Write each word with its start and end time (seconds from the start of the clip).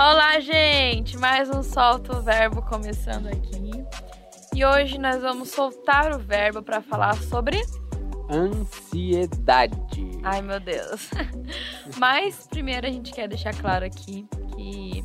Olá, 0.00 0.38
gente! 0.38 1.18
Mais 1.18 1.50
um 1.50 1.60
Solta 1.60 2.18
o 2.18 2.22
Verbo 2.22 2.62
começando 2.62 3.26
aqui. 3.26 3.84
E 4.54 4.64
hoje 4.64 4.96
nós 4.96 5.20
vamos 5.20 5.50
soltar 5.50 6.14
o 6.14 6.20
verbo 6.20 6.62
para 6.62 6.80
falar 6.80 7.16
sobre 7.16 7.60
ansiedade. 8.30 9.76
Ai, 10.22 10.40
meu 10.40 10.60
Deus. 10.60 11.10
Mas 11.98 12.46
primeiro 12.46 12.86
a 12.86 12.90
gente 12.90 13.12
quer 13.12 13.26
deixar 13.26 13.52
claro 13.56 13.84
aqui 13.84 14.24
que 14.54 15.04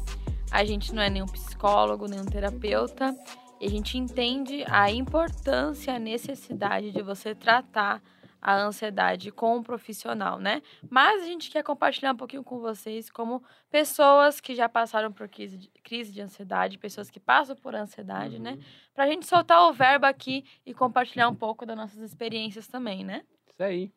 a 0.51 0.63
gente 0.63 0.93
não 0.93 1.01
é 1.01 1.09
nenhum 1.09 1.25
psicólogo, 1.25 2.05
nenhum 2.07 2.25
terapeuta. 2.25 3.17
E 3.59 3.65
a 3.65 3.69
gente 3.69 3.97
entende 3.97 4.63
a 4.67 4.91
importância, 4.91 5.95
a 5.95 5.99
necessidade 5.99 6.91
de 6.91 7.01
você 7.01 7.33
tratar 7.33 7.99
a 8.43 8.57
ansiedade 8.57 9.31
com 9.31 9.55
um 9.55 9.63
profissional, 9.63 10.37
né? 10.37 10.61
Mas 10.89 11.23
a 11.23 11.25
gente 11.25 11.49
quer 11.49 11.63
compartilhar 11.63 12.11
um 12.11 12.17
pouquinho 12.17 12.43
com 12.43 12.59
vocês 12.59 13.09
como 13.09 13.41
pessoas 13.71 14.41
que 14.41 14.53
já 14.53 14.67
passaram 14.67 15.13
por 15.13 15.29
crise 15.29 15.57
de, 15.57 15.69
crise 15.81 16.11
de 16.11 16.19
ansiedade, 16.19 16.77
pessoas 16.77 17.09
que 17.09 17.21
passam 17.21 17.55
por 17.55 17.73
ansiedade, 17.73 18.37
né? 18.39 18.51
uhum. 18.51 18.57
né? 18.57 18.63
Pra 18.93 19.07
gente 19.07 19.25
soltar 19.25 19.63
o 19.63 19.71
verbo 19.71 20.05
aqui 20.05 20.43
e 20.65 20.73
compartilhar 20.73 21.29
um 21.29 21.35
pouco 21.35 21.65
das 21.65 21.77
nossas 21.77 22.01
experiências 22.01 22.67
também, 22.67 23.05
né? 23.05 23.23
Isso 23.47 23.63
aí. 23.63 23.93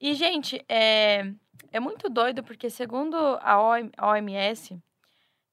E, 0.00 0.14
gente, 0.14 0.64
é, 0.68 1.32
é 1.72 1.80
muito 1.80 2.08
doido 2.08 2.44
porque, 2.44 2.70
segundo 2.70 3.16
a 3.16 3.58
OMS, 4.12 4.80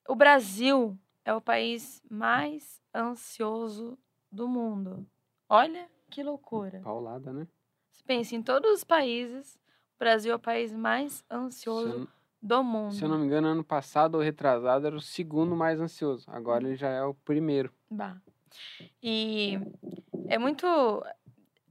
o 0.07 0.13
Brasil 0.13 0.95
é 1.25 1.33
o 1.33 1.41
país 1.41 1.99
mais 2.07 2.79
ansioso 2.93 3.97
do 4.31 4.47
mundo. 4.47 5.03
Olha 5.49 5.89
que 6.11 6.21
loucura. 6.21 6.79
Paulada, 6.81 7.33
né? 7.33 7.47
Pense, 8.05 8.35
em 8.35 8.41
todos 8.41 8.71
os 8.71 8.83
países, 8.83 9.59
o 9.95 9.99
Brasil 9.99 10.33
é 10.33 10.35
o 10.35 10.39
país 10.39 10.73
mais 10.73 11.23
ansioso 11.31 12.07
do 12.41 12.63
mundo. 12.63 12.93
Se 12.93 13.03
eu 13.03 13.09
não 13.09 13.17
me 13.17 13.25
engano, 13.25 13.47
ano 13.47 13.63
passado 13.63 14.15
ou 14.15 14.21
retrasado 14.21 14.85
era 14.85 14.95
o 14.95 15.01
segundo 15.01 15.55
mais 15.55 15.79
ansioso. 15.79 16.29
Agora 16.29 16.65
ele 16.65 16.75
já 16.75 16.89
é 16.89 17.03
o 17.03 17.13
primeiro. 17.13 17.71
Bah. 17.89 18.17
E 19.01 19.57
é 20.27 20.37
muito. 20.37 20.67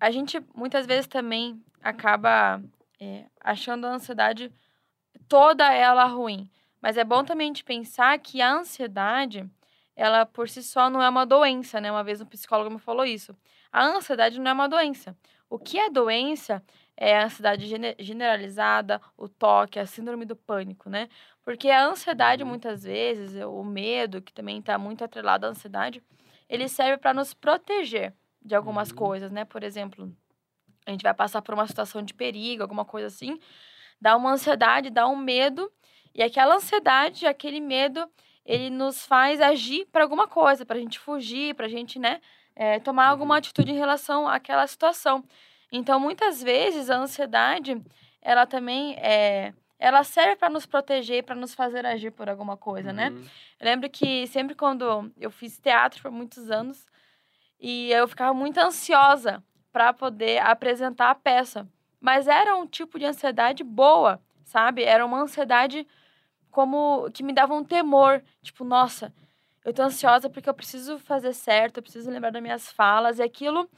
A 0.00 0.10
gente 0.10 0.42
muitas 0.54 0.86
vezes 0.86 1.06
também 1.06 1.62
acaba 1.82 2.62
é, 2.98 3.26
achando 3.40 3.86
a 3.86 3.94
ansiedade 3.94 4.50
toda 5.28 5.72
ela 5.72 6.04
ruim. 6.06 6.50
Mas 6.80 6.96
é 6.96 7.04
bom 7.04 7.22
também 7.22 7.52
de 7.52 7.62
pensar 7.62 8.18
que 8.18 8.40
a 8.40 8.52
ansiedade, 8.52 9.48
ela 9.94 10.26
por 10.26 10.48
si 10.48 10.62
só 10.62 10.90
não 10.90 11.02
é 11.02 11.08
uma 11.08 11.24
doença, 11.24 11.80
né? 11.80 11.92
Uma 11.92 12.02
vez 12.02 12.20
um 12.20 12.26
psicólogo 12.26 12.70
me 12.70 12.78
falou 12.78 13.04
isso. 13.04 13.36
A 13.70 13.84
ansiedade 13.84 14.40
não 14.40 14.50
é 14.50 14.54
uma 14.54 14.68
doença. 14.68 15.16
O 15.52 15.58
que 15.58 15.78
é 15.78 15.90
doença 15.90 16.64
é 16.96 17.14
a 17.14 17.26
ansiedade 17.26 17.66
generalizada, 17.98 18.98
o 19.18 19.28
toque, 19.28 19.78
a 19.78 19.84
síndrome 19.84 20.24
do 20.24 20.34
pânico, 20.34 20.88
né? 20.88 21.10
Porque 21.42 21.68
a 21.68 21.84
ansiedade, 21.84 22.42
uhum. 22.42 22.48
muitas 22.48 22.84
vezes, 22.84 23.34
o 23.44 23.62
medo, 23.62 24.22
que 24.22 24.32
também 24.32 24.60
está 24.60 24.78
muito 24.78 25.04
atrelado 25.04 25.44
à 25.44 25.50
ansiedade, 25.50 26.02
ele 26.48 26.66
serve 26.70 26.96
para 26.96 27.12
nos 27.12 27.34
proteger 27.34 28.14
de 28.40 28.54
algumas 28.54 28.88
uhum. 28.88 28.96
coisas, 28.96 29.30
né? 29.30 29.44
Por 29.44 29.62
exemplo, 29.62 30.10
a 30.86 30.90
gente 30.90 31.02
vai 31.02 31.12
passar 31.12 31.42
por 31.42 31.52
uma 31.52 31.66
situação 31.66 32.00
de 32.02 32.14
perigo, 32.14 32.62
alguma 32.62 32.86
coisa 32.86 33.08
assim, 33.08 33.38
dá 34.00 34.16
uma 34.16 34.32
ansiedade, 34.32 34.88
dá 34.88 35.06
um 35.06 35.16
medo, 35.16 35.70
e 36.14 36.22
aquela 36.22 36.54
ansiedade, 36.54 37.26
aquele 37.26 37.60
medo, 37.60 38.08
ele 38.42 38.70
nos 38.70 39.04
faz 39.04 39.38
agir 39.38 39.86
para 39.92 40.02
alguma 40.02 40.26
coisa, 40.26 40.64
para 40.64 40.78
a 40.78 40.80
gente 40.80 40.98
fugir, 40.98 41.54
para 41.54 41.66
a 41.66 41.68
gente, 41.68 41.98
né? 41.98 42.22
É, 42.54 42.78
tomar 42.78 43.06
alguma 43.06 43.34
uhum. 43.34 43.38
atitude 43.38 43.72
em 43.72 43.78
relação 43.78 44.28
àquela 44.28 44.66
situação. 44.66 45.24
Então, 45.70 45.98
muitas 45.98 46.42
vezes, 46.42 46.90
a 46.90 46.96
ansiedade, 46.96 47.82
ela 48.20 48.46
também 48.46 48.94
é, 48.98 49.52
ela 49.78 50.04
serve 50.04 50.36
para 50.36 50.48
nos 50.48 50.64
proteger, 50.64 51.24
para 51.24 51.34
nos 51.34 51.54
fazer 51.54 51.84
agir 51.84 52.12
por 52.12 52.28
alguma 52.28 52.56
coisa, 52.56 52.92
né? 52.92 53.08
uhum. 53.08 53.16
né? 53.16 53.30
Eu 53.58 53.64
lembro 53.64 53.90
que 53.90 54.26
sempre 54.28 54.54
quando 54.54 55.12
eu 55.18 55.30
fiz 55.30 55.58
teatro 55.58 56.00
por 56.00 56.10
muitos 56.10 56.50
anos, 56.50 56.86
e 57.62 57.92
eu 57.92 58.08
ficava 58.08 58.34
muito 58.34 58.58
ansiosa 58.58 59.42
para 59.72 59.92
poder 59.92 60.38
apresentar 60.42 61.10
a 61.10 61.14
peça. 61.14 61.66
Mas 62.00 62.26
era 62.26 62.56
um 62.56 62.66
tipo 62.66 62.98
de 62.98 63.06
ansiedade 63.06 63.62
boa, 63.62 64.20
sabe? 64.44 64.82
Era 64.82 65.06
uma 65.06 65.20
ansiedade 65.20 65.86
como 66.50 67.08
que 67.12 67.22
me 67.22 67.32
dava 67.32 67.54
um 67.54 67.64
temor, 67.64 68.22
tipo, 68.42 68.64
nossa, 68.64 69.14
eu 69.64 69.72
tô 69.72 69.82
ansiosa 69.82 70.28
porque 70.28 70.48
eu 70.48 70.54
preciso 70.54 70.98
fazer 70.98 71.32
certo, 71.32 71.78
eu 71.78 71.82
preciso 71.82 72.10
lembrar 72.10 72.30
das 72.30 72.42
minhas 72.42 72.70
falas, 72.72 73.18
e 73.18 73.22
aquilo, 73.22 73.68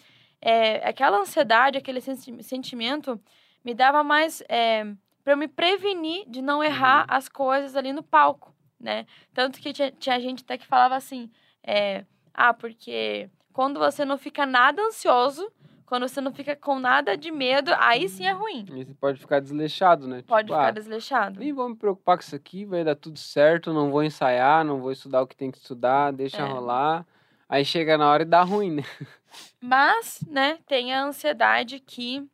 é, 0.41 0.87
aquela 0.89 1.19
ansiedade, 1.19 1.79
aquele 1.79 2.01
sentimento, 2.01 3.21
me 3.65 3.75
dava 3.75 4.03
mais 4.03 4.43
é, 4.49 4.85
para 5.23 5.33
eu 5.33 5.37
me 5.37 5.49
prevenir 5.49 6.29
de 6.29 6.43
não 6.43 6.63
errar 6.63 7.07
uhum. 7.09 7.17
as 7.17 7.29
coisas 7.29 7.77
ali 7.77 7.93
no 7.93 8.03
palco, 8.03 8.55
né? 8.79 9.07
Tanto 9.33 9.59
que 9.59 9.73
tinha, 9.73 9.91
tinha 9.91 10.21
gente 10.21 10.43
até 10.43 10.59
que 10.59 10.67
falava 10.67 10.97
assim, 10.97 11.31
é, 11.63 12.05
ah, 12.33 12.53
porque 12.53 13.31
quando 13.53 13.79
você 13.79 14.05
não 14.05 14.19
fica 14.19 14.45
nada 14.45 14.83
ansioso, 14.83 15.51
quando 15.87 16.09
você 16.09 16.21
não 16.21 16.33
fica 16.33 16.57
com 16.57 16.79
nada 16.79 17.17
de 17.17 17.31
medo, 17.31 17.71
aí 17.79 18.09
sim 18.09 18.27
é 18.27 18.33
ruim. 18.33 18.65
E 18.73 18.85
você 18.85 18.95
pode 18.95 19.21
ficar 19.21 19.41
desleixado, 19.41 20.07
né? 20.07 20.23
Pode 20.27 20.47
tipo, 20.47 20.59
ficar 20.59 20.69
ah, 20.69 20.73
desleixado. 20.73 21.41
Nem 21.41 21.53
vou 21.53 21.69
me 21.69 21.77
preocupar 21.77 22.17
com 22.17 22.23
isso 22.23 22.35
aqui, 22.35 22.65
vai 22.65 22.83
dar 22.83 22.97
tudo 22.97 23.19
certo, 23.19 23.73
não 23.73 23.91
vou 23.91 24.03
ensaiar, 24.03 24.65
não 24.65 24.81
vou 24.81 24.93
estudar 24.93 25.23
o 25.23 25.27
que 25.27 25.37
tem 25.37 25.51
que 25.51 25.59
estudar, 25.59 26.13
deixa 26.13 26.39
é. 26.39 26.47
rolar. 26.47 27.07
Aí 27.49 27.65
chega 27.65 27.99
na 27.99 28.11
hora 28.11 28.23
e 28.23 28.27
dá 28.27 28.43
ruim, 28.43 28.71
né? 28.71 28.83
Mas, 29.61 30.25
né, 30.29 30.59
tem 30.67 30.95
a 30.95 31.05
ansiedade 31.05 31.81
que 31.81 32.27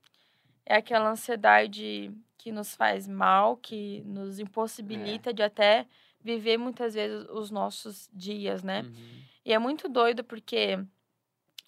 é 0.65 0.77
aquela 0.77 1.11
ansiedade 1.11 2.13
que 2.39 2.53
nos 2.53 2.75
faz 2.75 3.09
mal, 3.09 3.57
que 3.57 4.03
nos 4.07 4.39
impossibilita 4.39 5.31
é. 5.31 5.33
de 5.33 5.43
até 5.43 5.87
viver 6.23 6.57
muitas 6.59 6.95
vezes 6.95 7.27
os 7.31 7.51
nossos 7.51 8.09
dias, 8.13 8.63
né? 8.63 8.83
Uhum. 8.83 9.21
E 9.45 9.53
é 9.53 9.59
muito 9.59 9.89
doido 9.89 10.23
porque 10.23 10.79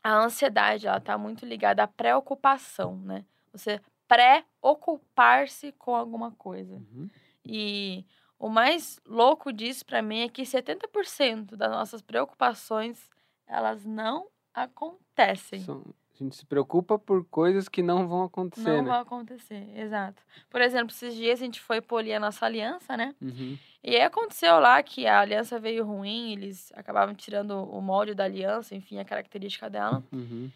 a 0.02 0.18
ansiedade, 0.18 0.86
ela 0.86 1.00
tá 1.00 1.16
muito 1.16 1.46
ligada 1.46 1.82
à 1.82 1.86
preocupação, 1.86 2.96
né? 2.96 3.24
Você 3.52 3.80
preocupar-se 4.08 5.72
com 5.72 5.94
alguma 5.94 6.32
coisa. 6.32 6.74
Uhum. 6.74 7.08
E 7.44 8.04
o 8.38 8.48
mais 8.48 9.00
louco 9.06 9.52
disso 9.52 9.86
para 9.86 10.02
mim 10.02 10.20
é 10.20 10.28
que 10.28 10.42
70% 10.42 11.56
das 11.56 11.70
nossas 11.70 12.02
preocupações, 12.02 13.08
elas 13.46 13.84
não 13.84 14.26
acontecem. 14.52 15.60
São, 15.60 15.84
a 16.22 16.24
gente 16.24 16.36
se 16.36 16.46
preocupa 16.46 16.98
por 16.98 17.24
coisas 17.24 17.68
que 17.68 17.82
não 17.82 18.06
vão 18.06 18.22
acontecer, 18.22 18.68
Não 18.68 18.82
né? 18.82 18.90
vão 18.90 19.00
acontecer, 19.00 19.68
exato. 19.76 20.22
Por 20.48 20.60
exemplo, 20.60 20.94
esses 20.94 21.14
dias 21.14 21.40
a 21.40 21.44
gente 21.44 21.60
foi 21.60 21.80
polir 21.80 22.16
a 22.16 22.20
nossa 22.20 22.46
aliança, 22.46 22.96
né? 22.96 23.14
Uhum. 23.20 23.58
E 23.82 23.96
aí 23.96 24.02
aconteceu 24.02 24.60
lá 24.60 24.80
que 24.82 25.06
a 25.06 25.20
aliança 25.20 25.58
veio 25.58 25.84
ruim, 25.84 26.32
eles 26.32 26.72
acabavam 26.76 27.14
tirando 27.14 27.50
o 27.52 27.80
molde 27.80 28.14
da 28.14 28.24
aliança, 28.24 28.74
enfim, 28.74 28.98
a 28.98 29.04
característica 29.04 29.68
dela. 29.68 30.02
Uhum. 30.12 30.50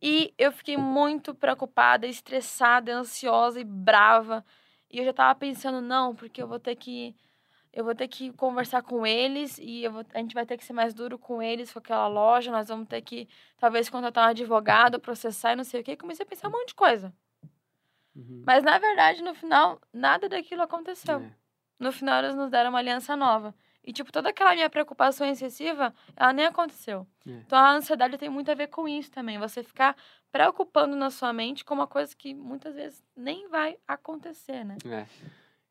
E 0.00 0.32
eu 0.38 0.52
fiquei 0.52 0.76
muito 0.76 1.34
preocupada, 1.34 2.06
estressada, 2.06 2.94
ansiosa 2.94 3.60
e 3.60 3.64
brava. 3.64 4.44
E 4.90 4.98
eu 4.98 5.04
já 5.04 5.12
tava 5.12 5.38
pensando, 5.38 5.80
não, 5.80 6.14
porque 6.14 6.40
eu 6.40 6.46
vou 6.46 6.58
ter 6.58 6.76
que 6.76 7.14
eu 7.72 7.84
vou 7.84 7.94
ter 7.94 8.08
que 8.08 8.32
conversar 8.32 8.82
com 8.82 9.06
eles 9.06 9.58
e 9.58 9.86
vou, 9.88 10.04
a 10.12 10.18
gente 10.18 10.34
vai 10.34 10.44
ter 10.44 10.56
que 10.56 10.64
ser 10.64 10.72
mais 10.72 10.92
duro 10.92 11.18
com 11.18 11.40
eles, 11.42 11.72
com 11.72 11.78
aquela 11.78 12.08
loja, 12.08 12.50
nós 12.50 12.68
vamos 12.68 12.88
ter 12.88 13.00
que, 13.02 13.28
talvez, 13.58 13.88
contratar 13.88 14.26
um 14.26 14.30
advogado, 14.30 14.98
processar 14.98 15.52
e 15.52 15.56
não 15.56 15.64
sei 15.64 15.80
o 15.80 15.84
quê. 15.84 15.96
comecei 15.96 16.24
a 16.24 16.28
pensar 16.28 16.48
um 16.48 16.52
monte 16.52 16.68
de 16.68 16.74
coisa. 16.74 17.12
Uhum. 18.14 18.42
Mas, 18.44 18.64
na 18.64 18.78
verdade, 18.78 19.22
no 19.22 19.34
final, 19.34 19.80
nada 19.92 20.28
daquilo 20.28 20.62
aconteceu. 20.62 21.20
É. 21.20 21.30
No 21.78 21.92
final, 21.92 22.22
eles 22.22 22.34
nos 22.34 22.50
deram 22.50 22.70
uma 22.70 22.78
aliança 22.80 23.16
nova. 23.16 23.54
E, 23.82 23.92
tipo, 23.92 24.12
toda 24.12 24.28
aquela 24.28 24.54
minha 24.54 24.68
preocupação 24.68 25.26
excessiva, 25.26 25.94
ela 26.14 26.32
nem 26.32 26.46
aconteceu. 26.46 27.06
É. 27.26 27.30
Então, 27.30 27.58
a 27.58 27.72
ansiedade 27.72 28.18
tem 28.18 28.28
muito 28.28 28.50
a 28.50 28.54
ver 28.54 28.66
com 28.66 28.86
isso 28.88 29.10
também. 29.10 29.38
Você 29.38 29.62
ficar 29.62 29.96
preocupando 30.30 30.96
na 30.96 31.08
sua 31.08 31.32
mente 31.32 31.64
com 31.64 31.74
uma 31.74 31.86
coisa 31.86 32.14
que 32.14 32.34
muitas 32.34 32.74
vezes 32.74 33.02
nem 33.16 33.48
vai 33.48 33.78
acontecer, 33.86 34.64
né? 34.64 34.76
É. 34.84 35.06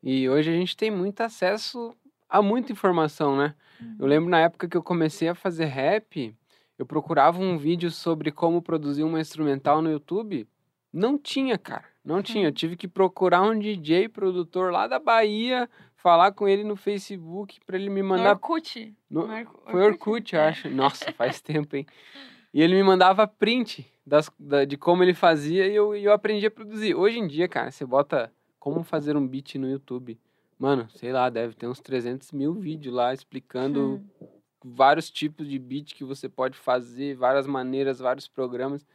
E 0.02 0.28
hoje 0.28 0.50
a 0.50 0.54
gente 0.54 0.76
tem 0.76 0.90
muito 0.90 1.20
acesso 1.20 1.94
a 2.28 2.40
muita 2.40 2.72
informação, 2.72 3.36
né? 3.36 3.54
Uhum. 3.80 3.96
Eu 3.98 4.06
lembro 4.06 4.30
na 4.30 4.40
época 4.40 4.68
que 4.68 4.76
eu 4.76 4.82
comecei 4.82 5.28
a 5.28 5.34
fazer 5.34 5.66
rap, 5.66 6.34
eu 6.78 6.86
procurava 6.86 7.38
um 7.38 7.58
vídeo 7.58 7.90
sobre 7.90 8.30
como 8.30 8.62
produzir 8.62 9.02
uma 9.02 9.20
instrumental 9.20 9.82
no 9.82 9.90
YouTube. 9.90 10.48
Não 10.92 11.18
tinha, 11.18 11.58
cara. 11.58 11.84
Não 12.02 12.22
tinha. 12.22 12.48
Eu 12.48 12.52
tive 12.52 12.76
que 12.76 12.88
procurar 12.88 13.42
um 13.42 13.58
DJ 13.58 14.08
produtor 14.08 14.72
lá 14.72 14.86
da 14.86 14.98
Bahia, 14.98 15.68
falar 15.94 16.32
com 16.32 16.48
ele 16.48 16.64
no 16.64 16.76
Facebook 16.76 17.60
para 17.66 17.76
ele 17.76 17.90
me 17.90 18.02
mandar. 18.02 18.24
No 18.24 18.30
Orkut. 18.30 18.94
No... 19.10 19.28
Foi 19.70 19.82
Orkut, 19.82 20.34
eu 20.34 20.40
é. 20.40 20.48
acho. 20.48 20.70
Nossa, 20.70 21.12
faz 21.12 21.40
tempo, 21.42 21.76
hein? 21.76 21.86
E 22.52 22.62
ele 22.62 22.74
me 22.74 22.82
mandava 22.82 23.26
print 23.28 23.86
das, 24.04 24.30
da, 24.38 24.64
de 24.64 24.76
como 24.76 25.02
ele 25.02 25.14
fazia 25.14 25.68
e 25.68 25.74
eu, 25.74 25.94
eu 25.94 26.12
aprendi 26.12 26.46
a 26.46 26.50
produzir. 26.50 26.94
Hoje 26.94 27.18
em 27.18 27.28
dia, 27.28 27.46
cara, 27.46 27.70
você 27.70 27.84
bota 27.84 28.32
como 28.60 28.84
fazer 28.84 29.16
um 29.16 29.26
beat 29.26 29.56
no 29.56 29.68
YouTube. 29.68 30.20
Mano, 30.58 30.88
sei 30.90 31.10
lá, 31.10 31.30
deve 31.30 31.54
ter 31.54 31.66
uns 31.66 31.80
300 31.80 32.30
mil 32.32 32.52
vídeos 32.52 32.94
lá 32.94 33.14
explicando 33.14 34.02
hum. 34.20 34.26
vários 34.62 35.10
tipos 35.10 35.48
de 35.48 35.58
beat 35.58 35.94
que 35.94 36.04
você 36.04 36.28
pode 36.28 36.58
fazer, 36.58 37.16
várias 37.16 37.46
maneiras, 37.46 37.98
vários 37.98 38.28
programas. 38.28 38.86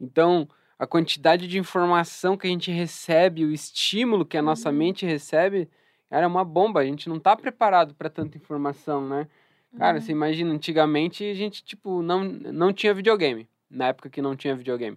Então, 0.00 0.48
a 0.78 0.86
quantidade 0.86 1.48
de 1.48 1.58
informação 1.58 2.36
que 2.36 2.46
a 2.46 2.50
gente 2.50 2.70
recebe, 2.70 3.44
o 3.44 3.50
estímulo 3.50 4.24
que 4.24 4.38
a 4.38 4.42
nossa 4.42 4.70
uhum. 4.70 4.76
mente 4.76 5.04
recebe, 5.04 5.68
era 6.08 6.26
uma 6.26 6.44
bomba. 6.44 6.80
A 6.80 6.84
gente 6.84 7.08
não 7.08 7.18
tá 7.18 7.36
preparado 7.36 7.94
para 7.94 8.08
tanta 8.08 8.38
informação, 8.38 9.06
né? 9.06 9.28
Cara, 9.76 9.98
Uhum. 9.98 10.00
você 10.00 10.12
imagina, 10.12 10.54
antigamente 10.54 11.24
a 11.24 11.34
gente, 11.34 11.64
tipo, 11.64 12.00
não, 12.00 12.22
não 12.22 12.72
tinha 12.72 12.94
videogame. 12.94 13.48
Na 13.68 13.88
época 13.88 14.08
que 14.08 14.22
não 14.22 14.36
tinha 14.36 14.54
videogame. 14.54 14.96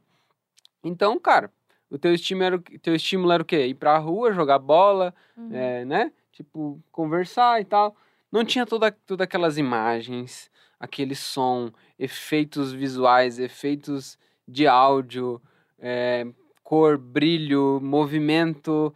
Então, 0.83 1.19
cara, 1.19 1.51
o 1.91 1.97
teu 1.99 2.13
estímulo 2.13 2.45
era, 2.45 2.55
o 2.55 2.61
que- 2.61 2.79
teu 2.79 2.95
estímulo 2.95 3.31
era 3.31 3.43
o 3.43 3.45
quê? 3.45 3.67
Ir 3.67 3.75
pra 3.75 3.97
rua, 3.97 4.31
jogar 4.33 4.57
bola, 4.59 5.13
Uhum. 5.37 5.49
é, 5.53 5.85
né? 5.85 6.11
Tipo, 6.31 6.81
conversar 6.91 7.61
e 7.61 7.65
tal. 7.65 7.95
Não 8.31 8.43
tinha 8.45 8.65
toda, 8.65 8.89
todas 8.91 9.25
aquelas 9.25 9.57
imagens, 9.57 10.49
aquele 10.79 11.13
som, 11.15 11.69
efeitos 11.99 12.71
visuais, 12.71 13.37
efeitos 13.37 14.17
de 14.47 14.65
áudio, 14.67 15.41
é, 15.77 16.25
cor, 16.63 16.97
brilho, 16.97 17.79
movimento. 17.81 18.93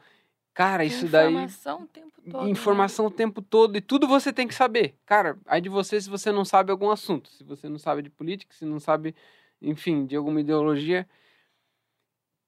Cara, 0.54 0.86
isso 0.86 1.08
daí. 1.08 1.28
Informação 1.34 1.82
o 1.82 1.88
tempo 1.88 2.22
todo. 2.32 2.44
né? 2.46 2.50
Informação 2.50 3.06
o 3.08 3.12
tempo 3.12 3.42
todo 3.42 3.78
e 3.78 3.82
tudo 3.82 4.08
você 4.08 4.32
tem 4.32 4.48
que 4.48 4.56
saber. 4.56 4.96
Cara, 5.06 5.38
aí 5.46 5.60
de 5.62 5.68
você 5.70 6.00
se 6.00 6.10
você 6.10 6.32
não 6.32 6.46
sabe 6.46 6.72
algum 6.72 6.90
assunto, 6.90 7.30
se 7.30 7.44
você 7.44 7.68
não 7.68 7.78
sabe 7.78 8.02
de 8.02 8.10
política, 8.10 8.56
se 8.56 8.64
não 8.66 8.80
sabe, 8.80 9.14
enfim, 9.62 10.06
de 10.06 10.16
alguma 10.16 10.40
ideologia. 10.40 11.06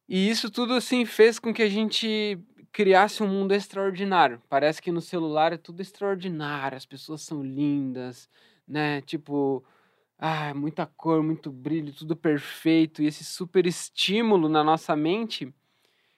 E 0.07 0.29
isso 0.29 0.49
tudo 0.49 0.73
assim 0.73 1.05
fez 1.05 1.37
com 1.37 1.53
que 1.53 1.61
a 1.61 1.69
gente 1.69 2.39
criasse 2.71 3.23
um 3.23 3.27
mundo 3.27 3.53
extraordinário. 3.53 4.41
Parece 4.47 4.81
que 4.81 4.91
no 4.91 5.01
celular 5.01 5.51
é 5.51 5.57
tudo 5.57 5.81
extraordinário, 5.81 6.77
as 6.77 6.85
pessoas 6.85 7.21
são 7.21 7.43
lindas, 7.43 8.29
né? 8.67 9.01
Tipo, 9.01 9.65
ah, 10.17 10.53
muita 10.53 10.85
cor, 10.85 11.21
muito 11.21 11.51
brilho, 11.51 11.93
tudo 11.93 12.15
perfeito. 12.15 13.01
E 13.01 13.07
esse 13.07 13.23
super 13.23 13.65
estímulo 13.65 14.47
na 14.47 14.63
nossa 14.63 14.95
mente 14.95 15.53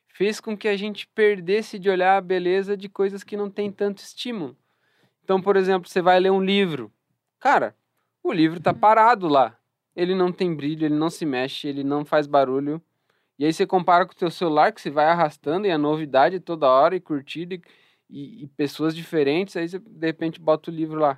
fez 0.08 0.40
com 0.40 0.58
que 0.58 0.68
a 0.68 0.78
gente 0.78 1.08
perdesse 1.08 1.80
de 1.80 1.90
olhar 1.90 2.18
a 2.18 2.22
beleza 2.22 2.76
de 2.76 2.90
coisas 2.90 3.24
que 3.24 3.38
não 3.38 3.50
tem 3.50 3.72
tanto 3.72 4.00
estímulo. 4.00 4.58
Então, 5.24 5.42
por 5.42 5.56
exemplo, 5.56 5.90
você 5.90 6.02
vai 6.02 6.20
ler 6.20 6.32
um 6.32 6.44
livro. 6.44 6.92
Cara, 7.40 7.76
o 8.24 8.32
livro 8.32 8.60
tá 8.60 8.74
parado 8.74 9.28
lá. 9.28 9.58
Ele 9.96 10.14
não 10.14 10.32
tem 10.32 10.56
brilho, 10.56 10.86
ele 10.86 10.96
não 10.96 11.10
se 11.10 11.26
mexe, 11.26 11.68
ele 11.68 11.84
não 11.84 12.04
faz 12.04 12.28
barulho. 12.28 12.82
E 13.40 13.46
aí 13.46 13.54
você 13.54 13.66
compara 13.66 14.06
com 14.06 14.12
o 14.12 14.16
teu 14.16 14.30
celular, 14.30 14.74
que 14.74 14.82
você 14.82 14.90
vai 14.90 15.06
arrastando 15.06 15.66
e 15.66 15.72
a 15.72 15.78
novidade 15.78 16.36
é 16.36 16.40
toda 16.42 16.68
hora 16.68 16.94
e 16.94 17.00
curtida 17.00 17.56
e, 18.10 18.44
e- 18.44 18.48
pessoas 18.48 18.94
diferentes. 18.94 19.56
Aí 19.56 19.68
você, 19.70 19.80
de 19.80 20.06
repente, 20.06 20.42
bota 20.42 20.70
o 20.70 20.74
livro 20.74 21.00
lá. 21.00 21.18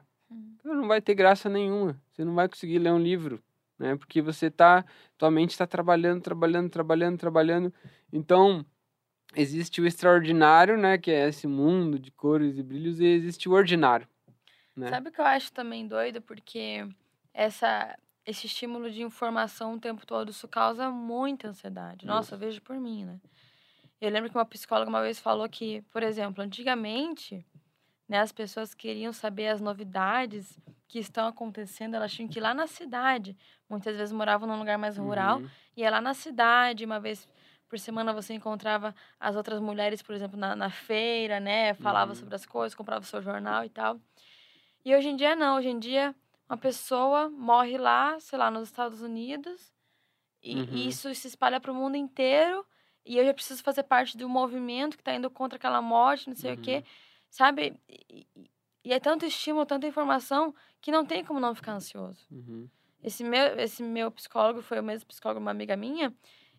Cara, 0.62 0.76
não 0.76 0.88
vai 0.88 1.02
ter 1.02 1.16
graça 1.16 1.50
nenhuma. 1.50 2.00
Você 2.12 2.24
não 2.24 2.36
vai 2.36 2.48
conseguir 2.48 2.78
ler 2.78 2.92
um 2.92 3.00
livro, 3.00 3.44
né? 3.80 3.96
Porque 3.96 4.22
você 4.22 4.52
tá, 4.52 4.86
tua 5.18 5.32
mente 5.32 5.50
está 5.50 5.66
trabalhando, 5.66 6.22
trabalhando, 6.22 6.70
trabalhando, 6.70 7.18
trabalhando. 7.18 7.74
Então, 8.14 8.64
existe 9.36 9.82
o 9.82 9.88
extraordinário, 9.88 10.78
né? 10.78 11.00
Que 11.00 11.10
é 11.10 11.28
esse 11.28 11.48
mundo 11.48 11.98
de 11.98 12.12
cores 12.12 12.56
e 12.56 12.62
brilhos, 12.62 13.00
e 13.00 13.06
existe 13.06 13.50
o 13.50 13.54
ordinário, 13.54 14.08
né? 14.76 14.90
Sabe 14.90 15.10
o 15.10 15.12
que 15.12 15.20
eu 15.20 15.26
acho 15.26 15.52
também 15.52 15.88
doido? 15.88 16.22
Porque 16.22 16.88
essa, 17.34 17.98
esse 18.26 18.48
estímulo 18.48 18.90
de 18.92 19.02
informação 19.02 19.74
o 19.74 19.80
tempo 19.80 20.06
todo, 20.06 20.30
isso 20.30 20.48
causa 20.48 20.90
muita 20.90 21.48
ansiedade. 21.48 22.06
Nossa, 22.06 22.38
vejo 22.38 22.62
por 22.62 22.76
mim, 22.80 23.06
né? 23.06 23.20
Eu 24.00 24.10
lembro 24.10 24.30
que 24.30 24.38
uma 24.38 24.46
psicóloga 24.46 24.90
uma 24.90 25.02
vez 25.02 25.20
falou 25.20 25.48
que, 25.48 25.82
por 25.92 26.02
exemplo, 26.02 26.44
antigamente, 26.44 27.46
né, 28.10 28.20
as 28.20 28.32
pessoas 28.32 28.74
queriam 28.74 29.14
saber 29.14 29.48
as 29.48 29.62
novidades 29.62 30.60
que 30.88 31.00
estão 31.00 31.28
acontecendo, 31.28 31.96
elas 31.96 32.12
tinham 32.12 32.28
que 32.28 32.40
ir 32.40 32.42
lá 32.42 32.54
na 32.54 32.68
cidade. 32.68 33.38
Muitas 33.70 33.96
vezes 33.96 34.12
moravam 34.12 34.48
num 34.48 34.58
lugar 34.60 34.78
mais 34.78 34.98
rural, 34.98 35.38
Uhum. 35.40 35.50
ia 35.78 35.90
lá 35.90 36.02
na 36.02 36.14
cidade, 36.14 36.84
uma 36.84 37.00
vez 37.00 37.28
por 37.70 37.80
semana 37.80 38.12
você 38.12 38.34
encontrava 38.34 38.94
as 39.20 39.36
outras 39.36 39.60
mulheres, 39.62 40.02
por 40.02 40.14
exemplo, 40.14 40.38
na, 40.38 40.56
na 40.56 40.70
feira, 40.70 41.40
né? 41.40 41.74
Falava 41.76 42.12
Uhum. 42.12 42.16
sobre 42.16 42.36
as 42.36 42.46
coisas, 42.46 42.76
comprava 42.76 43.02
o 43.02 43.08
seu 43.08 43.22
jornal 43.22 43.64
e 43.64 43.70
tal. 43.70 44.00
E 44.84 44.96
hoje 44.96 45.10
em 45.10 45.16
dia 45.16 45.36
não, 45.36 45.58
hoje 45.58 45.70
em 45.70 45.80
dia 45.80 46.14
uma 46.52 46.58
pessoa 46.58 47.30
morre 47.30 47.78
lá, 47.78 48.20
sei 48.20 48.38
lá, 48.38 48.52
nos 48.52 48.64
Estados 48.68 49.02
Unidos, 49.02 49.74
e, 50.44 50.56
Uhum. 50.56 50.76
isso 50.90 51.14
se 51.16 51.28
espalha 51.28 51.62
para 51.62 51.72
o 51.72 51.76
mundo 51.76 51.96
inteiro, 51.96 52.66
e 53.06 53.18
eu 53.18 53.26
já 53.26 53.34
preciso 53.34 53.64
fazer 53.64 53.84
parte 53.84 54.18
do 54.18 54.28
movimento 54.28 54.98
que 54.98 55.02
está 55.02 55.16
indo 55.16 55.30
contra 55.32 55.56
aquela 55.56 55.82
morte, 55.82 56.28
não 56.28 56.36
sei 56.36 56.54
o 56.54 56.58
quê, 56.58 56.84
sabe? 57.30 57.80
E, 57.88 58.28
e- 58.84 58.92
é 58.92 59.00
tanto 59.00 59.26
estímulo, 59.26 59.66
tanta 59.66 59.88
informação, 59.88 60.54
que 60.82 60.92
não 60.92 61.06
tem 61.06 61.24
como 61.24 61.40
não 61.40 61.56
ficar 61.56 61.72
ansioso. 61.74 62.28
Uhum. 62.30 62.68
Esse 63.02 63.24
meu, 63.24 63.58
esse 63.58 63.82
meu 63.82 64.12
psicólogo 64.12 64.62
foi 64.62 64.78
o 64.80 64.84
mesmo 64.84 65.08
psicólogo, 65.08 65.40
uma 65.40 65.52
amiga 65.52 65.78
minha. 65.78 66.14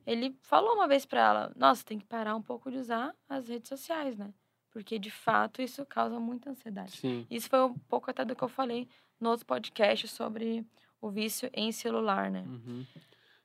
Ele 0.07 0.35
falou 0.41 0.73
uma 0.75 0.89
vez 0.89 1.05
pra 1.05 1.21
ela: 1.21 1.53
Nossa, 1.55 1.85
tem 1.85 1.99
que 1.99 2.07
parar 2.07 2.35
um 2.35 2.43
pouco 2.43 2.71
de 2.71 2.79
usar 2.79 3.15
as 3.29 3.47
redes 3.49 3.69
sociais, 3.69 4.17
né? 4.17 4.33
Porque 4.71 4.99
de 4.99 5.11
fato 5.11 5.61
isso 5.61 5.85
causa 5.85 6.19
muita 6.19 6.49
ansiedade. 6.51 6.93
Sim. 6.93 7.27
Isso 7.31 7.49
foi 7.49 7.61
um 7.63 7.75
pouco 7.75 8.11
até 8.11 8.25
do 8.25 8.35
que 8.35 8.43
eu 8.43 8.49
falei 8.49 8.89
no 9.23 9.31
outro 9.31 9.47
podcast 9.47 10.09
sobre 10.09 10.65
o 11.01 11.11
vício 11.11 11.49
em 11.55 11.71
celular, 11.73 12.31
né? 12.31 12.45
Uhum. 12.47 12.85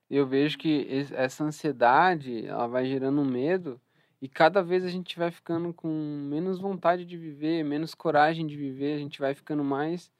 Eu 0.10 0.26
vejo 0.26 0.58
que 0.58 0.88
es- 0.90 1.12
essa 1.12 1.44
ansiedade, 1.44 2.46
ela 2.46 2.68
vai 2.68 2.86
gerando 2.86 3.22
um 3.22 3.26
medo 3.26 3.80
e 4.22 4.28
cada 4.28 4.64
vez 4.64 4.84
a 4.86 4.90
gente 4.90 5.18
vai 5.18 5.30
ficando 5.32 5.74
com 5.74 5.88
menos 5.88 6.60
vontade 6.60 7.06
de 7.06 7.18
viver, 7.18 7.64
menos 7.64 7.94
coragem 7.94 8.48
de 8.48 8.56
viver, 8.56 8.96
a 8.96 9.00
gente 9.00 9.20
vai 9.20 9.34
ficando 9.34 9.64
mais 9.64 10.12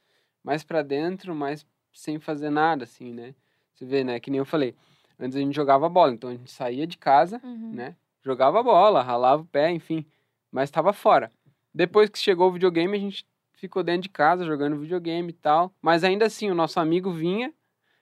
mais 0.44 0.64
para 0.64 0.82
dentro, 0.82 1.36
mais 1.36 1.66
sem 1.92 2.20
fazer 2.20 2.50
nada 2.50 2.84
assim, 2.86 3.12
né? 3.14 3.34
Você 3.74 3.86
vê, 3.86 4.02
né, 4.04 4.18
que 4.20 4.32
nem 4.32 4.38
eu 4.38 4.46
falei, 4.46 4.74
antes 5.20 5.36
a 5.36 5.40
gente 5.42 5.54
jogava 5.56 5.90
bola, 5.90 6.14
então 6.14 6.30
a 6.30 6.34
gente 6.34 6.50
saía 6.52 6.88
de 6.88 6.98
casa, 6.98 7.42
Uhum. 7.44 7.74
né? 7.74 7.96
Jogava 8.24 8.64
bola, 8.64 9.02
ralava 9.04 9.42
o 9.42 9.46
pé, 9.46 9.72
enfim, 9.72 10.06
mas 10.52 10.70
estava 10.70 10.94
fora. 10.94 11.30
Depois 11.74 12.10
que 12.10 12.18
chegou 12.18 12.48
o 12.50 12.52
videogame, 12.54 12.96
a 12.96 13.00
gente 13.00 13.26
ficou 13.58 13.84
dentro 13.84 14.04
de 14.04 14.10
casa 14.10 14.46
jogando 14.46 14.78
videogame 14.78 15.30
e 15.32 15.34
tal, 15.34 15.74
mas 15.82 16.04
ainda 16.04 16.26
assim 16.26 16.50
o 16.50 16.56
nosso 16.56 16.80
amigo 16.80 17.12
vinha 17.12 17.52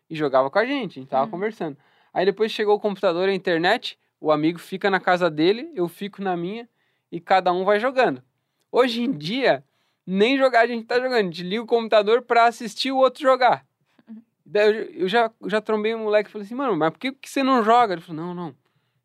e 0.10 0.16
jogava 0.16 0.52
com 0.52 0.60
a 0.60 0.66
gente, 0.66 1.00
a 1.00 1.02
gente 1.02 1.10
tava 1.10 1.24
Uhum. 1.26 1.32
conversando. 1.32 1.78
Aí 2.14 2.26
depois 2.26 2.52
chegou 2.52 2.76
o 2.76 2.80
computador 2.80 3.28
e 3.28 3.32
a 3.32 3.36
internet, 3.36 3.98
o 4.22 4.32
amigo 4.32 4.60
fica 4.60 4.90
na 4.92 5.00
casa 5.00 5.30
dele, 5.30 5.72
eu 5.74 5.88
fico 5.88 6.22
na 6.22 6.38
minha 6.38 6.70
e 7.12 7.20
cada 7.20 7.52
um 7.52 7.64
vai 7.66 7.80
jogando. 7.80 8.22
Hoje 8.72 9.02
em 9.02 9.12
dia, 9.12 9.64
nem 10.06 10.38
jogar 10.38 10.62
a 10.62 10.68
gente 10.68 10.86
tá 10.86 10.96
jogando, 10.96 11.14
a 11.16 11.24
gente 11.24 11.42
liga 11.42 11.64
o 11.64 11.68
computador 11.68 12.22
pra 12.22 12.46
assistir 12.46 12.92
o 12.92 12.98
outro 12.98 13.22
jogar. 13.22 13.66
Daí 14.46 14.68
eu, 14.68 14.84
eu 15.02 15.08
já, 15.08 15.32
eu 15.42 15.50
já 15.50 15.60
trombei 15.62 15.96
um 15.96 16.04
moleque 16.04 16.30
e 16.30 16.32
falei 16.32 16.46
assim, 16.46 16.56
mano, 16.56 16.76
mas 16.76 16.92
por 16.92 17.00
que, 17.00 17.12
que 17.14 17.30
você 17.30 17.42
não 17.42 17.64
joga? 17.64 17.94
Ele 17.94 18.02
falou, 18.02 18.26
não, 18.26 18.34
não, 18.34 18.56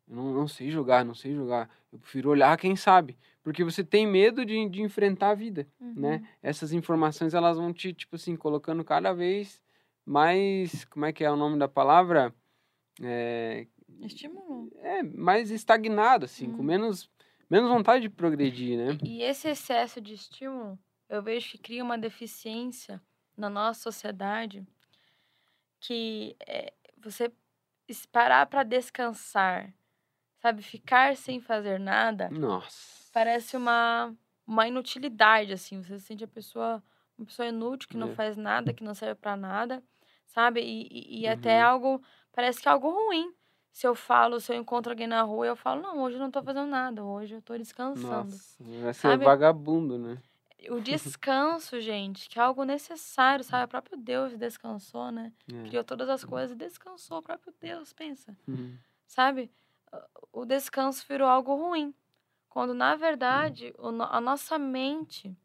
eu 0.07 0.15
não, 0.15 0.33
não 0.33 0.47
sei 0.47 0.69
jogar, 0.69 1.03
não 1.05 1.15
sei 1.15 1.33
jogar. 1.33 1.69
Eu 1.91 1.99
prefiro 1.99 2.29
olhar 2.29 2.57
quem 2.57 2.75
sabe. 2.75 3.17
Porque 3.43 3.63
você 3.63 3.83
tem 3.83 4.05
medo 4.07 4.45
de, 4.45 4.69
de 4.69 4.81
enfrentar 4.81 5.29
a 5.31 5.35
vida 5.35 5.67
Uhum. 5.79 5.93
né? 5.95 6.27
Essas 6.41 6.71
informações 6.71 7.33
elas 7.33 7.57
vão 7.57 7.73
te, 7.73 7.93
tipo 7.93 8.15
assim, 8.15 8.35
colocando 8.35 8.83
cada 8.83 9.13
vez 9.13 9.61
mais, 10.05 10.85
como 10.85 11.05
é 11.05 11.11
que 11.13 11.23
é 11.23 11.31
o 11.31 11.35
nome 11.35 11.57
da 11.59 11.67
palavra? 11.67 12.33
É, 13.01 13.67
Estímulo. 13.99 14.71
é 14.79 15.03
mais 15.03 15.51
estagnado, 15.51 16.25
assim, 16.25 16.51
com 16.51 16.61
Hum. 16.61 16.65
menos, 16.65 17.09
menos 17.49 17.69
vontade 17.69 18.03
de 18.03 18.09
progredir, 18.09 18.77
né? 18.77 18.97
E 19.03 19.21
esse 19.21 19.47
excesso 19.49 19.99
de 19.99 20.13
estímulo, 20.13 20.77
eu 21.09 21.21
vejo 21.21 21.51
que 21.51 21.57
cria 21.57 21.83
uma 21.83 21.97
deficiência 21.97 23.01
na 23.35 23.49
nossa 23.49 23.81
sociedade 23.81 24.65
que 25.79 26.35
é 26.47 26.73
você 26.97 27.31
parar 28.11 28.45
para 28.45 28.63
descansar, 28.63 29.73
sabe? 30.41 30.61
Ficar 30.61 31.15
sem 31.15 31.39
fazer 31.39 31.79
nada 31.79 32.29
Nossa. 32.31 33.09
parece 33.13 33.57
uma, 33.57 34.15
uma 34.45 34.67
inutilidade, 34.67 35.53
assim. 35.53 35.81
Você 35.83 35.99
se 35.99 36.05
sente 36.07 36.23
a 36.23 36.27
pessoa, 36.27 36.83
uma 37.17 37.25
pessoa 37.25 37.47
inútil, 37.47 37.89
que 37.89 37.97
não 37.97 38.09
É. 38.09 38.15
faz 38.15 38.37
nada, 38.37 38.73
que 38.73 38.83
não 38.83 38.93
serve 38.93 39.15
para 39.15 39.35
nada, 39.37 39.83
sabe? 40.27 40.61
E, 40.61 40.87
e, 40.91 41.21
e 41.21 41.27
até 41.27 41.61
Uhum. 41.61 41.67
algo, 41.69 42.03
parece 42.31 42.61
que 42.61 42.67
é 42.67 42.71
algo 42.71 42.89
ruim. 42.89 43.33
Se 43.71 43.87
eu 43.87 43.95
falo, 43.95 44.39
se 44.39 44.51
eu 44.51 44.57
encontro 44.57 44.91
alguém 44.91 45.07
na 45.07 45.21
rua, 45.21 45.47
eu 45.47 45.55
falo, 45.55 45.81
não, 45.81 45.99
hoje 45.99 46.17
eu 46.17 46.19
não 46.19 46.29
tô 46.31 46.43
fazendo 46.43 46.67
nada, 46.69 47.03
hoje 47.05 47.35
eu 47.35 47.41
tô 47.41 47.57
descansando. 47.57 48.31
Nossa, 48.31 48.63
vai 48.81 48.93
ser 48.93 49.01
Sabe? 49.01 49.25
vagabundo, 49.25 49.97
né? 49.97 50.17
O 50.69 50.79
descanso, 50.81 51.79
gente, 51.79 52.29
que 52.29 52.37
é 52.37 52.41
algo 52.41 52.63
necessário, 52.63 53.43
sabe? 53.43 53.65
O 53.65 53.67
próprio 53.67 53.97
Deus 53.97 54.35
descansou, 54.37 55.11
né? 55.11 55.31
É. 55.51 55.67
Criou 55.69 55.83
todas 55.83 56.09
as 56.09 56.23
coisas 56.23 56.51
e 56.51 56.55
descansou. 56.55 57.17
O 57.19 57.21
próprio 57.21 57.53
Deus, 57.59 57.93
pensa. 57.93 58.37
Uhum. 58.47 58.77
Sabe? 59.07 59.51
O 60.31 60.45
descanso 60.45 61.05
virou 61.07 61.27
algo 61.27 61.55
ruim. 61.55 61.93
Quando, 62.49 62.73
na 62.73 62.95
verdade, 62.95 63.73
no- 63.77 64.03
a 64.03 64.19
nossa 64.21 64.57
mente, 64.57 65.35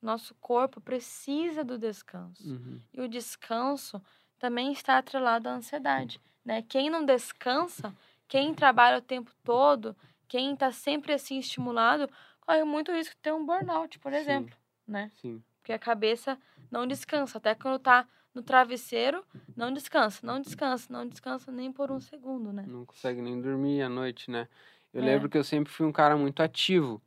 nosso 0.00 0.34
corpo 0.36 0.80
precisa 0.80 1.62
do 1.64 1.78
descanso. 1.78 2.50
Uhum. 2.50 2.80
E 2.92 3.00
o 3.00 3.08
descanso 3.08 4.02
também 4.38 4.72
está 4.72 4.98
atrelado 4.98 5.48
à 5.48 5.52
ansiedade, 5.52 6.20
né? 6.44 6.62
Quem 6.62 6.90
não 6.90 7.04
descansa, 7.04 7.94
quem 8.26 8.54
trabalha 8.54 8.98
o 8.98 9.02
tempo 9.02 9.30
todo, 9.44 9.96
quem 10.28 10.54
está 10.54 10.72
sempre 10.72 11.12
assim 11.12 11.38
estimulado, 11.38 12.10
corre 12.40 12.64
muito 12.64 12.92
risco 12.92 13.14
de 13.14 13.20
ter 13.22 13.32
um 13.32 13.46
burnout, 13.46 13.98
por 13.98 14.12
Sim. 14.12 14.18
exemplo, 14.18 14.56
né? 14.86 15.10
Sim. 15.20 15.42
Porque 15.58 15.72
a 15.72 15.78
cabeça 15.78 16.38
não 16.70 16.86
descansa. 16.86 17.38
Até 17.38 17.54
quando 17.54 17.78
tá 17.78 18.06
no 18.34 18.42
travesseiro, 18.42 19.24
não 19.56 19.72
descansa, 19.72 20.26
não 20.26 20.40
descansa, 20.40 20.92
não 20.92 21.06
descansa 21.06 21.52
nem 21.52 21.72
por 21.72 21.90
um 21.90 22.00
segundo, 22.00 22.52
né? 22.52 22.64
Não 22.66 22.84
consegue 22.86 23.20
nem 23.20 23.40
dormir 23.40 23.82
à 23.82 23.88
noite, 23.88 24.30
né? 24.30 24.48
Eu 24.92 25.02
É. 25.02 25.06
lembro 25.06 25.28
que 25.28 25.36
eu 25.36 25.44
sempre 25.44 25.72
fui 25.72 25.86
um 25.86 25.92
cara 25.92 26.16
muito 26.16 26.42
ativo. 26.42 27.02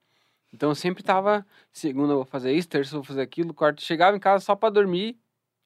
Então 0.54 0.70
eu 0.70 0.76
sempre 0.76 1.04
tava, 1.04 1.46
segunda 1.72 2.14
eu 2.14 2.18
vou 2.18 2.26
fazer 2.26 2.54
isso, 2.54 2.70
terça 2.70 2.96
eu 2.96 3.00
vou 3.00 3.04
fazer 3.04 3.22
aquilo, 3.22 3.54
quarta 3.54 3.82
chegava 3.82 4.16
em 4.16 4.20
casa 4.20 4.46
só 4.46 4.56
para 4.56 4.70
dormir 4.74 5.20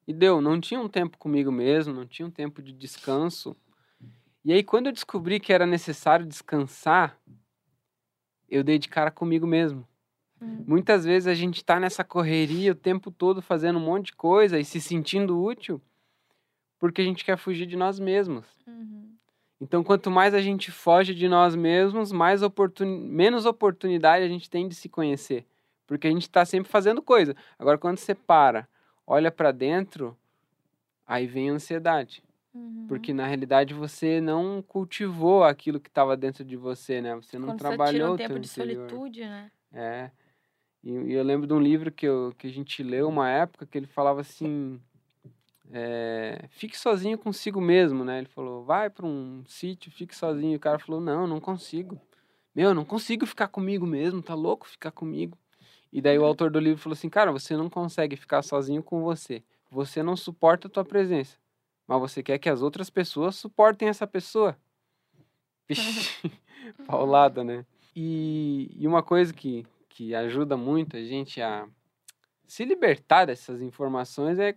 e 0.06 0.12
deu, 0.12 0.40
não 0.40 0.60
tinha 0.60 0.80
um 0.80 0.88
tempo 0.88 1.16
comigo 1.18 1.52
mesmo, 1.52 1.94
não 1.94 2.06
tinha 2.06 2.26
um 2.26 2.30
tempo 2.30 2.60
de 2.62 2.72
descanso. 2.72 3.56
E 4.44 4.52
aí 4.52 4.64
quando 4.64 4.86
eu 4.86 4.92
descobri 4.92 5.38
que 5.38 5.52
era 5.52 5.66
necessário 5.66 6.26
descansar, 6.26 7.18
eu 8.48 8.64
dei 8.64 8.78
de 8.78 8.88
cara 8.88 9.10
comigo 9.10 9.46
mesmo. 9.46 9.86
Hum. 10.40 10.64
Muitas 10.66 11.04
vezes 11.04 11.26
a 11.26 11.34
gente 11.34 11.64
tá 11.64 11.78
nessa 11.78 12.02
correria 12.02 12.72
o 12.72 12.74
tempo 12.74 13.10
todo 13.10 13.42
fazendo 13.42 13.78
um 13.78 13.84
monte 13.84 14.06
de 14.06 14.14
coisa 14.14 14.58
e 14.58 14.64
se 14.64 14.80
sentindo 14.80 15.42
útil 15.42 15.80
porque 16.80 17.02
a 17.02 17.04
gente 17.04 17.24
quer 17.24 17.36
fugir 17.36 17.66
de 17.66 17.76
nós 17.76 18.00
mesmos. 18.00 18.46
Uhum. 18.66 19.10
Então, 19.60 19.84
quanto 19.84 20.10
mais 20.10 20.32
a 20.32 20.40
gente 20.40 20.72
foge 20.72 21.14
de 21.14 21.28
nós 21.28 21.54
mesmos, 21.54 22.10
mais 22.10 22.42
oportun... 22.42 22.86
menos 22.86 23.44
oportunidade 23.44 24.24
a 24.24 24.28
gente 24.28 24.48
tem 24.48 24.66
de 24.66 24.74
se 24.74 24.88
conhecer. 24.88 25.44
Porque 25.86 26.08
a 26.08 26.10
gente 26.10 26.22
está 26.22 26.46
sempre 26.46 26.70
fazendo 26.72 27.02
coisa. 27.02 27.36
Agora, 27.58 27.76
quando 27.76 27.98
você 27.98 28.14
para, 28.14 28.66
olha 29.06 29.30
para 29.30 29.52
dentro, 29.52 30.16
aí 31.06 31.26
vem 31.26 31.50
a 31.50 31.52
ansiedade. 31.52 32.24
Uhum. 32.54 32.86
Porque, 32.88 33.12
na 33.12 33.26
realidade, 33.26 33.74
você 33.74 34.18
não 34.18 34.64
cultivou 34.66 35.44
aquilo 35.44 35.78
que 35.78 35.90
estava 35.90 36.16
dentro 36.16 36.42
de 36.42 36.56
você, 36.56 37.02
né? 37.02 37.14
Você 37.16 37.38
não 37.38 37.48
Quando 37.48 37.58
trabalhou 37.58 38.12
você 38.12 38.22
tira 38.22 38.32
um 38.32 38.34
tempo 38.34 38.40
de 38.40 38.48
interior. 38.48 38.88
solitude, 38.88 39.20
né? 39.20 39.52
É. 39.70 40.10
E, 40.82 40.90
e 40.90 41.12
eu 41.12 41.22
lembro 41.22 41.46
de 41.46 41.52
um 41.52 41.60
livro 41.60 41.90
que, 41.92 42.06
eu, 42.06 42.34
que 42.38 42.46
a 42.46 42.50
gente 42.50 42.82
leu 42.82 43.08
uma 43.08 43.28
época 43.28 43.66
que 43.66 43.76
ele 43.76 43.86
falava 43.86 44.20
assim: 44.20 44.80
é, 45.72 46.46
fique 46.50 46.78
sozinho 46.78 47.18
consigo 47.18 47.60
mesmo, 47.60 48.04
né? 48.04 48.18
Ele 48.18 48.28
falou: 48.28 48.64
vai 48.64 48.90
para 48.90 49.06
um 49.06 49.44
sítio, 49.46 49.92
fique 49.92 50.14
sozinho. 50.16 50.52
E 50.54 50.56
o 50.56 50.60
cara 50.60 50.78
falou: 50.78 51.00
não, 51.00 51.26
não 51.26 51.40
consigo. 51.40 52.00
Meu, 52.54 52.74
não 52.74 52.84
consigo 52.84 53.26
ficar 53.26 53.48
comigo 53.48 53.86
mesmo, 53.86 54.22
tá 54.22 54.34
louco 54.34 54.66
ficar 54.66 54.90
comigo. 54.90 55.38
E 55.92 56.00
daí 56.00 56.18
o 56.18 56.24
autor 56.24 56.50
do 56.50 56.58
livro 56.58 56.80
falou 56.80 56.94
assim: 56.94 57.08
cara, 57.08 57.30
você 57.30 57.56
não 57.56 57.70
consegue 57.70 58.16
ficar 58.16 58.42
sozinho 58.42 58.82
com 58.82 59.02
você. 59.02 59.42
Você 59.70 60.02
não 60.02 60.16
suporta 60.16 60.66
a 60.66 60.70
tua 60.70 60.84
presença. 60.84 61.38
Mas 61.86 62.00
você 62.00 62.22
quer 62.22 62.38
que 62.38 62.48
as 62.48 62.62
outras 62.62 62.90
pessoas 62.90 63.36
suportem 63.36 63.88
essa 63.88 64.06
pessoa. 64.06 64.56
Vixe, 65.68 66.30
paulada, 66.86 67.44
né? 67.44 67.64
E, 67.94 68.70
e 68.76 68.86
uma 68.86 69.02
coisa 69.02 69.32
que, 69.32 69.66
que 69.90 70.14
ajuda 70.14 70.56
muito 70.56 70.96
a 70.96 71.02
gente 71.02 71.42
a 71.42 71.68
se 72.46 72.64
libertar 72.64 73.26
dessas 73.26 73.60
informações 73.62 74.38
é, 74.38 74.56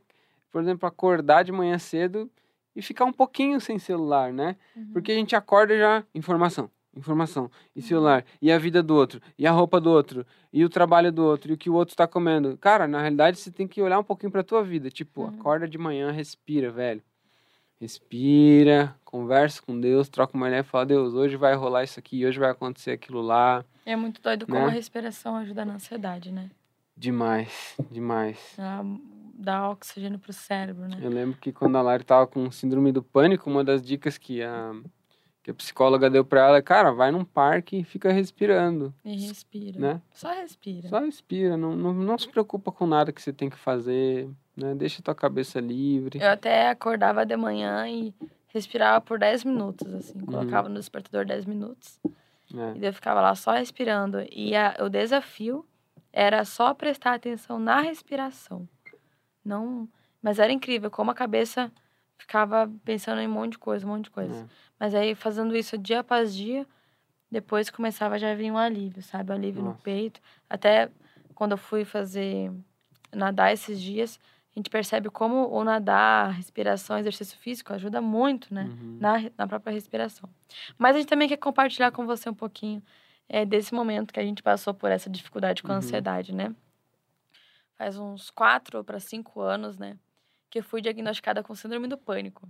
por 0.52 0.62
exemplo, 0.62 0.88
acordar 0.88 1.44
de 1.44 1.52
manhã 1.52 1.78
cedo 1.78 2.30
e 2.76 2.82
ficar 2.82 3.06
um 3.06 3.14
pouquinho 3.14 3.60
sem 3.60 3.78
celular, 3.78 4.32
né? 4.32 4.56
Uhum. 4.76 4.90
Porque 4.94 5.12
a 5.12 5.16
gente 5.16 5.36
acorda 5.36 5.78
já 5.78 6.04
informação, 6.16 6.70
informação, 6.96 7.52
e 7.76 7.82
celular, 7.82 8.26
e 8.42 8.52
a 8.52 8.58
vida 8.58 8.82
do 8.82 8.96
outro, 8.96 9.20
e 9.38 9.46
a 9.46 9.52
roupa 9.52 9.80
do 9.82 9.92
outro, 9.92 10.26
e 10.52 10.64
o 10.64 10.70
trabalho 10.70 11.12
do 11.12 11.24
outro, 11.24 11.52
e 11.52 11.56
o 11.56 11.58
que 11.58 11.70
o 11.70 11.74
outro 11.74 11.94
está 11.94 12.08
comendo. 12.08 12.58
Cara, 12.58 12.88
na 12.88 13.00
realidade 13.02 13.38
você 13.38 13.52
tem 13.52 13.68
que 13.68 13.82
olhar 13.82 14.00
um 14.00 14.04
pouquinho 14.04 14.32
pra 14.32 14.44
tua 14.44 14.64
vida, 14.64 14.90
tipo, 14.90 15.22
Uhum. 15.24 15.30
acorda 15.30 15.68
de 15.68 15.78
manhã, 15.78 16.12
respira, 16.12 16.72
velho. 16.72 17.04
Respira, 17.84 18.96
conversa 19.04 19.62
com 19.62 19.78
Deus, 19.78 20.08
troca 20.08 20.38
uma 20.38 20.48
ideia 20.48 20.62
e 20.62 20.64
fala, 20.64 20.86
Deus, 20.86 21.14
hoje 21.14 21.36
vai 21.36 21.54
rolar 21.54 21.84
isso 21.84 22.00
aqui, 22.00 22.26
hoje 22.26 22.40
vai 22.40 22.50
acontecer 22.50 22.92
aquilo 22.92 23.22
lá. 23.22 23.66
É 23.86 23.94
muito 23.94 24.22
doido 24.22 24.46
como 24.48 24.58
Né? 24.58 24.68
a 24.68 24.70
respiração 24.70 25.36
ajuda 25.36 25.66
na 25.66 25.74
ansiedade, 25.74 26.32
né? 26.32 26.50
Demais, 26.96 27.76
demais. 27.92 28.40
Ela 28.58 28.86
dá 29.34 29.70
oxigênio 29.70 30.18
pro 30.18 30.32
cérebro, 30.32 30.88
né? 30.88 30.98
Eu 31.02 31.10
lembro 31.10 31.38
que 31.38 31.52
quando 31.52 31.76
a 31.78 31.82
Lari 31.82 32.06
tava 32.06 32.26
com 32.26 32.50
síndrome 32.50 32.90
do 32.94 33.04
pânico, 33.04 33.50
uma 33.50 33.66
das 33.66 33.84
dicas 33.86 34.18
que 34.18 34.42
a, 34.42 34.74
que 35.44 35.52
a 35.52 35.54
psicóloga 35.54 36.10
deu 36.10 36.24
pra 36.24 36.48
ela 36.48 36.58
é, 36.58 36.62
cara, 36.62 36.92
vai 36.94 37.12
num 37.12 37.26
parque 37.26 37.78
e 37.80 37.84
fica 37.84 38.12
respirando, 38.12 38.94
E 39.04 39.28
respira. 39.28 39.78
né? 39.80 40.02
Só 40.14 40.32
respira. 40.34 40.88
Só 40.88 41.00
respira, 41.00 41.58
não, 41.58 41.76
não, 41.76 41.94
não 41.94 42.18
se 42.18 42.30
preocupa 42.30 42.72
com 42.72 42.88
nada 42.88 43.12
que 43.12 43.22
você 43.22 43.34
tem 43.34 43.50
que 43.50 43.58
fazer, 43.58 44.30
né? 44.56 44.74
Deixa 44.74 45.02
tua 45.02 45.14
cabeça 45.14 45.60
livre. 45.60 46.20
Eu 46.22 46.30
até 46.30 46.70
acordava 46.70 47.26
de 47.26 47.36
manhã 47.36 47.86
e 47.90 48.14
respirava 48.48 49.02
por 49.02 49.20
10 49.20 49.44
minutos, 49.44 49.94
assim. 49.94 50.18
Uhum. 50.20 50.26
Colocava 50.28 50.70
no 50.70 50.76
despertador 50.76 51.26
10 51.26 51.46
minutos. 51.46 52.00
né? 52.54 52.74
E 52.76 52.80
daí 52.80 52.90
eu 52.90 52.94
ficava 52.94 53.20
lá 53.20 53.36
só 53.36 53.52
respirando. 53.52 54.20
E 54.32 54.56
a- 54.56 54.78
o 54.80 54.88
desafio 54.90 55.66
era 56.14 56.46
só 56.46 56.74
prestar 56.74 57.16
atenção 57.16 57.60
na 57.60 57.82
respiração. 57.82 58.66
Não... 59.44 59.90
Mas 60.22 60.40
era 60.40 60.54
incrível 60.54 60.90
como 60.90 61.12
a 61.12 61.14
cabeça 61.16 61.70
ficava 62.18 62.72
pensando 62.84 63.20
em 63.22 63.28
um 63.28 63.32
monte 63.32 63.54
de 63.54 63.60
coisa, 63.60 63.86
um 63.86 63.90
monte 63.90 64.06
de 64.06 64.12
coisa. 64.12 64.44
É. 64.44 64.46
Mas 64.80 64.96
aí, 64.96 65.16
fazendo 65.16 65.56
isso 65.56 65.78
dia 65.78 66.00
após 66.00 66.36
dia, 66.36 66.66
depois 67.32 67.70
começava 67.70 68.18
já 68.20 68.32
a 68.32 68.36
vir 68.36 68.52
um 68.52 68.58
alívio, 68.58 69.02
sabe? 69.02 69.32
Um 69.32 69.36
alívio 69.36 69.62
no 69.62 69.70
Nossa. 69.70 69.82
peito. 69.82 70.22
Até 70.50 70.90
quando 71.34 71.52
eu 71.54 71.58
fui 71.58 71.84
fazer 71.84 72.52
nadar 73.12 73.52
esses 73.52 73.82
dias, 73.82 74.20
a 74.56 74.60
gente 74.60 74.70
percebe 74.70 75.10
como 75.10 75.50
o 75.50 75.64
nadar, 75.64 76.28
a 76.28 76.32
respiração, 76.32 76.98
exercício 76.98 77.38
físico 77.40 77.74
ajuda 77.74 78.00
muito, 78.02 78.54
né? 78.54 78.66
Uhum. 78.66 78.98
Na, 79.00 79.14
na 79.36 79.48
própria 79.48 79.74
respiração. 79.74 80.30
Mas 80.78 80.96
a 80.96 81.00
gente 81.00 81.10
também 81.10 81.28
quer 81.28 81.38
compartilhar 81.38 81.92
com 81.92 82.06
você 82.06 82.30
um 82.30 82.36
pouquinho 82.36 82.84
é, 83.28 83.46
desse 83.46 83.74
momento 83.74 84.14
que 84.14 84.20
a 84.20 84.24
gente 84.24 84.44
passou 84.44 84.74
por 84.74 84.92
essa 84.92 85.10
dificuldade 85.10 85.64
com 85.64 85.70
a 85.72 85.72
Uhum. 85.72 85.78
ansiedade, 85.80 86.34
né? 86.36 86.54
Faz 87.76 87.98
uns 87.98 88.30
quatro 88.30 88.84
para 88.84 89.00
cinco 89.00 89.42
anos, 89.42 89.78
né? 89.78 89.98
Que 90.54 90.62
fui 90.62 90.82
diagnosticada 90.82 91.42
com 91.42 91.56
síndrome 91.56 91.88
do 91.88 91.98
pânico. 91.98 92.48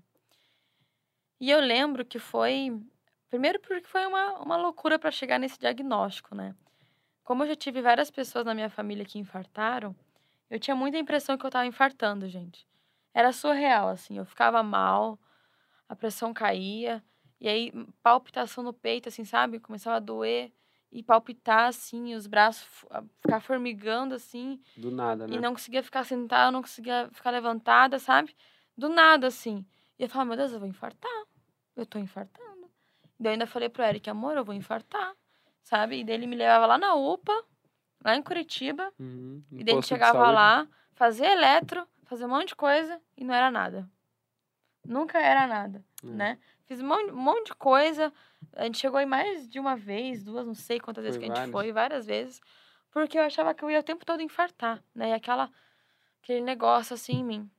E 1.40 1.50
eu 1.50 1.62
lembro 1.62 2.04
que 2.04 2.20
foi. 2.20 2.78
Primeiro, 3.30 3.62
porque 3.62 3.88
foi 3.88 4.06
uma, 4.06 4.42
uma 4.42 4.58
loucura 4.58 5.00
para 5.00 5.10
chegar 5.10 5.40
nesse 5.40 5.58
diagnóstico, 5.58 6.36
né? 6.36 6.54
Como 7.24 7.44
eu 7.44 7.48
já 7.48 7.56
tive 7.56 7.82
várias 7.82 8.12
pessoas 8.12 8.46
na 8.46 8.54
minha 8.54 8.70
família 8.70 9.06
que 9.06 9.18
infartaram, 9.18 9.96
eu 10.50 10.60
tinha 10.60 10.76
muita 10.76 10.98
impressão 10.98 11.38
que 11.38 11.46
eu 11.46 11.50
tava 11.50 11.66
infartando, 11.66 12.28
gente. 12.28 12.68
Era 13.14 13.32
surreal, 13.32 13.88
assim. 13.88 14.18
Eu 14.18 14.26
ficava 14.26 14.62
mal, 14.62 15.18
a 15.88 15.96
pressão 15.96 16.34
caía, 16.34 17.02
e 17.40 17.48
aí 17.48 17.72
palpitação 18.02 18.66
no 18.66 18.74
peito, 18.74 19.08
assim, 19.08 19.24
sabe? 19.24 19.62
Começava 19.62 19.96
a 19.96 20.02
doer 20.02 20.52
e 20.94 21.02
palpitar, 21.04 21.68
assim, 21.68 22.14
os 22.16 22.28
braços 22.28 22.64
fu- 22.64 22.88
a- 22.92 23.04
ficar 23.20 23.40
formigando, 23.42 24.14
assim. 24.16 24.62
Do 24.78 24.92
nada, 24.92 25.28
né? 25.28 25.36
E 25.36 25.40
não 25.40 25.52
conseguia 25.54 25.82
ficar 25.84 26.04
sentada, 26.04 26.52
não 26.52 26.62
conseguia 26.62 27.10
ficar 27.12 27.32
levantada, 27.32 27.98
sabe? 28.00 28.36
Do 28.78 28.88
nada, 28.90 29.28
assim. 29.28 29.66
E 29.98 30.04
eu 30.04 30.10
falava, 30.10 30.30
meu 30.30 30.38
Deus, 30.38 30.54
eu 30.54 30.60
vou 30.60 30.68
infartar. 30.68 31.24
Eu 31.76 31.86
tô 31.86 31.98
infartando. 31.98 32.70
E 33.20 33.26
eu 33.26 33.32
ainda 33.32 33.48
falei 33.48 33.70
pro 33.70 33.84
Eric, 33.84 34.10
amor, 34.10 34.38
eu 34.38 34.46
vou 34.46 34.54
infartar. 34.54 35.14
Sabe? 35.64 36.00
E 36.00 36.04
daí 36.04 36.16
ele 36.16 36.28
me 36.28 36.36
levava 36.36 36.66
lá 36.68 36.78
na 36.78 36.94
UPA, 36.94 37.34
lá 38.04 38.16
em 38.16 38.22
Curitiba. 38.22 38.92
Uhum. 39.00 39.44
Um 39.52 39.60
E 39.60 39.64
daí 39.64 39.80
de 39.80 39.86
chegava 39.88 40.30
lá, 40.30 40.68
fazia 40.94 41.32
eletro, 41.32 41.88
fazia 42.04 42.26
um 42.28 42.30
monte 42.30 42.50
de 42.50 42.56
coisa 42.56 43.02
e 43.18 43.24
não 43.24 43.34
era 43.34 43.50
nada. 43.50 43.90
Nunca 44.86 45.18
era 45.20 45.48
nada, 45.48 45.84
É. 46.04 46.08
né? 46.08 46.40
Fiz 46.66 46.82
um 46.82 46.88
monte, 46.88 47.12
um 47.12 47.16
monte 47.16 47.48
de 47.48 47.56
coisa. 47.56 48.14
A 48.56 48.64
gente 48.66 48.78
chegou 48.78 48.98
aí 48.98 49.06
mais 49.06 49.48
de 49.50 49.60
uma 49.60 49.76
vez, 49.76 50.24
duas, 50.24 50.46
não 50.46 50.56
sei 50.56 50.80
quantas 50.80 51.04
vezes 51.04 51.18
Foi 51.18 51.26
que 51.26 51.32
a 51.32 51.36
gente 51.36 51.52
várias. 51.52 51.52
foi, 51.52 51.72
várias 51.72 52.06
vezes. 52.06 52.42
Porque 52.92 53.18
eu 53.18 53.24
achava 53.24 53.54
que 53.54 53.64
eu 53.64 53.72
ia 53.72 53.80
o 53.80 53.84
tempo 53.84 54.06
todo 54.06 54.22
infartar, 54.22 54.84
né? 54.94 55.10
E 55.10 55.14
aquela, 55.14 55.52
aquele 56.22 56.42
negócio 56.42 56.94
assim 56.94 57.14
em 57.14 57.24
mim. 57.24 57.52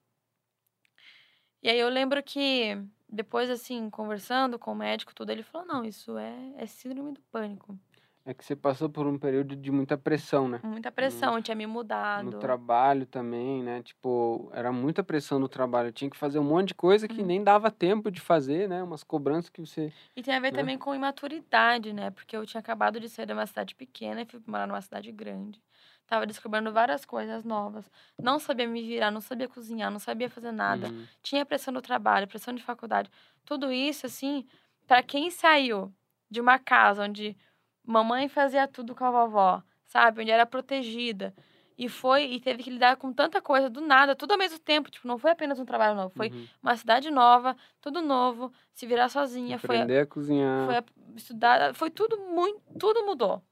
E 1.63 1.69
aí 1.69 1.79
eu 1.79 1.89
lembro 1.89 2.23
que 2.23 2.79
depois, 3.09 3.49
assim, 3.49 3.89
conversando 3.89 4.59
com 4.59 4.73
o 4.73 4.77
médico, 4.77 5.15
tudo, 5.15 5.31
ele 5.31 5.43
falou, 5.43 5.67
não, 5.67 5.85
isso 5.85 6.19
é, 6.19 6.53
é 6.57 6.67
síndrome 6.67 7.13
do 7.13 7.21
pânico. 7.23 7.79
É 8.27 8.33
que 8.33 8.43
você 8.43 8.57
passou 8.57 8.89
por 8.89 9.07
um 9.07 9.19
período 9.19 9.55
de 9.55 9.71
muita 9.71 9.99
pressão, 9.99 10.49
né? 10.49 10.61
Muita 10.65 10.91
pressão, 10.91 11.37
eu 11.37 11.43
tinha 11.43 11.55
me 11.55 11.67
mudado. 11.67 12.25
No 12.25 12.33
trabalho 12.41 13.05
também, 13.05 13.63
né? 13.63 13.83
Tipo, 13.83 14.51
era 14.55 14.73
muita 14.73 15.05
pressão 15.05 15.39
no 15.39 15.47
trabalho. 15.49 15.89
Eu 15.89 15.93
tinha 15.93 16.09
que 16.09 16.17
fazer 16.17 16.39
um 16.39 16.45
monte 16.45 16.69
de 16.69 16.75
coisa 16.75 17.07
que 17.07 17.21
Uhum. 17.21 17.27
nem 17.27 17.45
dava 17.45 17.71
tempo 17.71 18.11
de 18.11 18.21
fazer, 18.23 18.67
né? 18.67 18.83
Umas 18.83 19.05
cobranças 19.05 19.51
que 19.51 19.61
você. 19.61 19.93
E 20.17 20.23
tem 20.23 20.35
a 20.35 20.41
ver 20.41 20.53
né? 20.53 20.59
também 20.59 20.79
com 20.79 20.95
imaturidade, 20.95 21.93
né? 21.93 22.11
Porque 22.11 22.35
eu 22.35 22.47
tinha 22.47 22.61
acabado 22.61 22.99
de 22.99 23.11
sair 23.11 23.27
de 23.27 23.35
uma 23.35 23.47
cidade 23.47 23.75
pequena 23.75 24.23
e 24.23 24.25
fui 24.25 24.41
morar 24.47 24.67
numa 24.67 24.81
cidade 24.81 25.13
grande. 25.13 25.61
Tava 26.07 26.27
descobrindo 26.27 26.73
várias 26.73 27.05
coisas 27.05 27.45
novas. 27.45 27.91
Não 28.23 28.39
sabia 28.39 28.67
me 28.67 28.83
virar, 28.83 29.11
não 29.11 29.21
sabia 29.21 29.49
cozinhar, 29.49 29.91
não 29.91 29.99
sabia 29.99 30.31
fazer 30.31 30.53
nada. 30.53 30.87
Uhum. 30.87 31.07
Tinha 31.23 31.45
pressão 31.45 31.75
no 31.75 31.83
trabalho, 31.83 32.27
pressão 32.29 32.55
de 32.55 32.63
faculdade. 32.63 33.11
Tudo 33.45 33.71
isso, 33.73 34.07
assim, 34.07 34.47
para 34.87 35.03
quem 35.03 35.31
saiu 35.31 35.93
de 36.31 36.41
uma 36.41 36.59
casa 36.59 37.05
onde 37.05 37.37
mamãe 37.85 38.29
fazia 38.29 38.67
tudo 38.67 38.95
com 38.95 39.05
a 39.05 39.11
vovó, 39.11 39.63
sabe? 39.87 40.23
Onde 40.23 40.31
era 40.31 40.47
protegida. 40.47 41.35
E 41.77 41.89
foi, 41.89 42.27
e 42.33 42.41
teve 42.41 42.63
que 42.63 42.71
lidar 42.71 42.97
com 42.97 43.13
tanta 43.13 43.43
coisa 43.43 43.69
do 43.69 43.81
nada, 43.81 44.15
tudo 44.15 44.33
ao 44.33 44.39
mesmo 44.39 44.59
tempo. 44.61 44.91
Tipo, 44.91 45.09
não 45.09 45.19
foi 45.19 45.33
apenas 45.33 45.59
um 45.59 45.65
trabalho 45.65 45.97
novo, 45.97 46.15
foi 46.15 46.29
Uhum. 46.29 46.47
uma 46.63 46.77
cidade 46.77 47.11
nova, 47.11 47.57
tudo 47.81 48.01
novo, 48.01 48.53
se 48.73 48.87
virar 48.87 49.09
sozinha. 49.09 49.59
Foi, 49.59 49.77
Aprender 49.77 49.99
a 50.01 50.07
cozinhar. 50.07 50.65
foi 50.67 50.77
a- 50.77 50.85
estudar, 51.17 51.75
foi 51.75 51.91
tudo 51.91 52.17
muito, 52.19 52.61
tudo 52.79 53.05
mudou. 53.05 53.43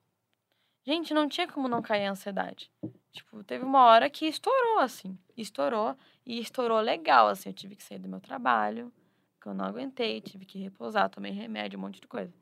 Gente, 0.84 1.12
não 1.12 1.28
tinha 1.28 1.48
como 1.48 1.66
não 1.68 1.82
cair 1.82 2.06
a 2.06 2.12
ansiedade. 2.12 2.70
Tipo, 3.12 3.42
teve 3.44 3.64
uma 3.64 3.84
hora 3.84 4.08
que 4.08 4.26
estourou, 4.26 4.78
assim. 4.78 5.18
Estourou, 5.36 5.96
e 6.24 6.38
estourou 6.40 6.80
legal, 6.80 7.28
assim. 7.28 7.48
Eu 7.50 7.54
tive 7.54 7.74
que 7.76 7.82
sair 7.82 7.98
do 7.98 8.08
meu 8.08 8.20
trabalho, 8.20 8.92
que 9.40 9.48
eu 9.48 9.54
não 9.54 9.64
aguentei, 9.64 10.20
tive 10.20 10.44
que 10.46 10.58
repousar, 10.60 11.10
tomei 11.10 11.32
remédio, 11.32 11.78
um 11.78 11.82
monte 11.82 12.00
de 12.00 12.06
coisa. 12.08 12.32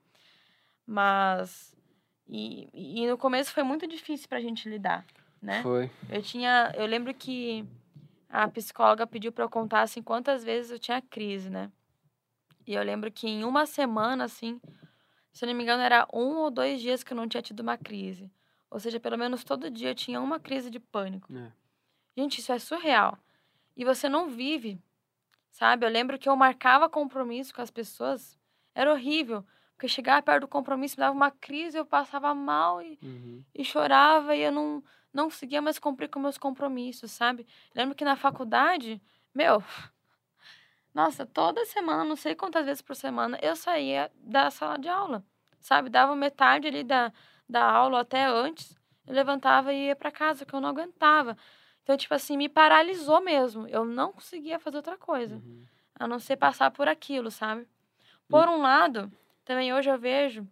Mas, 0.87 1.75
E, 2.33 2.69
e 2.73 3.07
no 3.09 3.19
começo 3.19 3.53
foi 3.53 3.65
muito 3.65 3.89
difícil 3.89 4.29
pra 4.29 4.41
gente 4.41 4.69
lidar, 4.69 5.05
né? 5.43 5.63
Foi. 5.65 5.91
Eu 6.09 6.23
tinha. 6.23 6.73
Eu 6.77 6.87
lembro 6.87 7.13
que 7.13 7.67
a 8.29 8.47
psicóloga 8.47 9.05
pediu 9.05 9.33
pra 9.33 9.45
eu 9.45 9.51
contar 9.51 9.83
assim 9.83 10.01
quantas 10.01 10.45
vezes 10.45 10.71
eu 10.71 10.79
tinha 10.79 11.03
crise, 11.03 11.51
né? 11.51 11.73
E 12.65 12.75
eu 12.75 12.83
lembro 12.85 13.11
que 13.11 13.27
em 13.27 13.43
uma 13.43 13.67
semana, 13.67 14.25
assim, 14.25 14.61
se 15.33 15.45
eu 15.45 15.49
não 15.49 15.57
me 15.57 15.65
engano, 15.65 15.83
era 15.83 16.07
um 16.15 16.37
ou 16.37 16.53
dois 16.53 16.81
dias 16.81 17.03
que 17.03 17.13
eu 17.13 17.17
não 17.17 17.27
tinha 17.27 17.43
tido 17.43 17.61
uma 17.61 17.77
crise. 17.77 18.31
Ou 18.71 18.79
seja, 18.79 19.01
pelo 19.01 19.19
menos 19.19 19.43
todo 19.43 19.69
dia 19.69 19.91
eu 19.91 19.95
tinha 19.97 20.21
uma 20.21 20.39
crise 20.39 20.71
de 20.71 20.79
pânico. 20.79 21.33
É. 21.35 21.51
Gente, 22.17 22.39
isso 22.39 22.53
é 22.53 22.61
surreal. 22.61 23.19
E 23.77 23.85
você 23.85 24.09
não 24.09 24.29
vive, 24.29 24.79
sabe? 25.51 25.85
Eu 25.85 25.91
lembro 25.91 26.17
que 26.17 26.29
eu 26.29 26.37
marcava 26.37 26.89
compromisso 26.89 27.53
com 27.53 27.61
as 27.61 27.73
pessoas. 27.73 28.39
Era 28.73 28.93
horrível. 28.93 29.45
Porque 29.81 29.89
chegava 29.89 30.21
perto 30.21 30.43
do 30.43 30.49
compromisso, 30.49 30.97
me 30.97 31.01
dava 31.01 31.17
uma 31.17 31.31
crise, 31.31 31.79
eu 31.79 31.87
passava 31.87 32.35
mal 32.35 32.83
e, 32.83 32.99
Uhum. 33.03 33.43
e 33.55 33.65
chorava 33.65 34.37
e 34.37 34.43
eu 34.43 34.53
não, 34.53 34.85
não 35.11 35.25
conseguia 35.25 35.63
mais 35.63 35.79
cumprir 35.79 36.11
com 36.11 36.21
meus 36.21 36.37
compromissos, 36.37 37.11
sabe? 37.13 37.47
Lembro 37.75 37.95
que 37.95 38.05
na 38.05 38.15
faculdade, 38.15 39.01
meu, 39.35 39.65
nossa, 40.93 41.25
toda 41.25 41.65
semana, 41.65 42.05
não 42.05 42.15
sei 42.15 42.35
quantas 42.35 42.67
vezes 42.67 42.83
por 42.83 42.95
semana, 42.95 43.39
eu 43.41 43.57
saía 43.57 44.13
da 44.17 44.51
sala 44.51 44.77
de 44.79 44.87
aula, 44.91 45.25
sabe? 45.59 45.89
Dava 45.89 46.15
metade 46.15 46.67
ali 46.69 46.85
da, 46.85 47.11
da 47.49 47.65
aula 47.65 48.01
até 48.01 48.27
antes, 48.27 48.77
eu 49.07 49.15
levantava 49.15 49.73
e 49.73 49.87
ia 49.87 49.97
para 49.97 50.11
casa, 50.11 50.45
que 50.45 50.53
eu 50.53 50.61
não 50.61 50.69
aguentava. 50.69 51.39
Então, 51.85 51.97
tipo 51.97 52.13
assim, 52.13 52.37
me 52.37 52.51
paralisou 52.51 53.23
mesmo. 53.23 53.67
Eu 53.67 53.87
não 53.87 54.13
conseguia 54.13 54.59
fazer 54.59 54.77
outra 54.77 54.99
coisa, 54.99 55.37
Uhum. 55.37 55.65
a 55.99 56.07
não 56.07 56.19
ser 56.19 56.37
passar 56.37 56.71
por 56.71 56.87
aquilo, 56.87 57.31
sabe? 57.31 57.67
Por 58.29 58.47
um 58.47 58.61
lado, 58.61 59.11
também 59.51 59.75
hoje 59.75 59.91
eu 59.91 59.99
vejo 59.99 60.47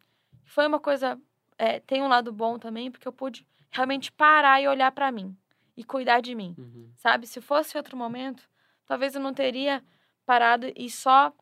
que 0.44 0.50
foi 0.50 0.66
uma 0.66 0.80
coisa. 0.80 1.16
é, 1.56 1.78
tem 1.78 2.02
um 2.02 2.08
lado 2.08 2.32
bom 2.32 2.58
também, 2.58 2.90
porque 2.90 3.06
eu 3.06 3.12
pude 3.12 3.46
realmente 3.70 4.10
parar 4.10 4.60
e 4.60 4.66
olhar 4.66 4.90
para 4.90 5.12
mim 5.12 5.36
e 5.76 5.84
cuidar 5.84 6.20
de 6.20 6.34
mim, 6.34 6.54
Uhum. 6.58 6.90
sabe? 6.96 7.26
Se 7.26 7.40
fosse 7.40 7.76
outro 7.76 7.96
momento, 7.96 8.42
talvez 8.86 9.14
eu 9.14 9.20
não 9.20 9.32
teria 9.32 9.84
parado 10.26 10.66
e 10.76 10.90
só 10.90 11.32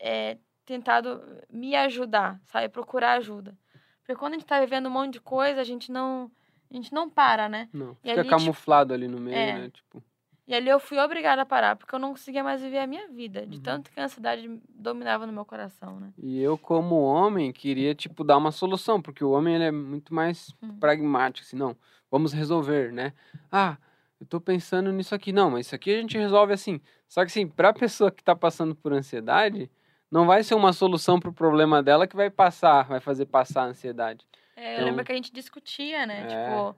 é, 0.00 0.36
tentado 0.64 1.20
me 1.48 1.76
ajudar, 1.76 2.40
sabe? 2.46 2.68
Procurar 2.68 3.12
ajuda. 3.18 3.56
Porque 4.00 4.16
quando 4.18 4.34
a 4.34 4.36
gente 4.38 4.46
tá 4.46 4.58
vivendo 4.60 4.86
um 4.86 4.90
monte 4.90 5.14
de 5.14 5.20
coisa, 5.20 5.60
a 5.60 5.64
gente 5.64 5.90
não, 5.92 6.30
a 6.70 6.74
gente 6.74 6.92
não 6.92 7.08
para, 7.08 7.48
né? 7.48 7.68
Não. 7.72 7.94
Fica 7.96 8.12
ali, 8.20 8.22
tipo, 8.22 8.30
camuflado 8.30 8.92
ali 8.94 9.06
no 9.06 9.20
meio, 9.20 9.36
é. 9.36 9.52
né? 9.60 9.70
Tipo. 9.70 10.02
E 10.46 10.54
ali 10.54 10.68
eu 10.68 10.78
fui 10.78 10.98
obrigada 10.98 11.42
a 11.42 11.46
parar, 11.46 11.74
porque 11.74 11.92
eu 11.94 11.98
não 11.98 12.10
conseguia 12.10 12.44
mais 12.44 12.62
viver 12.62 12.78
a 12.78 12.86
minha 12.86 13.08
vida, 13.08 13.44
de 13.44 13.56
Uhum. 13.56 13.62
tanto 13.62 13.90
que 13.90 13.98
a 13.98 14.04
ansiedade 14.04 14.60
dominava 14.68 15.26
no 15.26 15.32
meu 15.32 15.44
coração, 15.44 15.98
né? 15.98 16.12
E 16.16 16.40
eu, 16.40 16.56
como 16.56 16.94
homem, 17.02 17.52
queria, 17.52 17.94
tipo, 17.96 18.22
dar 18.22 18.36
uma 18.36 18.52
solução, 18.52 19.02
porque 19.02 19.24
o 19.24 19.30
homem, 19.32 19.56
ele 19.56 19.64
é 19.64 19.70
muito 19.72 20.14
mais 20.14 20.54
Hum. 20.62 20.78
pragmático, 20.78 21.44
assim, 21.44 21.56
não, 21.56 21.76
vamos 22.10 22.32
resolver, 22.32 22.92
né? 22.92 23.12
Ah, 23.50 23.76
eu 24.20 24.26
tô 24.26 24.40
pensando 24.40 24.92
nisso 24.92 25.14
aqui, 25.16 25.32
não, 25.32 25.50
mas 25.50 25.66
isso 25.66 25.74
aqui 25.74 25.92
a 25.92 26.00
gente 26.00 26.16
resolve 26.16 26.52
assim. 26.52 26.80
Só 27.08 27.22
que, 27.22 27.26
assim, 27.26 27.48
pra 27.48 27.72
pessoa 27.72 28.10
que 28.12 28.22
tá 28.22 28.34
passando 28.36 28.72
por 28.74 28.92
ansiedade, 28.92 29.68
não 30.08 30.26
vai 30.26 30.44
ser 30.44 30.54
uma 30.54 30.72
solução 30.72 31.18
pro 31.18 31.32
problema 31.32 31.82
dela 31.82 32.06
que 32.06 32.14
vai 32.14 32.30
passar, 32.30 32.84
vai 32.86 33.00
fazer 33.00 33.26
passar 33.26 33.62
a 33.62 33.66
ansiedade. 33.66 34.24
É, 34.54 34.70
eu 34.70 34.74
Então- 34.76 34.84
lembro 34.86 35.04
que 35.04 35.12
a 35.12 35.16
gente 35.16 35.32
discutia, 35.32 36.06
né? 36.06 36.22
É. 36.22 36.26
Tipo, 36.26 36.76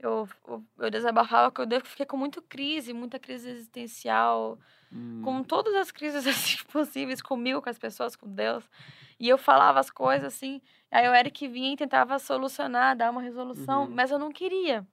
eu, 0.00 0.28
eu, 0.48 0.64
eu 0.78 0.90
desabafava 0.90 1.50
que 1.52 1.60
eu 1.60 1.80
fiquei 1.84 2.06
com 2.06 2.16
muita 2.16 2.40
crise, 2.42 2.92
muita 2.92 3.18
crise 3.18 3.50
existencial, 3.50 4.58
Hum, 4.92 5.20
com 5.22 5.44
todas 5.44 5.72
as 5.76 5.92
crises 5.92 6.26
assim, 6.26 6.58
possíveis, 6.72 7.22
comigo, 7.22 7.62
com 7.62 7.70
as 7.70 7.78
pessoas, 7.78 8.16
com 8.16 8.28
Deus. 8.28 8.68
E 9.20 9.28
eu 9.28 9.38
falava 9.38 9.78
as 9.78 9.88
coisas 9.90 10.34
assim, 10.34 10.60
aí 10.90 11.08
o 11.08 11.14
Eric 11.14 11.46
vinha 11.46 11.74
e 11.74 11.76
tentava 11.76 12.18
solucionar, 12.18 12.96
dar 12.96 13.10
uma 13.10 13.22
resolução, 13.22 13.84
Uhum. 13.84 13.90
mas 13.94 14.10
eu 14.10 14.18
não 14.18 14.32
queria. 14.32 14.84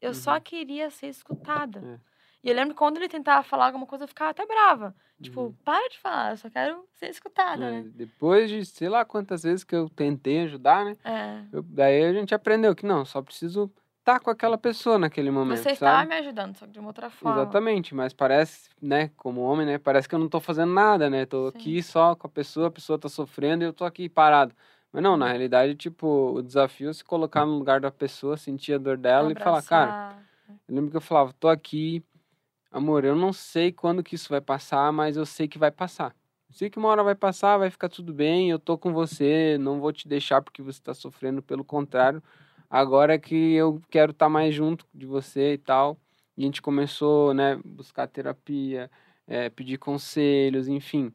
Eu 0.00 0.12
só 0.12 0.34
Uhum. 0.34 0.40
queria 0.42 0.90
ser 0.90 1.06
escutada. 1.06 1.80
É. 1.82 2.00
E 2.44 2.50
eu 2.50 2.54
lembro 2.54 2.74
que 2.74 2.78
quando 2.78 2.98
ele 2.98 3.08
tentava 3.08 3.42
falar 3.42 3.66
alguma 3.66 3.86
coisa, 3.86 4.04
eu 4.04 4.08
ficava 4.08 4.30
até 4.30 4.44
brava. 4.44 4.94
Tipo, 5.22 5.40
Uhum. 5.40 5.52
para 5.64 5.88
de 5.88 5.98
falar, 5.98 6.32
eu 6.32 6.36
só 6.36 6.50
quero 6.50 6.84
ser 6.92 7.08
escutada, 7.08 7.64
é, 7.64 7.70
né? 7.82 7.90
Depois 7.94 8.50
de 8.50 8.62
sei 8.66 8.88
lá 8.90 9.04
quantas 9.06 9.42
vezes 9.44 9.64
que 9.64 9.74
eu 9.74 9.88
tentei 9.88 10.40
ajudar, 10.42 10.84
né? 10.84 10.96
É. 11.02 11.42
eu- 11.50 11.62
daí 11.62 12.04
a 12.04 12.12
gente 12.12 12.34
aprendeu 12.34 12.74
que 12.76 12.84
não, 12.84 13.04
só 13.06 13.22
preciso 13.22 13.72
estar 14.06 14.20
com 14.20 14.30
aquela 14.30 14.56
pessoa 14.56 14.98
naquele 14.98 15.32
momento, 15.32 15.56
Você 15.56 15.70
sabe? 15.70 15.72
estava 15.72 16.04
me 16.04 16.14
ajudando, 16.14 16.56
só 16.56 16.64
que 16.64 16.70
de 16.72 16.78
uma 16.78 16.88
outra 16.88 17.10
forma. 17.10 17.40
Exatamente, 17.40 17.92
mas 17.92 18.12
parece, 18.12 18.70
né, 18.80 19.08
como 19.16 19.40
homem, 19.40 19.66
né, 19.66 19.78
parece 19.78 20.08
que 20.08 20.14
eu 20.14 20.18
não 20.20 20.28
tô 20.28 20.38
fazendo 20.38 20.72
nada, 20.72 21.10
né? 21.10 21.26
Tô 21.26 21.48
Sim. 21.50 21.58
aqui 21.58 21.82
só 21.82 22.14
com 22.14 22.28
a 22.28 22.30
pessoa, 22.30 22.68
a 22.68 22.70
pessoa 22.70 22.98
tá 22.98 23.08
sofrendo 23.08 23.64
e 23.64 23.66
eu 23.66 23.72
tô 23.72 23.84
aqui 23.84 24.08
parado. 24.08 24.54
Mas 24.92 25.02
não, 25.02 25.16
na 25.16 25.26
realidade, 25.26 25.74
tipo, 25.74 26.06
o 26.36 26.40
desafio 26.42 26.88
é 26.88 26.92
se 26.92 27.02
colocar 27.04 27.44
no 27.44 27.58
lugar 27.58 27.80
da 27.80 27.90
pessoa, 27.90 28.36
sentir 28.36 28.74
a 28.74 28.78
dor 28.78 28.96
dela 28.96 29.32
e 29.32 29.34
falar, 29.34 29.62
cara, 29.62 29.90
Abraçar. 29.90 30.24
eu 30.68 30.74
lembro 30.74 30.90
que 30.92 30.96
eu 30.96 31.00
falava, 31.00 31.32
tô 31.32 31.48
aqui, 31.48 32.04
amor, 32.70 33.04
eu 33.04 33.16
não 33.16 33.32
sei 33.32 33.72
quando 33.72 34.02
que 34.04 34.14
isso 34.14 34.28
vai 34.28 34.40
passar, 34.40 34.92
mas 34.92 35.16
eu 35.16 35.26
sei 35.26 35.48
que 35.48 35.58
vai 35.58 35.70
passar. 35.72 36.14
Eu 36.48 36.54
sei 36.54 36.70
que 36.70 36.78
uma 36.78 36.88
hora 36.88 37.02
vai 37.02 37.14
passar, 37.16 37.58
vai 37.58 37.70
ficar 37.70 37.88
tudo 37.88 38.14
bem, 38.14 38.50
eu 38.50 38.58
tô 38.58 38.78
com 38.78 38.92
você, 38.92 39.58
não 39.58 39.80
vou 39.80 39.92
te 39.92 40.06
deixar 40.08 40.42
porque 40.42 40.62
você 40.62 40.80
tá 40.80 40.94
sofrendo, 40.94 41.42
pelo 41.42 41.64
contrário. 41.64 42.22
Agora 42.68 43.18
que 43.18 43.54
eu 43.54 43.80
quero 43.90 44.12
estar 44.12 44.28
mais 44.28 44.54
junto 44.54 44.86
de 44.94 45.06
você 45.06 45.54
e 45.54 45.58
tal. 45.58 45.98
E 46.36 46.42
a 46.42 46.46
gente 46.46 46.60
começou, 46.60 47.32
né, 47.32 47.58
buscar 47.64 48.06
terapia, 48.06 48.90
é, 49.26 49.48
pedir 49.48 49.78
conselhos, 49.78 50.68
enfim. 50.68 51.12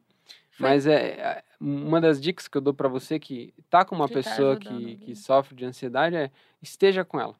Foi- 0.50 0.68
Mas 0.68 0.86
é, 0.86 1.10
é, 1.20 1.44
uma 1.60 2.00
das 2.00 2.20
dicas 2.20 2.48
que 2.48 2.56
eu 2.56 2.60
dou 2.60 2.74
pra 2.74 2.88
você 2.88 3.18
que 3.18 3.54
tá 3.70 3.84
com 3.84 3.94
uma 3.94 4.08
Que 4.08 4.14
tá 4.14 4.18
pessoa 4.20 4.52
ajudando 4.52 4.78
que, 4.80 4.96
que 4.96 5.14
sofre 5.16 5.54
de 5.54 5.64
ansiedade 5.64 6.16
é 6.16 6.30
esteja 6.60 7.04
com 7.04 7.20
ela. 7.20 7.36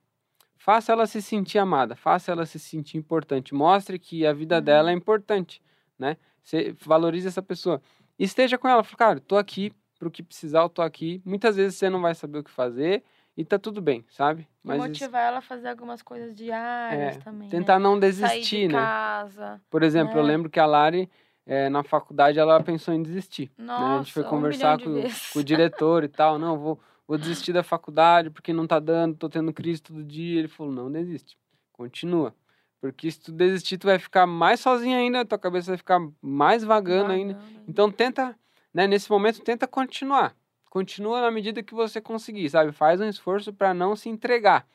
Faça 0.56 0.92
ela 0.92 1.06
se 1.06 1.20
sentir 1.20 1.58
amada, 1.58 1.96
faça 1.96 2.30
ela 2.30 2.46
se 2.46 2.58
sentir 2.58 2.96
importante. 2.96 3.52
Mostre 3.52 3.98
que 3.98 4.24
a 4.24 4.32
vida 4.32 4.58
Uhum. 4.58 4.62
dela 4.62 4.90
é 4.90 4.94
importante, 4.94 5.60
né? 5.98 6.16
Você 6.42 6.74
valorize 6.84 7.26
essa 7.26 7.42
pessoa. 7.42 7.82
Esteja 8.18 8.56
com 8.56 8.68
ela. 8.68 8.84
Fala, 8.84 8.96
cara, 8.96 9.20
tô 9.20 9.36
aqui 9.36 9.72
pro 9.98 10.10
que 10.10 10.22
precisar, 10.22 10.60
eu 10.62 10.68
tô 10.68 10.80
aqui. 10.82 11.20
Muitas 11.24 11.56
vezes 11.56 11.76
você 11.76 11.90
não 11.90 12.00
vai 12.00 12.14
saber 12.14 12.38
o 12.38 12.44
que 12.44 12.50
fazer 12.50 13.02
e 13.36 13.44
tá 13.44 13.58
tudo 13.58 13.80
bem, 13.80 14.04
sabe? 14.10 14.46
Isso- 14.64 14.76
motivar 14.76 15.22
ela 15.22 15.38
a 15.38 15.42
fazer 15.42 15.68
algumas 15.68 16.02
coisas 16.02 16.34
diárias 16.34 17.16
É, 17.16 17.20
também. 17.20 17.48
tentar 17.48 17.78
né? 17.78 17.82
não 17.82 17.92
Sair 17.94 18.00
desistir, 18.00 18.68
de 18.68 18.74
né? 18.74 18.80
casa. 18.80 19.60
Por 19.70 19.82
exemplo, 19.82 20.18
eu 20.18 20.22
né? 20.22 20.28
lembro 20.28 20.50
que 20.50 20.60
a 20.60 20.66
Lari, 20.66 21.10
eh, 21.46 21.68
na 21.68 21.82
faculdade, 21.82 22.38
ela 22.38 22.62
pensou 22.62 22.92
em 22.92 23.02
desistir. 23.02 23.50
Nossa, 23.56 23.80
né? 23.82 23.94
A 23.94 23.98
gente 23.98 24.12
foi 24.12 24.22
um 24.22 24.26
conversar 24.26 24.78
com, 24.78 25.02
com 25.32 25.38
o 25.38 25.44
diretor 25.44 26.04
e 26.04 26.08
tal. 26.08 26.38
Não, 26.38 26.58
vou, 26.58 26.80
vou 27.08 27.16
desistir 27.48 27.52
da 27.52 27.62
faculdade 27.62 28.30
porque 28.30 28.52
não 28.52 28.66
tá 28.66 28.78
dando, 28.78 29.16
tô 29.16 29.28
tendo 29.28 29.52
crise 29.52 29.82
todo 29.82 30.04
dia. 30.04 30.38
Ele 30.40 30.48
falou, 30.48 30.72
não 30.72 30.90
desiste, 30.92 31.38
continua. 31.72 32.34
Porque 32.80 33.10
se 33.10 33.20
tu 33.20 33.32
desistir, 33.32 33.78
tu 33.78 33.86
vai 33.86 33.98
ficar 33.98 34.26
mais 34.26 34.58
sozinho 34.60 34.96
ainda, 34.96 35.24
tua 35.24 35.38
cabeça 35.38 35.70
vai 35.70 35.78
ficar 35.78 36.00
mais 36.20 36.64
vagando 36.64 37.12
ainda. 37.12 37.34
Vagando 37.34 37.48
ainda. 37.48 37.64
Então 37.68 37.90
tenta, 37.92 38.36
né, 38.74 38.86
nesse 38.88 39.08
momento, 39.08 39.40
tenta 39.40 39.66
continuar. 39.68 40.34
Continua 40.72 41.20
na 41.20 41.30
medida 41.30 41.62
que 41.62 41.74
você 41.74 42.00
conseguir, 42.00 42.48
sabe? 42.48 42.72
Faz 42.72 42.98
um 42.98 43.06
esforço 43.06 43.52
para 43.52 43.74
não 43.74 43.94
se 43.94 44.08
entregar. 44.08 44.66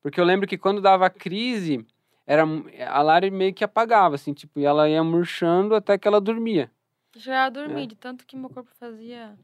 Porque 0.00 0.20
eu 0.20 0.24
lembro 0.24 0.46
que 0.46 0.56
quando 0.56 0.80
dava 0.80 1.10
crise, 1.10 1.84
era 2.24 2.44
a 2.88 3.02
Lari 3.02 3.28
meio 3.28 3.52
que 3.52 3.64
apagava, 3.64 4.14
assim, 4.14 4.32
tipo, 4.32 4.60
e 4.60 4.64
ela 4.64 4.88
ia 4.88 5.02
murchando 5.02 5.74
até 5.74 5.98
que 5.98 6.06
ela 6.06 6.20
dormia. 6.20 6.70
Já 7.16 7.48
dormi, 7.48 7.82
É. 7.82 7.86
de 7.86 7.96
tanto 7.96 8.24
que 8.24 8.36
meu 8.36 8.48
corpo 8.48 8.70
fazia 8.78 9.36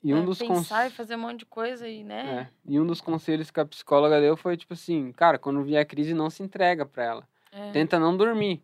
E 0.00 0.14
um 0.14 0.22
é, 0.22 0.24
dos 0.24 0.38
pensar 0.38 0.82
e 0.86 0.90
cons... 0.90 0.96
fazer 0.96 1.16
um 1.16 1.22
monte 1.22 1.40
de 1.40 1.46
coisa 1.46 1.88
e, 1.88 2.04
né? 2.04 2.48
é, 2.48 2.70
e 2.70 2.78
um 2.78 2.86
dos 2.86 3.00
conselhos 3.00 3.50
que 3.50 3.58
a 3.58 3.66
psicóloga 3.66 4.20
deu 4.20 4.36
foi 4.36 4.56
tipo 4.56 4.74
assim, 4.74 5.10
cara, 5.10 5.40
quando 5.40 5.64
vier 5.64 5.82
a 5.82 5.84
crise, 5.84 6.14
não 6.14 6.30
se 6.30 6.40
entrega 6.44 6.86
para 6.86 7.02
ela. 7.02 7.28
É. 7.50 7.72
Tenta 7.72 7.98
não 7.98 8.16
dormir. 8.16 8.62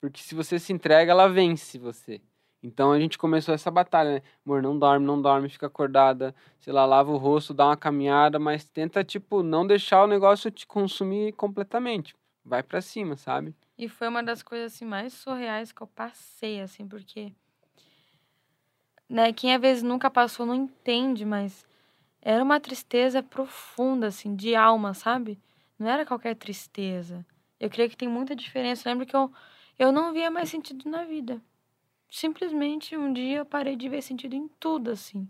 Porque 0.00 0.22
se 0.22 0.34
você 0.34 0.58
se 0.58 0.72
entrega, 0.72 1.12
ela 1.12 1.28
vence 1.28 1.78
você. 1.78 2.18
Então 2.62 2.92
a 2.92 3.00
gente 3.00 3.18
começou 3.18 3.52
essa 3.52 3.70
batalha, 3.70 4.14
né? 4.14 4.22
Amor, 4.46 4.62
não 4.62 4.78
dorme, 4.78 5.04
não 5.04 5.20
dorme, 5.20 5.48
fica 5.48 5.66
acordada, 5.66 6.34
sei 6.60 6.72
lá, 6.72 6.86
lava 6.86 7.10
o 7.10 7.16
rosto, 7.16 7.52
dá 7.52 7.66
uma 7.66 7.76
caminhada, 7.76 8.38
mas 8.38 8.64
tenta, 8.64 9.02
tipo, 9.02 9.42
não 9.42 9.66
deixar 9.66 10.04
o 10.04 10.06
negócio 10.06 10.50
te 10.50 10.66
consumir 10.66 11.32
completamente. 11.32 12.14
Vai 12.44 12.62
pra 12.62 12.80
cima, 12.80 13.16
sabe? 13.16 13.54
E 13.76 13.88
foi 13.88 14.06
uma 14.06 14.22
das 14.22 14.42
coisas 14.42 14.72
assim 14.72 14.84
mais 14.84 15.12
surreais 15.12 15.72
que 15.72 15.82
eu 15.82 15.86
passei, 15.88 16.60
assim, 16.60 16.86
porque 16.86 17.32
né, 19.08 19.32
quem 19.32 19.54
às 19.54 19.60
vezes 19.60 19.82
nunca 19.82 20.08
passou 20.08 20.46
não 20.46 20.54
entende, 20.54 21.24
mas 21.24 21.66
era 22.20 22.42
uma 22.42 22.60
tristeza 22.60 23.22
profunda, 23.22 24.06
assim, 24.06 24.36
de 24.36 24.54
alma, 24.54 24.94
sabe? 24.94 25.38
Não 25.78 25.88
era 25.88 26.06
qualquer 26.06 26.36
tristeza. 26.36 27.26
Eu 27.58 27.68
creio 27.68 27.90
que 27.90 27.96
tem 27.96 28.08
muita 28.08 28.34
diferença. 28.36 28.88
Eu 28.88 28.92
lembro 28.92 29.06
que 29.06 29.16
eu, 29.16 29.32
eu 29.78 29.90
não 29.90 30.12
via 30.12 30.30
mais 30.30 30.48
sentido 30.48 30.88
na 30.88 31.04
vida. 31.04 31.42
Simplesmente 32.12 32.96
um 32.96 33.12
dia 33.12 33.38
eu 33.38 33.46
parei 33.46 33.74
de 33.74 33.88
ver 33.88 34.02
sentido 34.02 34.34
em 34.34 34.46
tudo, 34.60 34.90
assim. 34.90 35.28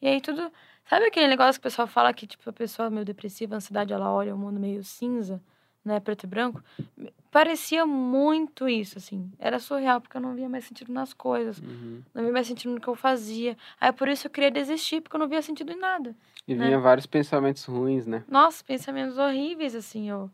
E 0.00 0.08
aí 0.08 0.20
tudo. 0.20 0.50
Sabe 0.88 1.06
aquele 1.06 1.28
negócio 1.28 1.60
que 1.60 1.66
o 1.66 1.70
pessoal 1.70 1.86
fala 1.86 2.12
que, 2.12 2.26
tipo, 2.26 2.48
a 2.50 2.52
pessoa 2.52 2.90
meio 2.90 3.04
depressiva, 3.04 3.54
ansiedade, 3.54 3.92
ela 3.92 4.12
olha 4.12 4.34
o 4.34 4.38
mundo 4.38 4.58
meio 4.58 4.82
cinza? 4.82 5.40
né, 5.84 5.98
preto 6.00 6.24
e 6.24 6.26
branco, 6.26 6.62
parecia 7.30 7.84
muito 7.84 8.68
isso, 8.68 8.98
assim. 8.98 9.30
Era 9.38 9.58
surreal, 9.58 10.00
porque 10.00 10.16
eu 10.16 10.20
não 10.20 10.34
via 10.34 10.48
mais 10.48 10.64
sentido 10.64 10.92
nas 10.92 11.12
coisas. 11.12 11.58
Uhum. 11.58 12.02
Não 12.14 12.22
via 12.22 12.32
mais 12.32 12.46
sentido 12.46 12.74
no 12.74 12.80
que 12.80 12.88
eu 12.88 12.94
fazia. 12.94 13.56
Aí 13.80 13.92
por 13.92 14.08
isso 14.08 14.26
eu 14.26 14.30
queria 14.30 14.50
desistir, 14.50 15.00
porque 15.00 15.16
eu 15.16 15.20
não 15.20 15.28
via 15.28 15.42
sentido 15.42 15.72
em 15.72 15.78
nada. 15.78 16.14
E 16.46 16.54
né? 16.54 16.66
vinha 16.66 16.78
vários 16.78 17.06
pensamentos 17.06 17.64
ruins, 17.64 18.06
né? 18.06 18.24
Nossa, 18.28 18.64
pensamentos 18.64 19.18
horríveis, 19.18 19.74
assim. 19.74 20.08
Eu, 20.08 20.30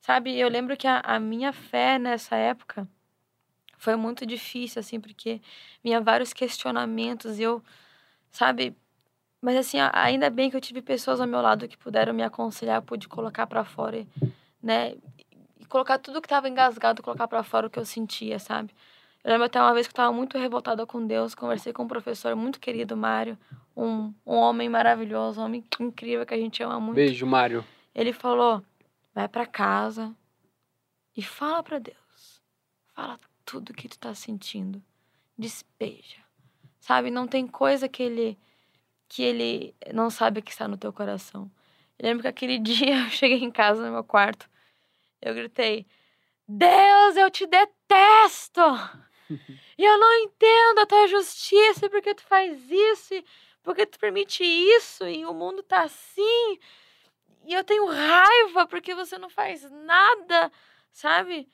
sabe, 0.00 0.38
eu 0.38 0.48
lembro 0.48 0.76
que 0.76 0.86
a, 0.86 1.00
a 1.00 1.18
minha 1.18 1.52
fé 1.52 1.98
nessa 1.98 2.36
época 2.36 2.88
foi 3.82 3.96
muito 3.96 4.24
difícil, 4.24 4.78
assim, 4.78 5.00
porque 5.00 5.40
vinha 5.82 6.00
vários 6.00 6.32
questionamentos 6.32 7.40
e 7.40 7.42
eu, 7.42 7.60
sabe, 8.30 8.76
mas 9.40 9.56
assim, 9.56 9.78
ainda 9.92 10.30
bem 10.30 10.48
que 10.48 10.56
eu 10.56 10.60
tive 10.60 10.80
pessoas 10.80 11.20
ao 11.20 11.26
meu 11.26 11.40
lado 11.40 11.66
que 11.66 11.76
puderam 11.76 12.14
me 12.14 12.22
aconselhar, 12.22 12.80
pude 12.80 13.08
colocar 13.08 13.44
para 13.44 13.64
fora, 13.64 14.06
né? 14.62 14.94
E 15.58 15.64
colocar 15.66 15.98
tudo 15.98 16.20
que 16.20 16.26
estava 16.26 16.48
engasgado, 16.48 17.02
colocar 17.02 17.26
para 17.26 17.42
fora 17.42 17.66
o 17.66 17.70
que 17.70 17.76
eu 17.76 17.84
sentia, 17.84 18.38
sabe? 18.38 18.72
Eu 19.24 19.32
lembro 19.32 19.46
até 19.46 19.60
uma 19.60 19.74
vez 19.74 19.88
que 19.88 19.90
eu 19.90 19.94
estava 19.94 20.12
muito 20.12 20.38
revoltada 20.38 20.86
com 20.86 21.04
Deus, 21.04 21.34
conversei 21.34 21.72
com 21.72 21.82
um 21.82 21.88
professor 21.88 22.36
muito 22.36 22.60
querido, 22.60 22.96
Mário, 22.96 23.36
um, 23.76 24.14
um 24.24 24.36
homem 24.36 24.68
maravilhoso, 24.68 25.40
um 25.40 25.44
homem 25.44 25.64
incrível 25.80 26.24
que 26.24 26.34
a 26.34 26.38
gente 26.38 26.62
ama 26.62 26.78
muito. 26.78 26.94
Beijo, 26.94 27.26
Mário. 27.26 27.64
Ele 27.92 28.12
falou: 28.12 28.62
vai 29.12 29.26
para 29.26 29.44
casa 29.44 30.14
e 31.16 31.22
fala 31.22 31.64
para 31.64 31.80
Deus. 31.80 32.40
Fala 32.94 33.18
tudo 33.52 33.74
que 33.74 33.86
tu 33.86 33.98
tá 33.98 34.14
sentindo. 34.14 34.82
Despeja. 35.36 36.16
Sabe, 36.80 37.10
não 37.10 37.28
tem 37.28 37.46
coisa 37.46 37.86
que 37.86 38.02
ele 38.02 38.38
que 39.06 39.22
ele 39.22 39.74
não 39.92 40.08
sabe 40.08 40.40
que 40.40 40.50
está 40.50 40.66
no 40.66 40.78
teu 40.78 40.90
coração. 40.90 41.50
Eu 41.98 42.08
lembro 42.08 42.22
que 42.22 42.28
aquele 42.28 42.56
dia 42.70 43.04
eu 43.04 43.10
cheguei 43.10 43.44
em 43.44 43.50
casa 43.50 43.84
no 43.84 43.92
meu 43.92 44.02
quarto, 44.02 44.48
eu 45.20 45.34
gritei: 45.34 45.86
Deus, 46.48 47.16
eu 47.16 47.30
te 47.30 47.46
detesto! 47.46 48.62
e 49.76 49.84
eu 49.84 49.98
não 49.98 50.14
entendo 50.24 50.78
a 50.80 50.86
tua 50.86 51.06
justiça, 51.08 51.90
porque 51.90 52.14
tu 52.14 52.22
faz 52.22 52.58
isso, 52.70 53.14
e 53.14 53.24
porque 53.62 53.84
tu 53.84 53.98
permite 53.98 54.42
isso, 54.42 55.06
e 55.06 55.26
o 55.26 55.34
mundo 55.34 55.62
tá 55.62 55.82
assim. 55.82 56.58
E 57.44 57.52
eu 57.52 57.62
tenho 57.64 57.86
raiva 57.86 58.66
porque 58.66 58.94
você 58.94 59.18
não 59.18 59.28
faz 59.28 59.70
nada, 59.70 60.50
sabe? 60.90 61.46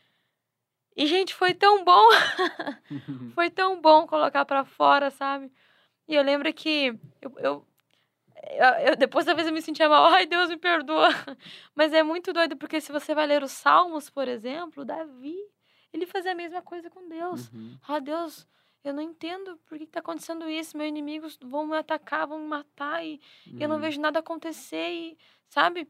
E, 0.99 1.07
gente, 1.07 1.33
foi 1.33 1.55
tão 1.55 1.85
bom. 1.85 2.09
foi 3.37 3.49
tão 3.49 3.81
bom 3.81 4.05
colocar 4.05 4.45
para 4.45 4.65
fora, 4.65 5.11
sabe? 5.11 5.53
E 6.09 6.15
eu 6.17 6.23
lembro 6.25 6.53
que 6.53 6.93
eu, 7.23 7.33
eu, 7.39 7.67
eu, 8.85 8.97
depois 8.97 9.25
talvez 9.25 9.47
eu 9.47 9.55
me 9.55 9.63
sentia 9.63 9.89
mal, 9.89 10.07
ai 10.07 10.27
Deus 10.27 10.49
me 10.49 10.57
perdoa. 10.57 11.09
Mas 11.73 11.93
é 11.93 12.03
muito 12.03 12.33
doido 12.33 12.57
porque 12.57 12.81
se 12.81 12.91
você 12.91 13.15
vai 13.15 13.29
ler 13.29 13.45
os 13.45 13.53
Salmos, 13.53 14.11
por 14.11 14.27
exemplo, 14.27 14.85
Davi, 14.85 15.37
ele 15.93 16.05
fazia 16.05 16.33
a 16.33 16.35
mesma 16.35 16.63
coisa 16.63 16.91
com 16.91 17.09
Deus. 17.09 17.49
Uhum. 17.53 17.79
Ah, 17.87 18.01
Deus, 18.01 18.45
eu 18.83 18.93
não 18.93 19.03
entendo 19.03 19.57
por 19.67 19.79
que 19.79 19.85
está 19.85 20.01
acontecendo 20.01 20.51
isso. 20.51 20.77
Meus 20.77 20.89
inimigos 20.89 21.39
vão 21.41 21.65
me 21.65 21.77
atacar, 21.77 22.27
vão 22.27 22.41
me 22.41 22.49
matar 22.49 23.05
e 23.07 23.21
uhum. 23.47 23.59
eu 23.61 23.69
não 23.69 23.77
Uhum. 23.77 23.83
vejo 23.83 24.01
nada 24.01 24.19
acontecer, 24.19 24.91
e, 24.91 25.19
sabe? 25.49 25.89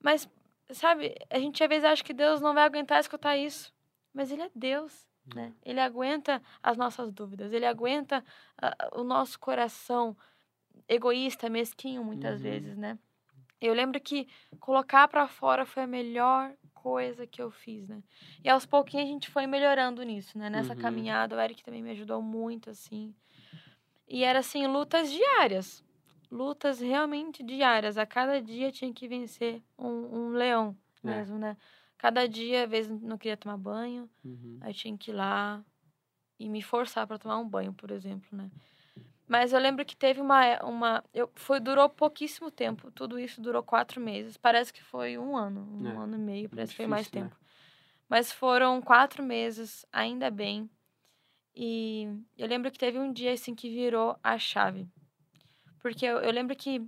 Mas, 0.00 0.28
sabe, 0.72 1.14
a 1.30 1.38
gente 1.38 1.62
às 1.62 1.68
vezes 1.68 1.84
acha 1.84 2.02
que 2.02 2.12
Deus 2.12 2.40
não 2.40 2.54
vai 2.54 2.64
aguentar 2.64 2.98
escutar 2.98 3.36
isso. 3.36 3.72
Mas 4.18 4.30
Ele 4.32 4.42
é 4.42 4.50
Deus 4.54 5.08
né? 5.34 5.52
Ele 5.62 5.80
aguenta 5.80 6.42
as 6.62 6.76
nossas 6.76 7.12
dúvidas, 7.12 7.52
ele 7.52 7.66
aguenta 7.66 8.24
uh, 8.62 9.00
o 9.00 9.04
nosso 9.04 9.38
coração 9.38 10.16
egoísta, 10.88 11.48
mesquinho, 11.50 12.02
muitas 12.02 12.36
Uhum. 12.36 12.42
vezes, 12.42 12.76
né? 12.76 12.98
Eu 13.60 13.74
lembro 13.74 14.00
que 14.00 14.28
colocar 14.60 15.08
para 15.08 15.26
fora 15.28 15.66
foi 15.66 15.82
a 15.82 15.86
melhor 15.86 16.54
coisa 16.72 17.26
que 17.26 17.42
eu 17.42 17.50
fiz, 17.50 17.88
né? 17.88 18.02
E 18.42 18.48
aos 18.48 18.64
pouquinhos 18.64 19.06
a 19.06 19.12
gente 19.12 19.28
foi 19.28 19.46
melhorando 19.46 20.02
nisso, 20.02 20.38
né? 20.38 20.48
Nessa 20.48 20.74
Uhum. 20.74 20.80
caminhada, 20.80 21.36
o 21.36 21.40
Eric 21.40 21.62
também 21.62 21.82
me 21.82 21.90
ajudou 21.90 22.22
muito, 22.22 22.70
assim. 22.70 23.14
E 24.08 24.24
era, 24.24 24.38
assim, 24.38 24.66
lutas 24.66 25.10
diárias. 25.12 25.84
Lutas 26.30 26.80
realmente 26.80 27.42
diárias. 27.42 27.98
A 27.98 28.06
cada 28.06 28.40
dia 28.40 28.70
tinha 28.70 28.92
que 28.92 29.08
vencer 29.08 29.62
um, 29.78 29.88
um 29.88 30.28
leão 30.30 30.76
É. 31.04 31.08
mesmo, 31.08 31.38
né? 31.38 31.56
Cada 31.98 32.28
dia, 32.28 32.64
às 32.64 32.70
vezes, 32.70 33.02
não 33.02 33.18
queria 33.18 33.36
tomar 33.36 33.56
banho. 33.56 34.08
Uhum. 34.24 34.58
Aí 34.60 34.72
tinha 34.72 34.96
que 34.96 35.10
ir 35.10 35.14
lá 35.14 35.62
e 36.38 36.48
me 36.48 36.62
forçar 36.62 37.06
para 37.06 37.18
tomar 37.18 37.38
um 37.38 37.48
banho, 37.48 37.72
por 37.72 37.90
exemplo, 37.90 38.28
né? 38.32 38.50
Mas 39.26 39.52
eu 39.52 39.58
lembro 39.58 39.84
que 39.84 39.94
teve 39.96 40.20
uma. 40.20 40.44
é, 40.44 40.62
uma 40.62 41.04
eu, 41.12 41.30
foi, 41.34 41.60
durou 41.60 41.88
pouquíssimo 41.88 42.50
tempo. 42.50 42.90
Tudo 42.90 43.18
isso 43.18 43.42
durou 43.42 43.62
quatro 43.62 44.00
meses. 44.00 44.38
Parece 44.38 44.72
que 44.72 44.82
foi 44.82 45.18
um 45.18 45.36
ano, 45.36 45.60
um 45.60 45.86
É, 45.86 45.96
ano 46.02 46.14
e 46.14 46.18
meio, 46.18 46.48
parece 46.48 46.72
que 46.72 46.76
foi 46.78 46.86
mais 46.86 47.10
né? 47.10 47.22
tempo. 47.22 47.36
Mas 48.08 48.32
foram 48.32 48.80
quatro 48.80 49.22
meses, 49.22 49.84
ainda 49.92 50.30
bem. 50.30 50.70
E 51.54 52.08
eu 52.38 52.46
lembro 52.46 52.70
que 52.70 52.78
teve 52.78 52.98
um 52.98 53.12
dia 53.12 53.32
assim 53.32 53.54
que 53.54 53.68
virou 53.68 54.16
a 54.22 54.38
chave. 54.38 54.88
Porque 55.80 56.06
eu, 56.06 56.18
eu 56.18 56.30
lembro 56.30 56.56
que 56.56 56.80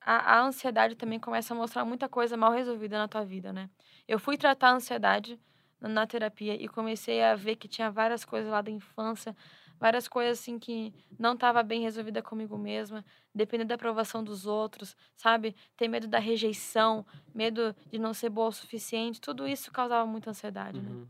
a, 0.00 0.36
a 0.36 0.40
ansiedade 0.42 0.94
também 0.96 1.20
começa 1.20 1.52
a 1.52 1.56
mostrar 1.56 1.84
muita 1.84 2.08
coisa 2.08 2.36
mal 2.36 2.52
resolvida 2.52 2.96
na 2.96 3.08
tua 3.08 3.24
vida, 3.24 3.52
né? 3.52 3.68
Eu 4.06 4.18
fui 4.18 4.36
tratar 4.36 4.68
a 4.68 4.74
ansiedade 4.74 5.38
na, 5.80 6.06
terapia 6.06 6.54
e 6.54 6.68
comecei 6.68 7.22
a 7.22 7.34
ver 7.34 7.56
que 7.56 7.68
tinha 7.68 7.90
várias 7.90 8.24
coisas 8.24 8.50
lá 8.50 8.60
da 8.60 8.70
infância, 8.70 9.36
várias 9.80 10.06
coisas 10.06 10.38
assim 10.38 10.58
que 10.58 10.94
não 11.18 11.34
estava 11.34 11.62
bem 11.62 11.82
resolvida 11.82 12.22
comigo 12.22 12.56
mesma, 12.56 13.04
dependendo 13.34 13.68
da 13.68 13.74
aprovação 13.74 14.22
dos 14.22 14.46
outros, 14.46 14.96
sabe? 15.16 15.56
Ter 15.76 15.88
medo 15.88 16.06
da 16.06 16.18
rejeição, 16.18 17.04
medo 17.34 17.74
de 17.90 17.98
não 17.98 18.14
ser 18.14 18.30
boa 18.30 18.48
o 18.48 18.52
suficiente, 18.52 19.20
tudo 19.20 19.46
isso 19.48 19.72
causava 19.72 20.06
muita 20.06 20.30
ansiedade, 20.30 20.80
né? 20.80 20.90
Uhum. 20.90 21.08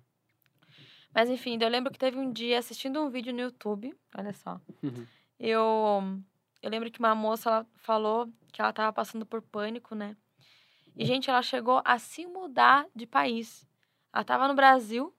Mas 1.14 1.28
enfim, 1.28 1.58
eu 1.60 1.68
lembro 1.68 1.92
que 1.92 1.98
teve 1.98 2.18
um 2.18 2.32
dia 2.32 2.58
assistindo 2.58 3.02
um 3.02 3.10
vídeo 3.10 3.32
no 3.34 3.40
YouTube, 3.40 3.94
olha 4.16 4.32
só. 4.32 4.58
Uhum. 4.82 5.06
Eu 5.38 6.22
eu 6.62 6.70
lembro 6.70 6.90
que 6.90 7.00
uma 7.00 7.14
moça 7.14 7.50
ela 7.50 7.66
falou 7.76 8.32
que 8.52 8.62
ela 8.62 8.72
tava 8.72 8.92
passando 8.92 9.26
por 9.26 9.42
pânico, 9.42 9.94
né? 9.94 10.16
E 10.96 11.04
gente, 11.04 11.30
ela 11.30 11.42
chegou 11.42 11.80
a 11.84 11.98
se 11.98 12.26
mudar 12.26 12.86
de 12.94 13.06
país. 13.06 13.66
Ela 14.12 14.24
tava 14.24 14.46
no 14.48 14.54
Brasil. 14.54 15.14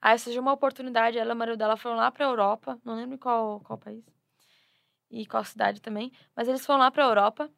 Aí 0.00 0.18
surgiu 0.18 0.42
uma 0.42 0.52
oportunidade, 0.52 1.18
ela 1.18 1.30
e 1.32 1.34
o 1.34 1.36
marido 1.36 1.56
dela 1.56 1.76
foram 1.76 1.96
lá 1.96 2.10
pra 2.10 2.24
Europa, 2.24 2.78
não 2.84 2.96
lembro 2.96 3.16
qual 3.18 3.60
qual 3.60 3.78
país. 3.78 4.04
E 5.10 5.26
qual 5.26 5.44
cidade 5.44 5.80
também, 5.80 6.10
mas 6.34 6.48
eles 6.48 6.66
foram 6.66 6.80
lá 6.80 6.90
pra 6.90 7.04
Europa. 7.04 7.48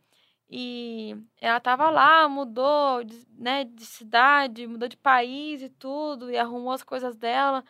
E 0.50 1.16
ela 1.40 1.58
tava 1.60 1.88
lá, 1.90 2.28
mudou 2.28 3.02
de, 3.04 3.26
né, 3.30 3.64
de 3.64 3.86
cidade, 3.86 4.66
mudou 4.66 4.88
de 4.88 4.96
país 4.96 5.62
e 5.62 5.70
tudo, 5.70 6.30
e 6.30 6.36
arrumou 6.36 6.72
as 6.72 6.82
coisas 6.82 7.16
dela. 7.16 7.64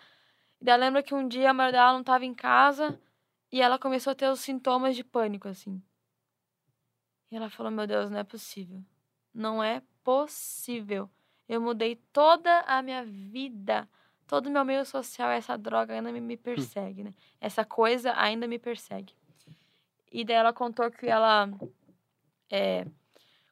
E 0.60 0.64
daí 0.64 0.78
lembra 0.78 1.02
que 1.02 1.14
um 1.14 1.28
dia 1.28 1.50
a 1.50 1.54
marido 1.54 1.74
dela 1.74 1.92
não 1.92 2.04
tava 2.04 2.24
em 2.24 2.34
casa 2.34 2.98
e 3.52 3.60
ela 3.62 3.78
começou 3.78 4.10
a 4.12 4.14
ter 4.14 4.28
os 4.30 4.40
sintomas 4.40 4.96
de 4.96 5.04
pânico, 5.04 5.48
assim. 5.48 5.82
E 7.30 7.36
ela 7.36 7.50
falou: 7.50 7.70
Meu 7.70 7.86
Deus, 7.86 8.10
não 8.10 8.18
é 8.18 8.24
possível. 8.24 8.84
Não 9.34 9.62
é 9.62 9.82
possível. 10.04 11.10
Eu 11.48 11.60
mudei 11.60 11.96
toda 12.12 12.60
a 12.60 12.80
minha 12.80 13.04
vida, 13.04 13.88
todo 14.26 14.46
o 14.46 14.50
meu 14.50 14.64
meio 14.64 14.86
social, 14.86 15.30
essa 15.30 15.58
droga 15.58 15.94
ainda 15.94 16.12
me, 16.12 16.36
persegue, 16.36 17.04
né? 17.04 17.14
Essa 17.40 17.64
coisa 17.64 18.14
ainda 18.16 18.46
me 18.46 18.58
persegue. 18.58 19.14
E 20.10 20.24
daí 20.24 20.36
ela 20.36 20.52
contou 20.52 20.90
que 20.90 21.06
ela 21.06 21.50
é, 22.50 22.86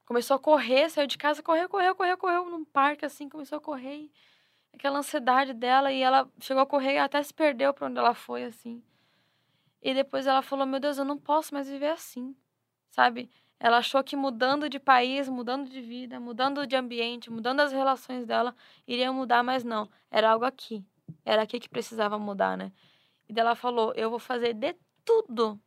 começou 0.07 0.37
a 0.37 0.38
correr, 0.38 0.88
saiu 0.88 1.07
de 1.07 1.18
casa, 1.18 1.42
correu, 1.42 1.68
correu, 1.68 1.95
correu, 1.95 2.16
correu 2.16 2.51
num 2.51 2.64
parque 2.64 3.05
assim, 3.05 3.29
começou 3.29 3.59
a 3.59 3.61
correr. 3.61 3.97
E 3.97 4.12
aquela 4.73 4.99
ansiedade 4.99 5.53
dela, 5.53 5.92
e 5.92 6.01
ela 6.01 6.31
chegou 6.40 6.62
a 6.62 6.66
correr 6.66 6.99
até 6.99 7.23
se 7.23 7.35
perdeu 7.35 7.75
pra 7.75 7.88
onde 7.88 7.99
ela 7.99 8.14
foi, 8.14 8.45
assim. 8.45 8.83
E 9.83 9.92
depois 9.92 10.27
ela 10.27 10.40
falou: 10.40 10.64
Meu 10.64 10.79
Deus, 10.79 10.99
eu 10.99 11.05
não 11.05 11.18
posso 11.18 11.53
mais 11.53 11.68
viver 11.68 11.90
assim, 11.90 12.37
sabe? 12.90 13.31
Ela 13.62 13.77
achou 13.79 14.03
que 14.03 14.16
mudando 14.16 14.68
de 14.68 14.81
país, 14.81 15.29
mudando 15.29 15.70
de 15.70 15.81
vida, 15.81 16.18
mudando 16.18 16.66
de 16.66 16.75
ambiente, 16.75 17.31
mudando 17.31 17.61
as 17.61 17.70
relações 17.70 18.27
dela, 18.27 18.57
iria 18.88 19.12
mudar, 19.12 19.44
mas 19.44 19.62
não. 19.62 19.88
Era 20.11 20.33
algo 20.33 20.44
aqui. 20.44 20.85
Era 21.25 21.42
aqui 21.42 21.61
que 21.61 21.68
precisava 21.68 22.18
mudar, 22.18 22.57
né? 22.57 22.72
E 23.29 23.33
daí 23.33 23.42
ela 23.42 23.55
falou: 23.55 23.92
Eu 23.94 24.11
vou 24.11 24.18
fazer 24.18 24.53
de 24.53 24.75
tudo, 25.05 25.61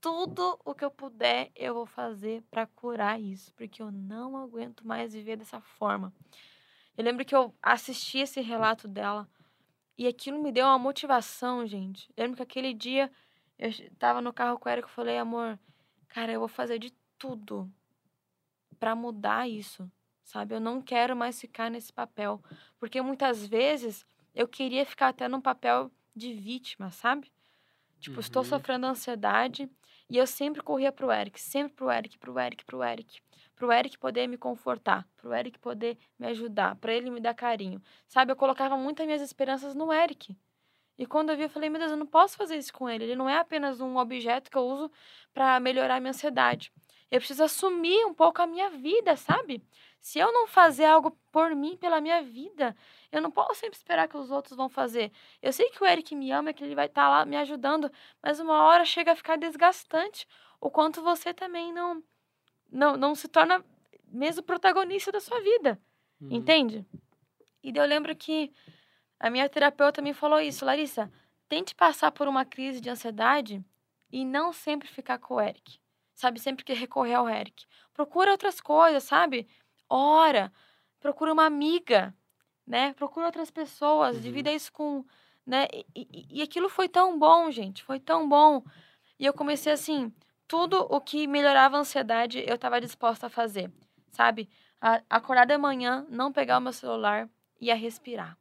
tudo 0.00 0.60
o 0.64 0.76
que 0.76 0.84
eu 0.84 0.92
puder, 0.92 1.50
eu 1.56 1.74
vou 1.74 1.86
fazer 1.86 2.40
para 2.52 2.68
curar 2.68 3.20
isso, 3.20 3.52
porque 3.54 3.82
eu 3.82 3.90
não 3.90 4.36
aguento 4.36 4.86
mais 4.86 5.12
viver 5.12 5.36
dessa 5.36 5.60
forma. 5.60 6.14
Eu 6.96 7.02
lembro 7.02 7.24
que 7.24 7.34
eu 7.34 7.52
assisti 7.60 8.18
esse 8.18 8.40
relato 8.40 8.86
dela 8.86 9.28
e 9.98 10.06
aquilo 10.06 10.40
me 10.40 10.52
deu 10.52 10.66
uma 10.66 10.78
motivação, 10.78 11.66
gente. 11.66 12.08
Eu 12.16 12.22
lembro 12.22 12.36
que 12.36 12.44
aquele 12.44 12.72
dia 12.72 13.10
eu 13.58 13.70
tava 13.98 14.20
no 14.20 14.32
carro 14.32 14.56
com 14.56 14.68
o 14.68 14.72
Eric 14.72 14.86
e 14.86 14.92
falei, 14.92 15.18
amor, 15.18 15.58
cara, 16.06 16.30
eu 16.30 16.38
vou 16.38 16.48
fazer 16.48 16.78
de 16.78 16.94
tudo 17.18 17.70
para 18.78 18.94
mudar 18.94 19.48
isso, 19.48 19.90
sabe? 20.22 20.54
Eu 20.54 20.60
não 20.60 20.80
quero 20.82 21.16
mais 21.16 21.40
ficar 21.40 21.70
nesse 21.70 21.92
papel, 21.92 22.42
porque 22.78 23.00
muitas 23.00 23.46
vezes 23.46 24.04
eu 24.34 24.48
queria 24.48 24.84
ficar 24.84 25.08
até 25.08 25.28
num 25.28 25.40
papel 25.40 25.90
de 26.14 26.32
vítima, 26.34 26.90
sabe? 26.90 27.32
Tipo, 28.00 28.20
estou 28.20 28.42
Uhum. 28.42 28.48
sofrendo 28.48 28.86
ansiedade 28.86 29.68
E 30.10 30.18
eu 30.18 30.26
sempre 30.26 30.62
corria 30.62 30.92
pro 30.92 31.10
Eric, 31.10 31.40
sempre 31.40 31.74
pro 31.74 31.90
Eric, 31.90 32.18
pro 32.18 32.38
Eric, 32.38 32.64
pro 32.66 32.82
Eric. 32.84 33.22
Pro 33.56 33.72
Eric 33.72 33.98
poder 33.98 34.26
me 34.28 34.36
confortar, 34.36 35.08
pro 35.16 35.32
Eric 35.32 35.58
poder 35.58 35.96
me 36.18 36.26
ajudar, 36.26 36.76
para 36.76 36.92
ele 36.92 37.10
me 37.10 37.20
dar 37.20 37.34
carinho. 37.34 37.82
Sabe, 38.06 38.30
eu 38.30 38.36
colocava 38.36 38.76
muitas 38.76 39.06
minhas 39.06 39.22
esperanças 39.22 39.74
no 39.74 39.90
Eric. 39.92 40.36
E 40.98 41.06
quando 41.06 41.30
eu 41.30 41.36
vi, 41.36 41.44
eu 41.44 41.48
falei, 41.48 41.70
meu 41.70 41.78
Deus, 41.80 41.90
eu 41.90 41.96
não 41.96 42.06
posso 42.06 42.36
fazer 42.36 42.56
isso 42.56 42.72
com 42.72 42.88
ele. 42.88 43.04
Ele 43.04 43.16
não 43.16 43.28
é 43.28 43.38
apenas 43.38 43.80
um 43.80 43.96
objeto 43.96 44.50
que 44.50 44.56
eu 44.58 44.66
uso 44.66 44.90
para 45.32 45.58
melhorar 45.58 45.96
a 45.96 46.00
minha 46.00 46.10
ansiedade. 46.10 46.72
Eu 47.14 47.20
preciso 47.20 47.44
assumir 47.44 48.04
um 48.06 48.12
pouco 48.12 48.42
a 48.42 48.46
minha 48.46 48.68
vida, 48.70 49.14
sabe? 49.14 49.62
Se 50.00 50.18
eu 50.18 50.32
não 50.32 50.48
fazer 50.48 50.84
algo 50.84 51.12
por 51.30 51.54
mim, 51.54 51.76
pela 51.76 52.00
minha 52.00 52.20
vida, 52.20 52.76
eu 53.12 53.22
não 53.22 53.30
posso 53.30 53.60
sempre 53.60 53.76
esperar 53.76 54.08
que 54.08 54.16
os 54.16 54.32
outros 54.32 54.56
vão 54.56 54.68
fazer. 54.68 55.12
Eu 55.40 55.52
sei 55.52 55.70
que 55.70 55.80
o 55.80 55.86
Eric 55.86 56.12
me 56.16 56.32
ama, 56.32 56.52
que 56.52 56.64
ele 56.64 56.74
vai 56.74 56.86
estar 56.86 57.04
tá 57.04 57.08
lá 57.08 57.24
me 57.24 57.36
ajudando, 57.36 57.88
mas 58.20 58.40
uma 58.40 58.64
hora 58.64 58.84
chega 58.84 59.12
a 59.12 59.14
ficar 59.14 59.38
desgastante 59.38 60.26
o 60.60 60.68
quanto 60.68 61.02
você 61.02 61.32
também 61.32 61.72
não 61.72 62.02
não, 62.68 62.96
não 62.96 63.14
se 63.14 63.28
torna 63.28 63.64
mesmo 64.08 64.42
protagonista 64.42 65.12
da 65.12 65.20
sua 65.20 65.40
vida. 65.40 65.80
Uhum. 66.20 66.32
Entende? 66.32 66.84
E 67.62 67.72
eu 67.72 67.86
lembro 67.86 68.16
que 68.16 68.52
a 69.20 69.30
minha 69.30 69.48
terapeuta 69.48 70.02
me 70.02 70.12
falou 70.12 70.40
isso, 70.40 70.64
Larissa, 70.64 71.08
tente 71.48 71.76
passar 71.76 72.10
por 72.10 72.26
uma 72.26 72.44
crise 72.44 72.80
de 72.80 72.90
ansiedade 72.90 73.64
e 74.10 74.24
não 74.24 74.52
sempre 74.52 74.88
ficar 74.88 75.18
com 75.18 75.34
o 75.34 75.40
Eric. 75.40 75.83
Sabe, 76.14 76.38
sempre 76.38 76.64
que 76.64 76.72
recorrer 76.72 77.14
ao 77.14 77.28
Eric. 77.28 77.66
Procura 77.92 78.30
outras 78.30 78.60
coisas, 78.60 79.02
sabe? 79.02 79.48
ora, 79.88 80.52
procura 81.00 81.32
uma 81.32 81.46
amiga, 81.46 82.14
né? 82.66 82.92
Procura 82.94 83.26
outras 83.26 83.50
pessoas, 83.50 84.16
uhum. 84.16 84.22
divida 84.22 84.52
isso 84.52 84.72
com, 84.72 85.04
né? 85.46 85.68
E, 85.72 85.86
e, 85.94 86.26
e 86.38 86.42
aquilo 86.42 86.68
foi 86.68 86.88
tão 86.88 87.18
bom, 87.18 87.50
gente, 87.50 87.82
foi 87.82 88.00
tão 88.00 88.28
bom. 88.28 88.62
E 89.18 89.24
eu 89.26 89.32
comecei 89.32 89.72
assim, 89.72 90.12
tudo 90.48 90.80
o 90.90 91.00
que 91.00 91.26
melhorava 91.26 91.76
a 91.76 91.80
ansiedade, 91.80 92.44
eu 92.46 92.56
estava 92.56 92.80
disposta 92.80 93.26
a 93.26 93.30
fazer, 93.30 93.72
sabe? 94.10 94.48
A, 94.80 95.02
acordar 95.08 95.46
de 95.46 95.56
manhã, 95.56 96.06
não 96.08 96.32
pegar 96.32 96.58
o 96.58 96.60
meu 96.60 96.72
celular 96.72 97.28
e 97.60 97.70
a 97.70 97.74
respirar. 97.74 98.36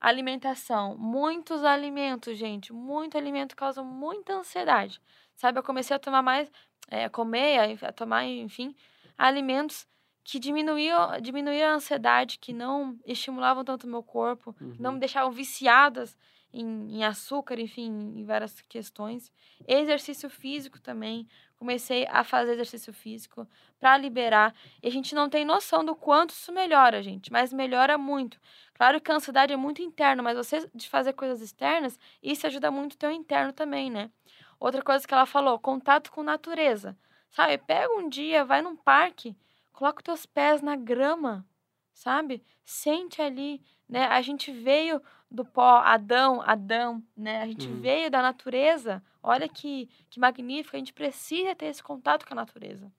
Alimentação, 0.00 0.96
muitos 0.98 1.64
alimentos, 1.64 2.36
gente, 2.36 2.72
muito 2.72 3.16
alimento 3.16 3.56
causa 3.56 3.82
muita 3.82 4.34
ansiedade, 4.34 5.00
sabe? 5.36 5.58
Eu 5.58 5.62
comecei 5.62 5.94
a 5.94 6.00
tomar 6.00 6.22
mais, 6.22 6.50
é, 6.88 7.08
comer, 7.08 7.78
a, 7.82 7.88
a 7.88 7.92
tomar, 7.92 8.24
enfim, 8.24 8.74
alimentos 9.16 9.86
que 10.24 10.40
diminuíam, 10.40 11.20
diminuíam 11.20 11.70
a 11.70 11.74
ansiedade, 11.74 12.38
que 12.38 12.52
não 12.52 12.98
estimulavam 13.06 13.64
tanto 13.64 13.86
o 13.86 13.90
meu 13.90 14.02
corpo, 14.02 14.54
uhum. 14.60 14.74
não 14.78 14.92
me 14.92 14.98
deixavam 14.98 15.30
viciadas 15.30 16.16
em, 16.52 16.96
em, 16.96 17.04
açúcar, 17.04 17.60
enfim, 17.60 18.12
em 18.16 18.24
várias 18.24 18.60
questões. 18.62 19.30
Exercício 19.68 20.28
físico 20.28 20.80
também. 20.80 21.28
Comecei 21.56 22.06
a 22.10 22.24
fazer 22.24 22.52
exercício 22.52 22.92
físico 22.92 23.46
para 23.78 23.96
liberar. 23.96 24.54
E 24.82 24.88
a 24.88 24.90
gente 24.90 25.14
não 25.14 25.28
tem 25.28 25.44
noção 25.44 25.84
do 25.84 25.94
quanto 25.94 26.30
isso 26.30 26.52
melhora, 26.52 27.02
gente, 27.02 27.30
mas 27.30 27.52
melhora 27.52 27.96
muito. 27.96 28.40
Claro 28.74 29.00
que 29.00 29.10
a 29.10 29.14
ansiedade 29.14 29.52
é 29.52 29.56
muito 29.56 29.80
interna, 29.80 30.22
mas 30.22 30.36
você 30.36 30.68
de 30.74 30.88
fazer 30.88 31.12
coisas 31.12 31.40
externas, 31.40 31.98
isso 32.22 32.46
ajuda 32.46 32.70
muito 32.70 32.94
o 32.94 32.98
teu 32.98 33.10
interno 33.10 33.52
também, 33.52 33.90
né? 33.90 34.10
Outra 34.58 34.82
coisa 34.82 35.06
que 35.06 35.12
ela 35.12 35.26
falou, 35.26 35.58
contato 35.58 36.10
com 36.10 36.22
natureza. 36.22 36.96
Sabe, 37.30 37.58
pega 37.58 37.92
um 37.94 38.08
dia, 38.08 38.44
vai 38.44 38.62
num 38.62 38.76
parque, 38.76 39.36
Coloca 39.76 40.00
os 40.00 40.04
teus 40.04 40.26
pés 40.26 40.62
na 40.62 40.74
grama, 40.74 41.46
sabe? 41.92 42.42
Sente 42.64 43.20
ali, 43.20 43.62
né? 43.86 44.06
A 44.06 44.22
gente 44.22 44.50
veio 44.50 45.02
do 45.30 45.44
pó, 45.44 45.82
Adão, 45.84 46.40
Adão, 46.40 47.02
né? 47.14 47.42
A 47.42 47.46
gente 47.46 47.68
uhum. 47.68 47.78
veio 47.82 48.10
da 48.10 48.22
natureza. 48.22 49.04
Olha 49.22 49.46
que, 49.50 49.86
que 50.08 50.18
magnífico, 50.18 50.74
a 50.74 50.78
gente 50.78 50.94
precisa 50.94 51.54
ter 51.54 51.66
esse 51.66 51.82
contato 51.82 52.26
com 52.26 52.32
a 52.32 52.36
natureza. 52.36 52.90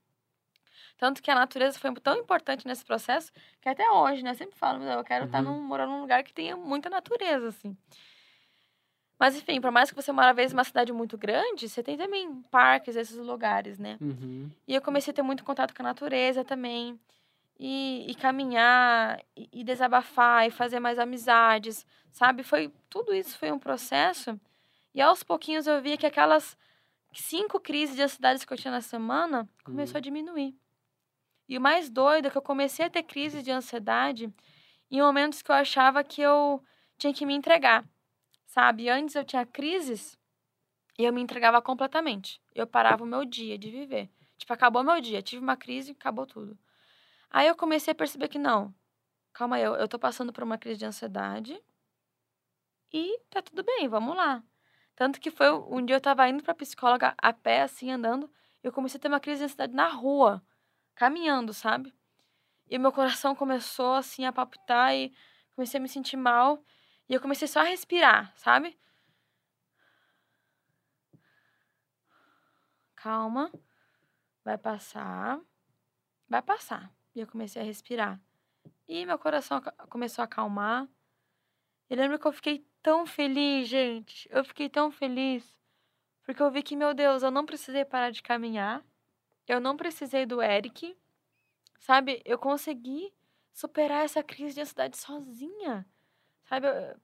Tanto 1.00 1.20
que 1.20 1.32
a 1.32 1.36
natureza 1.36 1.80
foi 1.80 1.91
tão 1.96 2.15
importante 2.15 2.67
nesse 2.67 2.86
processo 2.86 3.32
que 3.60 3.67
até 3.67 3.89
hoje, 3.89 4.22
né? 4.22 4.30
Eu 4.30 4.36
sempre 4.36 4.56
falo, 4.56 4.84
eu 4.84 5.04
quero 5.04 5.22
uhum. 5.22 5.30
estar 5.30 5.41
num, 5.41 5.60
morar 5.60 5.88
num 5.88 6.02
lugar 6.02 6.24
que 6.24 6.32
tenha 6.32 6.56
muita 6.56 6.91
natureza, 6.91 7.48
assim. 7.48 7.76
Mas, 9.19 9.36
enfim, 9.36 9.60
por 9.60 9.71
mais 9.71 9.89
que 9.89 9.95
você 9.95 10.12
mora, 10.12 10.30
às 10.30 10.36
vezes, 10.36 10.53
numa 10.53 10.63
cidade 10.63 10.93
muito 10.93 11.17
grande, 11.17 11.67
você 11.67 11.82
tem 11.82 11.97
também 11.97 12.41
parques, 12.51 12.95
esses 12.95 13.17
lugares, 13.17 13.80
né? 13.80 13.97
Uhum. 13.99 14.51
E 14.67 14.75
eu 14.75 14.82
comecei 14.82 15.12
a 15.12 15.15
ter 15.15 15.23
muito 15.23 15.43
contato 15.43 15.73
com 15.73 15.82
a 15.82 15.86
natureza 15.86 16.43
também. 16.43 16.99
E, 17.60 18.06
e 18.08 18.13
caminhar, 18.13 19.19
e, 19.36 19.49
e, 19.51 19.63
desabafar, 19.63 20.45
e 20.45 20.51
fazer 20.51 20.80
mais 20.80 20.99
amizades, 20.99 21.88
sabe? 22.12 22.43
Foi 22.43 22.71
Tudo 22.88 23.15
isso 23.15 23.36
foi 23.36 23.51
um 23.51 23.58
processo. 23.58 24.39
E 24.93 25.01
aos 25.01 25.23
pouquinhos 25.23 25.65
eu 25.65 25.82
via 25.82 25.97
que 25.97 26.06
aquelas 26.06 26.56
cinco 27.12 27.60
crises 27.60 27.95
de 27.95 28.03
ansiedade 28.03 28.45
que 28.45 28.53
eu 28.53 28.58
tinha 28.58 28.71
na 28.71 28.82
semana 28.82 29.49
começou 29.63 29.95
uhum. 29.95 29.97
a 29.97 30.01
diminuir. 30.01 30.56
E 31.49 31.58
o 31.58 31.62
mais 31.62 31.89
doido 31.89 32.27
é 32.27 32.30
que 32.30 32.38
eu 32.38 32.43
comecei 32.43 32.86
a 32.86 32.91
ter 32.91 33.01
crises 33.01 33.41
de 33.41 33.49
ansiedade 33.49 34.32
em 34.91 35.01
momentos 35.01 35.41
que 35.41 35.49
eu 35.49 35.56
achava 35.56 36.03
que 36.03 36.21
eu 36.21 36.63
tinha 36.95 37.12
que 37.12 37.25
me 37.25 37.34
entregar 37.34 37.84
sabe? 38.58 38.89
Antes 38.89 39.13
eu 39.13 39.24
tinha 39.24 39.46
crises 39.46 40.17
e 40.98 41.04
eu 41.06 41.13
me 41.13 41.22
entregava 41.22 41.62
completamente. 41.62 42.41
Eu 42.56 42.65
parava 42.65 43.04
o 43.04 43.06
meu 43.06 43.24
dia 43.24 43.56
de 43.56 43.70
viver. 43.70 44.10
Tipo, 44.36 44.52
acabou 44.52 44.84
meu 44.84 45.00
dia, 45.00 45.22
tive 45.22 45.43
uma 45.43 45.56
crise, 45.56 45.91
acabou 45.91 46.26
tudo. 46.26 46.58
Aí 47.30 47.48
eu 47.48 47.56
comecei 47.56 47.91
a 47.91 47.96
perceber 47.96 48.30
que 48.30 48.39
não. 48.39 48.74
Calma 49.32 49.58
aí, 49.58 49.62
eu, 49.62 49.76
eu 49.76 49.88
tô 49.88 50.00
passando 50.00 50.34
por 50.34 50.43
uma 50.43 50.58
crise 50.58 50.80
de 50.80 50.86
ansiedade 50.86 51.62
e 52.91 53.20
tá 53.30 53.43
tudo 53.43 53.63
bem, 53.63 53.88
vamos 53.88 54.17
lá. 54.17 54.41
Tanto 54.96 55.20
que 55.20 55.30
foi 55.30 55.52
um 55.52 55.86
dia 55.86 55.96
eu 55.96 56.02
tava 56.02 56.28
indo 56.28 56.41
pra 56.41 56.56
psicóloga 56.56 57.13
a 57.15 57.32
pé, 57.32 57.62
assim, 57.62 57.91
andando, 57.91 58.28
eu 58.63 58.72
comecei 58.72 58.98
a 58.98 59.02
ter 59.02 59.08
uma 59.08 59.20
crise 59.20 59.41
de 59.41 59.46
ansiedade 59.46 59.76
na 59.76 59.88
rua, 59.88 60.41
caminhando, 60.96 61.54
sabe? 61.54 61.93
E 62.67 62.80
meu 62.80 62.91
coração 62.91 63.36
começou, 63.36 63.93
assim, 63.93 64.26
a 64.26 64.34
palpitar 64.34 64.96
e 64.96 65.13
comecei 65.56 65.80
a 65.80 65.82
me 65.82 65.88
sentir 65.88 66.17
mal. 66.17 66.63
E 67.10 67.13
eu 67.13 67.22
comecei 67.22 67.48
só 67.48 67.62
a 67.62 67.63
respirar, 67.63 68.34
sabe? 68.36 68.78
Calma. 72.96 73.52
Vai 74.43 74.58
passar. 74.58 75.39
Vai 76.28 76.41
passar. 76.41 76.91
E 77.15 77.22
eu 77.22 77.28
comecei 77.28 77.62
a 77.62 77.65
respirar. 77.65 78.20
E 78.88 79.06
meu 79.06 79.17
coração 79.17 79.62
começou 79.89 80.22
a 80.22 80.26
acalmar. 80.26 80.88
E 81.89 81.96
lembro 81.96 82.20
que 82.20 82.28
eu 82.28 82.34
fiquei 82.34 82.67
tão 82.82 83.06
feliz, 83.06 83.67
gente. 83.67 84.28
Eu 84.32 84.43
fiquei 84.43 84.70
tão 84.70 84.91
feliz. 84.91 85.58
Porque 86.24 86.41
eu 86.41 86.52
vi 86.52 86.62
que, 86.62 86.76
meu 86.76 86.93
Deus, 86.93 87.24
eu 87.24 87.32
não 87.32 87.46
precisei 87.46 87.86
parar 87.86 88.12
de 88.12 88.22
caminhar. 88.22 88.84
Eu 89.48 89.62
não 89.62 89.78
precisei 89.78 90.26
do 90.26 90.41
Eric. 90.41 90.98
Sabe? 91.80 92.22
Eu 92.26 92.38
consegui 92.38 93.13
superar 93.54 94.04
essa 94.04 94.22
crise 94.22 94.56
de 94.56 94.62
ansiedade 94.62 94.98
sozinha. 94.98 95.86
Sabe, 96.48 96.68
eu, 96.68 96.96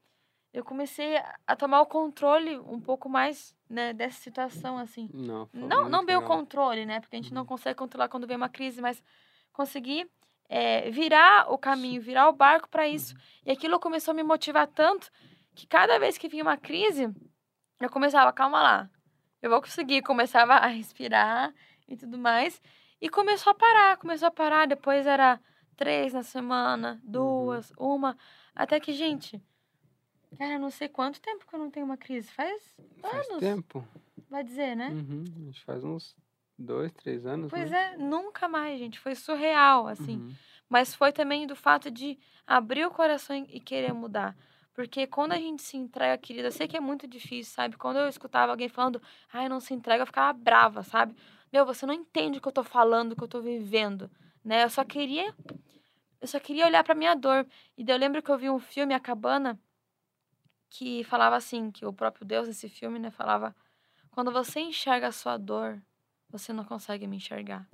eu 0.54 0.64
comecei 0.64 1.18
a 1.46 1.56
tomar 1.56 1.82
o 1.82 1.86
controle 1.86 2.58
um 2.60 2.80
pouco 2.80 3.10
mais, 3.10 3.56
né, 3.70 3.94
dessa 3.94 4.20
situação, 4.20 4.78
assim. 4.78 5.10
Não, 5.14 5.50
não, 5.54 5.90
não 5.90 6.06
bem 6.06 6.16
o 6.16 6.24
controle, 6.24 6.86
né, 6.86 7.00
porque 7.00 7.16
a 7.16 7.22
gente 7.22 7.32
uhum. 7.32 7.36
não 7.36 7.46
consegue 7.46 7.78
controlar 7.78 8.10
quando 8.10 8.28
vem 8.28 8.38
uma 8.38 8.50
crise, 8.50 8.82
mas 8.82 9.04
conseguir 9.52 10.10
é, 10.50 10.90
virar 10.92 11.52
o 11.52 11.58
caminho, 11.58 12.02
virar 12.02 12.30
o 12.30 12.34
barco 12.34 12.70
para 12.70 12.88
isso. 12.88 13.14
Uhum. 13.16 13.22
E 13.48 13.52
aquilo 13.52 13.80
começou 13.80 14.12
a 14.12 14.16
me 14.16 14.24
motivar 14.24 14.68
tanto 14.68 15.12
que 15.56 15.68
cada 15.68 16.00
vez 16.00 16.18
que 16.18 16.28
vinha 16.28 16.44
uma 16.44 16.58
crise, 16.58 17.14
eu 17.80 17.90
começava, 17.90 18.32
calma 18.32 18.62
lá, 18.62 18.90
eu 19.44 19.50
vou 19.50 19.62
conseguir. 19.62 20.02
Começava 20.02 20.54
a 20.54 20.68
respirar 20.68 21.54
e 21.88 21.98
tudo 21.98 22.18
mais. 22.18 22.62
E 23.02 23.10
começou 23.10 23.52
a 23.52 23.54
parar, 23.54 23.98
começou 23.98 24.30
a 24.30 24.32
parar. 24.32 24.66
Depois 24.66 25.06
era 25.06 25.40
três 25.76 26.14
na 26.14 26.24
semana, 26.24 27.02
uhum. 27.04 27.12
duas, 27.12 27.72
uhum. 27.72 27.96
uma. 27.96 28.18
Até 28.56 28.80
que, 28.80 28.94
gente, 28.94 29.42
cara, 30.38 30.60
não 30.60 30.70
sei 30.70 30.88
quanto 30.88 31.22
tempo 31.22 31.46
que 31.48 31.54
eu 31.54 31.60
não 31.60 31.72
tenho 31.72 31.86
uma 31.86 31.98
crise. 31.98 32.30
Faz, 32.32 32.76
faz 33.02 33.28
anos. 33.28 33.40
tempo. 33.40 33.88
Vai 34.30 34.44
dizer, 34.44 34.76
né? 34.76 34.90
Uhum. 34.90 35.24
Acho 35.50 35.60
que 35.60 35.66
faz 35.66 35.84
uns 35.84 36.16
dois, 36.58 36.92
três 36.92 37.26
anos. 37.26 37.50
Pois 37.50 37.70
né? 37.70 37.94
é, 37.94 37.98
nunca 37.98 38.48
mais, 38.48 38.80
gente. 38.80 39.00
Foi 39.00 39.16
surreal, 39.16 39.88
assim. 39.88 40.18
Uhum. 40.18 40.34
Mas 40.70 40.96
foi 40.96 41.12
também 41.12 41.46
do 41.46 41.56
fato 41.56 41.92
de 41.92 42.18
abrir 42.48 42.86
o 42.86 42.92
coração 42.92 43.36
e 43.36 43.60
querer 43.60 43.94
mudar. 43.94 44.36
Porque 44.74 45.06
quando 45.06 45.34
a 45.34 45.38
gente 45.38 45.62
se 45.62 45.78
entrega, 45.78 46.18
querida, 46.18 46.48
eu 46.48 46.52
sei 46.52 46.68
que 46.68 46.76
é 46.76 46.80
muito 46.80 47.08
difícil, 47.08 47.54
sabe? 47.54 47.78
Quando 47.78 47.98
eu 47.98 48.08
escutava 48.08 48.52
alguém 48.52 48.68
falando, 48.68 49.02
ai, 49.32 49.48
não 49.48 49.60
se 49.60 49.74
entrega, 49.74 50.02
eu 50.02 50.08
ficava 50.08 50.34
brava, 50.34 50.82
sabe? 50.82 51.16
Meu, 51.52 51.64
você 51.66 51.86
não 51.86 51.94
entende 51.94 52.40
o 52.40 52.42
que 52.42 52.48
eu 52.48 52.52
tô 52.52 52.64
falando, 52.64 53.12
o 53.12 53.16
que 53.16 53.24
eu 53.24 53.28
tô 53.28 53.40
vivendo, 53.40 54.10
né? 54.44 54.64
Eu 54.64 54.70
só 54.70 54.84
queria 54.84 55.32
eu 56.24 56.28
só 56.28 56.40
queria 56.40 56.66
olhar 56.66 56.86
para 56.86 56.96
minha 56.96 57.16
dor. 57.16 57.46
E 57.78 57.84
daí 57.84 57.98
eu 57.98 58.00
lembro 58.00 58.24
que 58.24 58.32
eu 58.32 58.38
vi 58.38 58.50
um 58.50 58.58
filme, 58.58 58.94
A 58.94 59.00
Cabana, 59.00 59.60
que 60.70 61.04
falava 61.04 61.36
assim, 61.36 61.70
que 61.70 61.86
o 61.86 61.92
próprio 61.92 62.26
Deus 62.26 62.48
nesse 62.48 62.70
filme, 62.70 62.98
né, 62.98 63.12
falava: 63.12 63.54
"Quando 64.10 64.32
você 64.32 64.62
enxerga 64.62 65.08
a 65.08 65.12
sua 65.12 65.36
dor, 65.36 65.82
você 66.30 66.54
não 66.54 66.64
consegue 66.64 67.06
me 67.08 67.18
enxergar. 67.18 67.68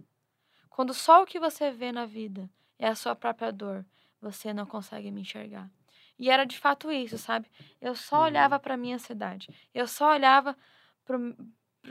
Quando 0.68 0.96
só 0.96 1.22
o 1.22 1.28
que 1.28 1.40
você 1.40 1.70
vê 1.70 1.92
na 1.92 2.08
vida 2.08 2.50
é 2.80 2.88
a 2.88 2.96
sua 2.96 3.16
própria 3.16 3.52
dor, 3.52 3.86
você 4.20 4.52
não 4.52 4.66
consegue 4.66 5.12
me 5.12 5.22
enxergar." 5.22 5.70
E 6.18 6.32
era 6.32 6.44
de 6.44 6.58
fato 6.58 6.92
isso, 6.92 7.20
sabe? 7.20 7.48
Eu 7.80 7.94
só 7.94 8.18
uhum. 8.18 8.24
olhava 8.24 8.60
para 8.60 8.76
minha 8.76 8.96
ansiedade. 8.96 9.48
Eu 9.76 9.88
só 9.88 10.12
olhava 10.12 10.58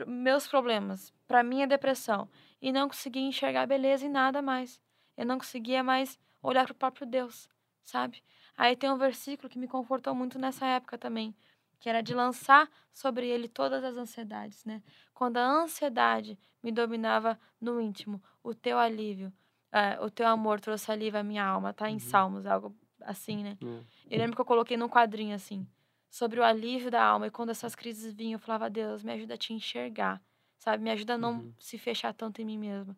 meus 0.09 0.49
problemas, 0.49 1.15
para 1.29 1.45
minha 1.45 1.69
depressão 1.69 2.29
e 2.61 2.73
não 2.73 2.89
conseguia 2.89 3.23
enxergar 3.23 3.65
beleza 3.67 4.05
em 4.05 4.11
nada 4.11 4.43
mais. 4.43 4.83
Eu 5.17 5.25
não 5.25 5.39
conseguia 5.39 5.85
mais 5.85 6.19
olhar 6.43 6.65
para 6.65 6.73
o 6.73 6.77
próprio 6.77 7.07
Deus, 7.07 7.49
sabe? 7.85 8.23
Aí 8.57 8.77
tem 8.77 8.91
um 8.91 8.99
versículo 8.99 9.49
que 9.49 9.59
me 9.59 9.69
confortou 9.69 10.15
muito 10.15 10.39
nessa 10.39 10.67
época 10.67 10.99
também, 10.99 11.35
que 11.79 11.89
era 11.89 12.03
de 12.03 12.13
lançar 12.15 12.69
sobre 12.93 13.29
ele 13.29 13.49
todas 13.49 13.85
as 13.85 13.97
ansiedades, 13.97 14.65
né? 14.65 14.83
Quando 15.15 15.37
a 15.37 15.45
ansiedade 15.45 16.39
me 16.63 16.73
dominava 16.73 17.39
no 17.61 17.81
íntimo, 17.81 18.23
o 18.43 18.55
teu 18.55 18.79
alívio, 18.79 19.33
uh, 19.73 20.05
o 20.05 20.11
teu 20.11 20.27
amor 20.27 20.61
trouxe 20.61 20.91
alívio 20.91 21.21
à 21.21 21.23
minha 21.23 21.45
alma, 21.45 21.73
tá 21.73 21.89
em 21.89 21.95
uhum. 21.95 22.01
Salmos, 22.01 22.47
algo 22.47 22.75
assim, 23.03 23.45
né? 23.45 23.57
Uhum. 23.63 23.85
Eu 24.11 24.19
lembro 24.19 24.35
que 24.35 24.41
eu 24.41 24.45
coloquei 24.45 24.77
num 24.77 24.89
quadrinho 24.89 25.35
assim, 25.35 25.67
sobre 26.11 26.41
o 26.41 26.45
alívio 26.45 26.91
da 26.91 27.03
alma, 27.03 27.29
e 27.29 27.31
quando 27.31 27.51
essas 27.51 27.75
crises 27.75 28.13
vinham, 28.13 28.35
eu 28.35 28.39
falava, 28.39 28.69
Deus, 28.69 29.05
me 29.05 29.13
ajuda 29.13 29.35
a 29.35 29.39
te 29.39 29.53
enxergar, 29.53 30.21
sabe? 30.59 30.83
Me 30.83 30.91
ajuda 30.91 31.15
a 31.15 31.19
não 31.19 31.35
uhum. 31.35 31.55
se 31.59 31.79
fechar 31.79 32.13
tanto 32.13 32.43
em 32.43 32.45
mim 32.45 32.59
mesma. 32.59 32.97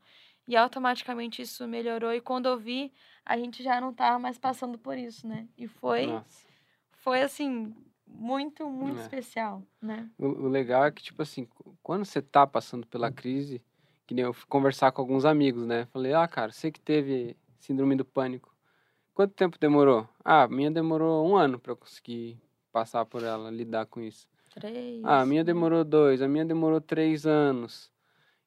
E 0.51 0.57
automaticamente 0.57 1.41
isso 1.41 1.65
melhorou, 1.69 2.13
e 2.13 2.21
quando 2.21 2.47
eu 2.47 2.59
vi, 2.59 2.93
a 3.25 3.39
gente 3.39 3.63
já 3.63 3.81
não 3.81 3.95
tava 3.95 4.19
mais 4.19 4.37
passando 4.37 4.77
por 4.77 4.99
isso, 4.99 5.25
né? 5.25 5.47
E 5.57 5.69
foi, 5.69 6.09
Nossa. 6.09 6.45
foi 6.91 7.23
assim, 7.23 7.73
muito, 8.05 8.69
muito 8.69 8.99
é. 8.99 9.03
especial, 9.03 9.63
né? 9.81 10.11
O, 10.19 10.27
o, 10.27 10.49
legal 10.49 10.85
é 10.85 10.91
que, 10.91 11.05
tipo 11.05 11.23
assim, 11.23 11.47
quando 11.81 12.05
você 12.05 12.21
tá 12.21 12.49
passando 12.49 12.85
pela 12.85 13.13
crise, 13.13 13.63
que 14.09 14.13
nem 14.13 14.25
eu 14.25 14.33
fui 14.33 14.45
conversar 14.49 14.91
com 14.91 15.01
alguns 15.01 15.25
amigos, 15.25 15.65
né? 15.65 15.87
Falei, 15.93 16.15
ah, 16.15 16.27
cara, 16.27 16.51
você 16.51 16.73
que 16.73 16.81
teve 16.81 17.37
síndrome 17.61 17.95
do 17.95 18.05
pânico, 18.05 18.53
quanto 19.15 19.33
tempo 19.35 19.57
demorou? 19.57 20.09
Ah, 20.25 20.49
minha 20.49 20.69
demorou 20.69 21.31
um 21.31 21.37
ano 21.37 21.61
para 21.61 21.71
eu 21.71 21.77
conseguir 21.77 22.43
passar 22.73 23.07
por 23.07 23.23
ela, 23.23 23.53
lidar 23.53 23.87
com 23.87 24.01
isso. 24.01 24.29
Três. 24.53 25.01
Ah, 25.05 25.21
a 25.21 25.27
minha 25.27 25.45
demorou 25.45 25.85
dois, 25.85 26.21
a 26.21 26.27
minha 26.27 26.45
demorou 26.45 26.81
três 26.81 27.25
anos. 27.25 27.89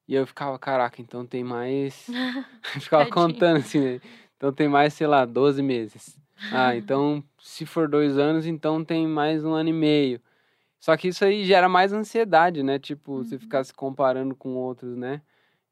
E 0.07 0.15
eu 0.15 0.27
ficava, 0.27 0.59
caraca, 0.59 1.01
então 1.01 1.25
tem 1.25 1.43
mais. 1.43 2.07
ficava 2.79 3.09
contando 3.09 3.57
assim, 3.57 3.79
né? 3.79 4.01
Então 4.37 4.51
tem 4.51 4.67
mais, 4.67 4.93
sei 4.93 5.07
lá, 5.07 5.25
12 5.25 5.61
meses. 5.61 6.19
Ah, 6.51 6.75
então 6.77 7.23
se 7.39 7.65
for 7.65 7.87
dois 7.87 8.17
anos, 8.17 8.45
então 8.45 8.83
tem 8.83 9.07
mais 9.07 9.43
um 9.43 9.53
ano 9.53 9.69
e 9.69 9.73
meio. 9.73 10.21
Só 10.79 10.97
que 10.97 11.07
isso 11.07 11.23
aí 11.23 11.45
gera 11.45 11.69
mais 11.69 11.93
ansiedade, 11.93 12.61
né? 12.61 12.77
Tipo, 12.77 13.13
uhum. 13.13 13.23
você 13.23 13.39
ficar 13.39 13.63
se 13.63 13.73
comparando 13.73 14.35
com 14.35 14.55
outros, 14.55 14.97
né? 14.97 15.21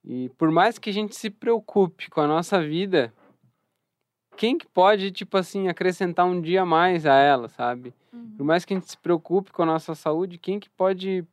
E 0.04 0.30
por 0.38 0.50
mais 0.50 0.78
que 0.78 0.90
a 0.90 0.94
gente 0.94 1.16
se 1.16 1.30
preocupe 1.30 2.10
com 2.10 2.22
a 2.22 2.28
nossa 2.28 2.62
vida, 2.62 3.14
quem 4.38 4.58
que 4.58 4.66
pode, 4.66 5.12
tipo 5.12 5.38
assim, 5.38 5.68
acrescentar 5.68 6.26
um 6.26 6.42
dia 6.42 6.62
a 6.62 6.66
mais 6.66 7.06
a 7.06 7.16
ela, 7.16 7.50
sabe? 7.50 7.94
Uhum. 8.14 8.36
Por 8.38 8.46
mais 8.46 8.66
que 8.66 8.74
a 8.74 8.78
gente 8.78 8.90
se 8.90 8.98
preocupe 8.98 9.52
com 9.52 9.64
a 9.64 9.66
nossa 9.66 9.94
saúde, 9.94 10.38
quem 10.38 10.60
que 10.60 10.70
pode 10.70 11.26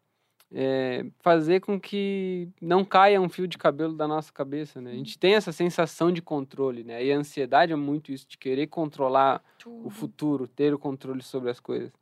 é, 0.52 1.04
fazer 1.20 1.61
com 1.61 1.78
que 1.78 2.48
não 2.61 2.84
caia 2.84 3.20
um 3.20 3.28
fio 3.28 3.46
de 3.46 3.58
cabelo 3.58 3.94
da 3.94 4.08
nossa 4.08 4.32
cabeça, 4.32 4.80
né? 4.80 4.92
A 4.92 4.94
gente 4.94 5.18
tem 5.18 5.34
essa 5.34 5.52
sensação 5.52 6.11
de 6.11 6.22
controle, 6.22 6.82
né? 6.82 7.04
E 7.04 7.12
a 7.12 7.16
ansiedade 7.16 7.72
é 7.72 7.76
muito 7.76 8.11
isso, 8.12 8.26
de 8.26 8.38
querer 8.38 8.66
controlar 8.66 9.42
Tudo. 9.58 9.87
o 9.87 9.90
futuro, 9.90 10.48
ter 10.48 10.72
o 10.72 10.78
controle 10.78 11.22
sobre 11.22 11.50
as 11.50 11.61
coisas. 11.61 11.92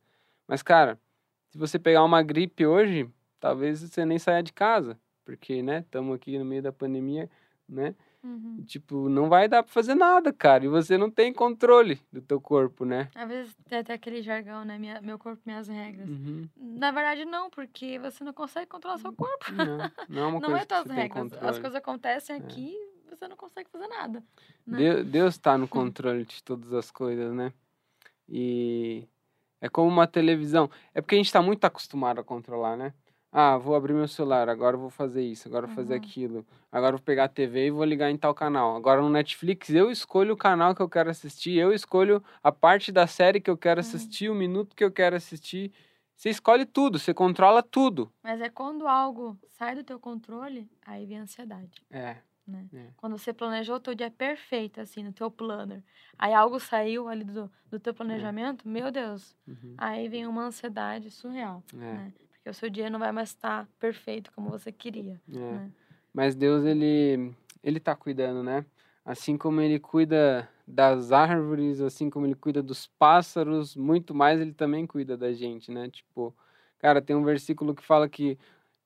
Mas, 0.47 0.63
cara, 0.63 0.97
se 1.49 1.57
você 1.57 1.77
pegar 1.77 2.03
uma 2.03 2.23
gripe 2.23 2.65
hoje, 2.65 3.09
talvez 3.39 3.81
você 3.81 4.05
nem 4.05 4.17
saia 4.17 4.41
de 4.41 4.53
casa, 4.53 4.97
porque, 5.25 5.61
né, 5.61 5.79
estamos 5.79 6.15
aqui 6.15 6.37
no 6.37 6.45
meio 6.45 6.61
da 6.61 6.71
pandemia, 6.71 7.29
né? 7.67 7.93
Uhum. 8.23 8.63
Tipo, 8.65 9.07
não 9.09 9.29
vai 9.29 9.47
dar 9.47 9.63
pra 9.63 9.71
fazer 9.71 9.95
nada, 9.95 10.33
cara. 10.33 10.65
E 10.65 10.67
você 10.67 10.97
não 10.97 11.09
tem 11.09 11.31
controle 11.31 12.01
do 12.11 12.21
teu 12.21 12.41
corpo, 12.41 12.83
né? 12.83 13.09
Às 13.15 13.29
vezes 13.29 13.55
tem 13.69 13.79
até 13.79 13.93
aquele 13.93 14.21
jargão, 14.21 14.65
né? 14.65 14.77
Minha, 14.77 15.01
meu 15.01 15.17
corpo, 15.17 15.41
minhas 15.45 15.67
regras. 15.67 16.09
Uhum. 16.09 16.49
Na 16.57 16.91
verdade, 16.91 17.25
não, 17.25 17.49
porque 17.49 17.99
você 17.99 18.23
não 18.23 18.33
consegue 18.33 18.67
controlar 18.67 18.97
seu 18.97 19.13
corpo. 19.13 19.51
Não, 19.51 19.77
não 20.09 20.21
é 20.21 20.25
uma 20.25 20.39
não 20.41 20.49
coisa 20.49 20.63
é 20.63 20.65
tuas 20.65 20.87
regras. 20.87 21.33
As 21.33 21.59
coisas 21.59 21.75
acontecem 21.75 22.35
é. 22.35 22.39
aqui 22.39 22.75
você 23.09 23.27
não 23.27 23.35
consegue 23.35 23.69
fazer 23.69 23.87
nada. 23.87 24.23
Né? 24.65 24.77
Deus, 24.77 25.05
Deus 25.05 25.37
tá 25.37 25.57
no 25.57 25.67
controle 25.67 26.25
de 26.25 26.43
todas 26.43 26.73
as 26.73 26.91
coisas, 26.91 27.33
né? 27.33 27.51
E 28.29 29.07
é 29.61 29.69
como 29.69 29.89
uma 29.89 30.07
televisão. 30.07 30.69
É 30.93 31.01
porque 31.01 31.15
a 31.15 31.17
gente 31.17 31.31
tá 31.31 31.41
muito 31.41 31.63
acostumado 31.65 32.19
a 32.19 32.23
controlar, 32.23 32.77
né? 32.77 32.93
Ah, 33.39 33.55
vou 33.55 33.75
abrir 33.75 33.93
meu 33.93 34.07
celular, 34.07 34.49
agora 34.49 34.75
vou 34.75 34.89
fazer 34.89 35.21
isso, 35.21 35.47
agora 35.47 35.67
vou 35.67 35.75
fazer 35.75 35.93
uhum. 35.93 35.99
aquilo. 35.99 36.45
Agora 36.71 36.97
vou 36.97 37.03
pegar 37.03 37.25
a 37.25 37.29
TV 37.29 37.67
e 37.67 37.69
vou 37.69 37.83
ligar 37.83 38.09
em 38.09 38.17
tal 38.17 38.33
canal. 38.33 38.75
Agora 38.75 38.99
no 38.99 39.11
Netflix 39.11 39.69
eu 39.69 39.91
escolho 39.91 40.33
o 40.33 40.37
canal 40.37 40.73
que 40.73 40.81
eu 40.81 40.89
quero 40.89 41.11
assistir, 41.11 41.53
eu 41.55 41.71
escolho 41.71 42.23
a 42.41 42.51
parte 42.51 42.91
da 42.91 43.05
série 43.05 43.39
que 43.39 43.47
eu 43.47 43.55
quero 43.55 43.79
uhum. 43.79 43.87
assistir, 43.87 44.31
o 44.31 44.33
minuto 44.33 44.75
que 44.75 44.83
eu 44.83 44.91
quero 44.91 45.15
assistir. 45.15 45.71
Você 46.15 46.31
escolhe 46.31 46.65
tudo, 46.65 46.97
você 46.97 47.13
controla 47.13 47.61
tudo. 47.61 48.11
Mas 48.23 48.41
é 48.41 48.49
quando 48.49 48.87
algo 48.87 49.37
sai 49.51 49.75
do 49.75 49.83
teu 49.83 49.99
controle, 49.99 50.67
aí 50.83 51.05
vem 51.05 51.19
a 51.19 51.21
ansiedade. 51.21 51.79
É. 51.91 52.17
Né? 52.47 52.65
É. 52.73 52.87
Quando 52.97 53.19
você 53.19 53.31
planejou 53.31 53.75
o 53.75 53.79
teu 53.79 53.93
dia 53.93 54.09
perfeito, 54.09 54.81
assim, 54.81 55.03
no 55.03 55.13
teu 55.13 55.29
planner, 55.29 55.83
aí 56.17 56.33
algo 56.33 56.59
saiu 56.59 57.07
ali 57.07 57.23
do, 57.23 57.51
do 57.69 57.79
teu 57.79 57.91
é. 57.91 57.93
planejamento, 57.93 58.67
é. 58.67 58.71
meu 58.71 58.89
Deus, 58.89 59.35
uhum. 59.47 59.75
aí 59.77 60.09
vem 60.09 60.25
uma 60.25 60.45
ansiedade 60.45 61.11
surreal, 61.11 61.61
é. 61.75 61.77
né? 61.77 62.13
Porque 62.47 62.51
o 62.51 62.53
seu 62.53 62.69
dia 62.69 62.89
não 62.89 62.97
vai 62.97 63.11
mais 63.11 63.29
estar 63.29 63.67
perfeito 63.77 64.31
como 64.31 64.49
você 64.49 64.71
queria. 64.71 65.19
É. 65.29 65.37
Né? 65.37 65.71
Mas 66.13 66.33
Deus, 66.33 66.63
ele, 66.63 67.33
ele 67.61 67.77
tá 67.77 67.93
cuidando, 67.93 68.41
né? 68.41 68.65
Assim 69.03 69.37
como 69.37 69.59
ele 69.59 69.79
cuida 69.79 70.47
das 70.65 71.11
árvores, 71.11 71.81
assim 71.81 72.09
como 72.09 72.25
ele 72.25 72.35
cuida 72.35 72.63
dos 72.63 72.87
pássaros, 72.87 73.75
muito 73.75 74.15
mais 74.15 74.39
ele 74.39 74.53
também 74.53 74.87
cuida 74.87 75.17
da 75.17 75.33
gente, 75.33 75.71
né? 75.71 75.89
Tipo, 75.89 76.33
cara, 76.79 77.01
tem 77.01 77.17
um 77.17 77.23
versículo 77.23 77.75
que 77.75 77.83
fala 77.83 78.07
que 78.07 78.39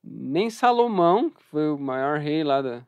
nem 0.04 0.50
Salomão, 0.50 1.30
que 1.30 1.44
foi 1.44 1.70
o 1.70 1.78
maior 1.78 2.18
rei 2.18 2.44
lá 2.44 2.64
da, 2.64 2.88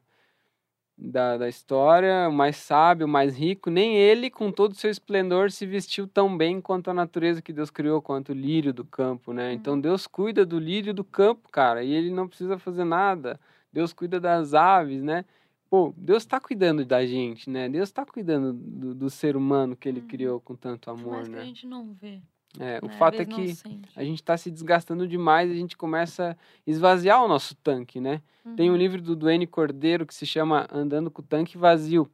da, 0.98 1.38
da 1.38 1.50
história, 1.50 2.28
o 2.30 2.34
mais 2.34 2.56
sábio, 2.56 3.08
o 3.08 3.10
mais 3.10 3.38
rico, 3.38 3.70
nem 3.70 3.96
ele, 3.96 4.30
com 4.30 4.52
todo 4.52 4.72
o 4.72 4.76
seu 4.76 4.92
esplendor, 4.92 5.52
se 5.52 5.66
vestiu 5.66 6.08
tão 6.08 6.36
bem 6.38 6.62
quanto 6.62 6.90
a 6.90 6.94
natureza 6.94 7.42
que 7.42 7.52
Deus 7.52 7.70
criou, 7.70 8.02
quanto 8.02 8.30
o 8.30 8.36
lírio 8.36 8.74
do 8.74 8.86
campo, 8.86 9.34
né? 9.34 9.50
Uhum. 9.50 9.54
Então 9.54 9.80
Deus 9.80 10.08
cuida 10.08 10.46
do 10.46 10.60
lírio 10.60 10.94
do 10.94 11.04
campo, 11.04 11.50
cara, 11.52 11.84
e 11.84 11.92
ele 11.94 12.12
não 12.12 12.28
precisa 12.28 12.58
fazer 12.58 12.84
nada. 12.84 13.40
Deus 13.72 13.92
cuida 13.92 14.20
das 14.20 14.54
aves, 14.54 15.02
né? 15.02 15.26
Pô, 15.70 15.92
Deus 15.98 16.22
está 16.22 16.40
cuidando 16.40 16.86
da 16.86 17.04
gente, 17.04 17.50
né? 17.50 17.68
Deus 17.68 17.90
está 17.90 18.06
cuidando 18.06 18.54
do, 18.54 18.94
do, 18.94 19.10
ser 19.10 19.36
humano 19.36 19.76
que 19.76 19.90
ele 19.90 20.02
uhum. 20.02 20.08
criou 20.08 20.40
com 20.40 20.56
tanto 20.56 20.92
amor, 20.92 21.18
Mas 21.18 21.30
né? 21.30 21.38
que 21.38 21.42
a 21.42 21.46
gente 21.46 21.66
não 21.66 21.92
vê. 21.94 22.22
É, 22.60 22.80
o 22.84 22.88
é, 22.88 22.90
fato 22.98 23.22
é 23.22 23.26
que 23.26 23.54
a 23.96 24.04
gente 24.04 24.20
está 24.20 24.38
se 24.38 24.52
desgastando 24.52 25.08
demais 25.08 25.50
e 25.50 25.54
a 25.54 25.56
gente 25.56 25.76
começa 25.76 26.32
a 26.32 26.36
esvaziar 26.70 27.24
o 27.24 27.28
nosso 27.28 27.56
tanque, 27.56 28.00
né? 28.00 28.22
Uhum. 28.46 28.56
Tem 28.56 28.70
um 28.70 28.74
uhum. 28.74 28.80
livro 28.80 29.02
do 29.02 29.16
Duane 29.16 29.48
Cordeiro 29.48 30.06
que 30.06 30.14
se 30.14 30.26
chama 30.26 30.68
Andando 30.72 31.10
com 31.10 31.22
o 31.22 31.26
Tanque 31.26 31.58
Vazio. 31.58 32.10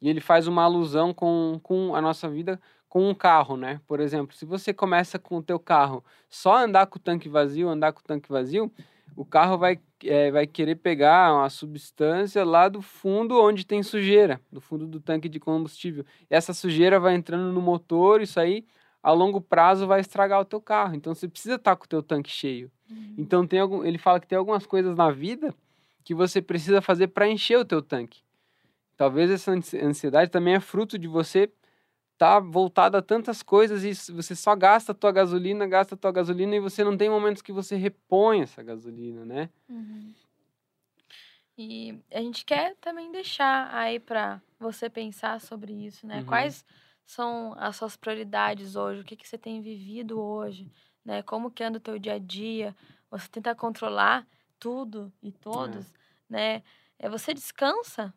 E 0.00 0.08
ele 0.08 0.20
faz 0.20 0.46
uma 0.46 0.62
alusão 0.62 1.14
com, 1.14 1.60
com 1.62 1.94
a 1.94 2.00
nossa 2.00 2.28
vida 2.28 2.60
com 2.88 3.08
um 3.08 3.14
carro, 3.14 3.56
né? 3.56 3.80
Por 3.86 4.00
exemplo, 4.00 4.34
se 4.34 4.44
você 4.44 4.72
começa 4.72 5.18
com 5.18 5.38
o 5.38 5.42
teu 5.42 5.58
carro 5.58 6.04
só 6.28 6.56
andar 6.64 6.86
com 6.86 6.98
o 6.98 7.00
tanque 7.00 7.28
vazio, 7.28 7.68
andar 7.68 7.92
com 7.92 8.00
o 8.00 8.04
tanque 8.04 8.28
vazio, 8.28 8.72
o 9.14 9.24
carro 9.24 9.58
vai, 9.58 9.78
é, 10.04 10.30
vai 10.30 10.46
querer 10.46 10.76
pegar 10.76 11.34
uma 11.34 11.48
substância 11.48 12.44
lá 12.44 12.68
do 12.68 12.82
fundo 12.82 13.40
onde 13.40 13.66
tem 13.66 13.82
sujeira, 13.82 14.40
do 14.50 14.60
fundo 14.60 14.86
do 14.86 15.00
tanque 15.00 15.28
de 15.28 15.40
combustível. 15.40 16.04
E 16.30 16.34
essa 16.34 16.52
sujeira 16.52 17.00
vai 17.00 17.14
entrando 17.14 17.52
no 17.52 17.60
motor, 17.60 18.20
isso 18.20 18.38
aí 18.38 18.64
a 19.06 19.12
longo 19.12 19.40
prazo 19.40 19.86
vai 19.86 20.00
estragar 20.00 20.40
o 20.40 20.44
teu 20.44 20.60
carro. 20.60 20.96
Então 20.96 21.14
você 21.14 21.28
precisa 21.28 21.54
estar 21.54 21.76
com 21.76 21.84
o 21.84 21.88
teu 21.88 22.02
tanque 22.02 22.28
cheio. 22.28 22.68
Uhum. 22.90 23.14
Então 23.16 23.46
tem 23.46 23.60
algum, 23.60 23.84
ele 23.84 23.98
fala 23.98 24.18
que 24.18 24.26
tem 24.26 24.36
algumas 24.36 24.66
coisas 24.66 24.96
na 24.96 25.12
vida 25.12 25.54
que 26.02 26.12
você 26.12 26.42
precisa 26.42 26.82
fazer 26.82 27.06
para 27.06 27.28
encher 27.28 27.56
o 27.56 27.64
teu 27.64 27.80
tanque. 27.80 28.20
Talvez 28.96 29.30
essa 29.30 29.52
ansiedade 29.52 30.32
também 30.32 30.54
é 30.54 30.60
fruto 30.60 30.98
de 30.98 31.06
você 31.06 31.44
estar 32.14 32.34
tá 32.34 32.40
voltado 32.40 32.96
a 32.96 33.02
tantas 33.02 33.44
coisas 33.44 33.84
e 33.84 34.12
você 34.12 34.34
só 34.34 34.56
gasta 34.56 34.90
a 34.90 34.94
tua 34.94 35.12
gasolina, 35.12 35.68
gasta 35.68 35.94
a 35.94 35.98
tua 35.98 36.10
gasolina 36.10 36.56
e 36.56 36.60
você 36.60 36.82
não 36.82 36.96
tem 36.96 37.08
momentos 37.08 37.42
que 37.42 37.52
você 37.52 37.76
repõe 37.76 38.40
essa 38.40 38.60
gasolina, 38.60 39.24
né? 39.24 39.48
Uhum. 39.68 40.12
E 41.56 41.96
a 42.10 42.18
gente 42.18 42.44
quer 42.44 42.74
também 42.80 43.12
deixar 43.12 43.72
aí 43.72 44.00
para 44.00 44.42
você 44.58 44.90
pensar 44.90 45.40
sobre 45.40 45.72
isso, 45.72 46.08
né? 46.08 46.18
Uhum. 46.18 46.26
Quais 46.26 46.64
são 47.06 47.54
as 47.56 47.76
suas 47.76 47.96
prioridades 47.96 48.74
hoje? 48.74 49.00
O 49.00 49.04
que, 49.04 49.16
que 49.16 49.26
você 49.26 49.38
tem 49.38 49.62
vivido 49.62 50.20
hoje? 50.20 50.70
Né? 51.04 51.22
Como 51.22 51.50
que 51.50 51.62
anda 51.62 51.78
o 51.78 51.80
teu 51.80 51.98
dia 51.98 52.14
a 52.14 52.18
dia? 52.18 52.74
Você 53.10 53.28
tenta 53.28 53.54
controlar 53.54 54.26
tudo 54.58 55.12
e 55.22 55.30
todos, 55.30 55.86
é. 55.86 55.94
né? 56.28 56.62
É, 56.98 57.08
você 57.08 57.32
descansa? 57.32 58.12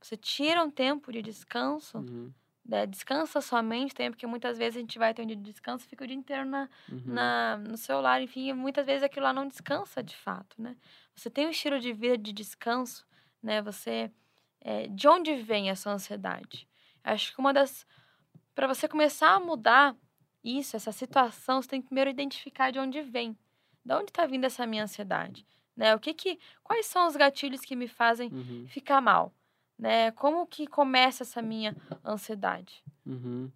Você 0.00 0.16
tira 0.16 0.62
um 0.64 0.70
tempo 0.70 1.12
de 1.12 1.22
descanso? 1.22 1.98
Uhum. 1.98 2.32
Né? 2.64 2.86
Descansa 2.86 3.40
sua 3.40 3.62
mente 3.62 3.94
também, 3.94 4.10
porque 4.10 4.26
muitas 4.26 4.58
vezes 4.58 4.76
a 4.76 4.80
gente 4.80 4.98
vai 4.98 5.14
ter 5.14 5.22
um 5.22 5.26
dia 5.26 5.36
de 5.36 5.42
descanso 5.42 5.84
e 5.84 5.88
fica 5.88 6.04
o 6.04 6.06
dia 6.06 6.16
inteiro 6.16 6.44
na, 6.44 6.68
uhum. 6.90 7.02
na, 7.06 7.56
no 7.56 7.76
celular, 7.76 8.20
enfim, 8.20 8.52
muitas 8.52 8.84
vezes 8.84 9.02
aquilo 9.02 9.24
lá 9.24 9.32
não 9.32 9.46
descansa 9.46 10.02
de 10.02 10.16
fato, 10.16 10.60
né? 10.60 10.76
Você 11.14 11.30
tem 11.30 11.46
um 11.46 11.50
estilo 11.50 11.78
de 11.78 11.92
vida 11.92 12.18
de 12.18 12.32
descanso, 12.32 13.06
né? 13.42 13.62
Você... 13.62 14.10
É, 14.60 14.88
de 14.88 15.06
onde 15.06 15.36
vem 15.36 15.70
essa 15.70 15.88
ansiedade? 15.88 16.68
Acho 17.04 17.32
que 17.32 17.38
uma 17.38 17.52
das 17.52 17.86
para 18.58 18.66
você 18.66 18.88
começar 18.88 19.36
a 19.36 19.38
mudar 19.38 19.94
isso, 20.42 20.74
essa 20.74 20.90
situação, 20.90 21.62
você 21.62 21.68
tem 21.68 21.80
que 21.80 21.86
primeiro 21.86 22.10
identificar 22.10 22.72
de 22.72 22.80
onde 22.80 23.00
vem. 23.02 23.38
De 23.84 23.94
onde 23.94 24.10
está 24.10 24.26
vindo 24.26 24.46
essa 24.46 24.66
minha 24.66 24.82
ansiedade? 24.82 25.46
né? 25.76 25.94
O 25.94 26.00
que 26.00 26.12
que, 26.12 26.40
quais 26.64 26.86
são 26.86 27.06
os 27.06 27.14
gatilhos 27.14 27.60
que 27.60 27.76
me 27.76 27.86
fazem 27.86 28.28
Uhum. 28.32 28.66
ficar 28.68 29.00
mal, 29.00 29.32
né? 29.78 30.10
Como 30.10 30.44
que 30.44 30.66
começa 30.66 31.22
essa 31.22 31.40
minha 31.40 31.76
ansiedade? 32.04 32.82
Uhum. 33.06 33.48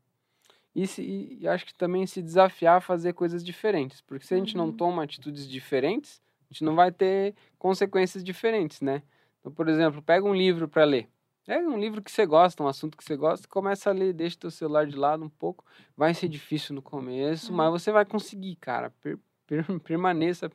E, 0.72 0.86
se, 0.86 1.03
e 1.40 1.48
acho 1.48 1.66
que 1.66 1.74
também 1.74 2.07
se 2.07 2.22
desafiar 2.22 2.76
a 2.76 2.80
fazer 2.80 3.12
coisas 3.12 3.44
diferentes. 3.44 4.00
Porque 4.03 4.24
se 4.24 4.34
a 4.34 4.36
gente 4.38 4.57
não 4.57 4.66
Uhum. 4.66 4.72
toma 4.76 5.03
atitudes 5.03 5.48
diferentes, 5.50 6.22
a 6.48 6.55
gente 6.55 6.62
não 6.62 6.76
vai 6.76 6.92
ter 6.92 7.34
consequências 7.59 8.22
diferentes, 8.22 8.80
né? 8.80 9.03
Então, 9.40 9.50
por 9.50 9.68
exemplo, 9.68 10.00
pega 10.00 10.24
um 10.24 10.32
livro 10.34 10.68
para 10.68 10.84
ler. 10.84 11.09
Pega 11.45 11.68
um 11.68 11.78
livro 11.78 12.01
que 12.03 12.11
você 12.11 12.24
gosta, 12.24 12.62
um 12.62 12.68
assunto 12.68 12.97
que 12.97 13.03
você 13.05 13.16
gosta, 13.16 13.49
começa 13.49 13.90
a 13.90 13.93
ler, 13.93 14.12
deixa 14.12 14.38
teu 14.38 14.51
celular 14.51 14.86
de 14.86 14.97
lado 14.97 15.24
um 15.24 15.28
pouco. 15.28 15.64
Vai 15.97 16.14
ser 16.14 16.28
difícil 16.28 16.74
no 16.74 16.80
começo, 16.82 17.51
Uhum. 17.51 17.57
mas 17.57 17.70
você 17.70 17.90
vai 17.90 18.05
conseguir, 18.05 18.55
cara. 18.57 18.90
Per- 19.01 19.18
per- 19.47 19.80
permaneça, 19.80 20.51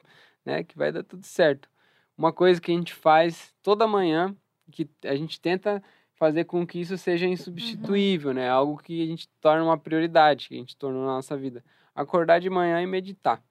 né? 0.45 0.63
Que 0.63 0.77
vai 0.77 0.91
dar 0.91 1.03
tudo 1.03 1.25
certo. 1.25 1.69
Uma 2.17 2.31
coisa 2.31 2.59
que 2.61 2.71
a 2.71 2.75
gente 2.75 2.93
faz 2.93 3.53
toda 3.61 3.85
manhã, 3.87 4.33
que 4.71 4.89
a 5.03 5.15
gente 5.15 5.39
tenta 5.41 5.83
fazer 6.15 6.45
com 6.45 6.65
que 6.65 6.79
isso 6.79 6.97
seja 6.97 7.27
insubstituível, 7.27 8.33
né? 8.33 8.49
Algo 8.49 8.77
que 8.77 9.03
a 9.03 9.05
gente 9.05 9.27
torna 9.41 9.63
uma 9.63 9.77
prioridade, 9.77 10.47
que 10.47 10.55
a 10.55 10.57
gente 10.57 10.75
tornou 10.77 11.01
na 11.05 11.13
nossa 11.15 11.35
vida. 11.37 11.63
Acordar 11.93 12.39
de 12.39 12.49
manhã 12.49 12.81
e 12.81 12.87
meditar. 12.87 13.43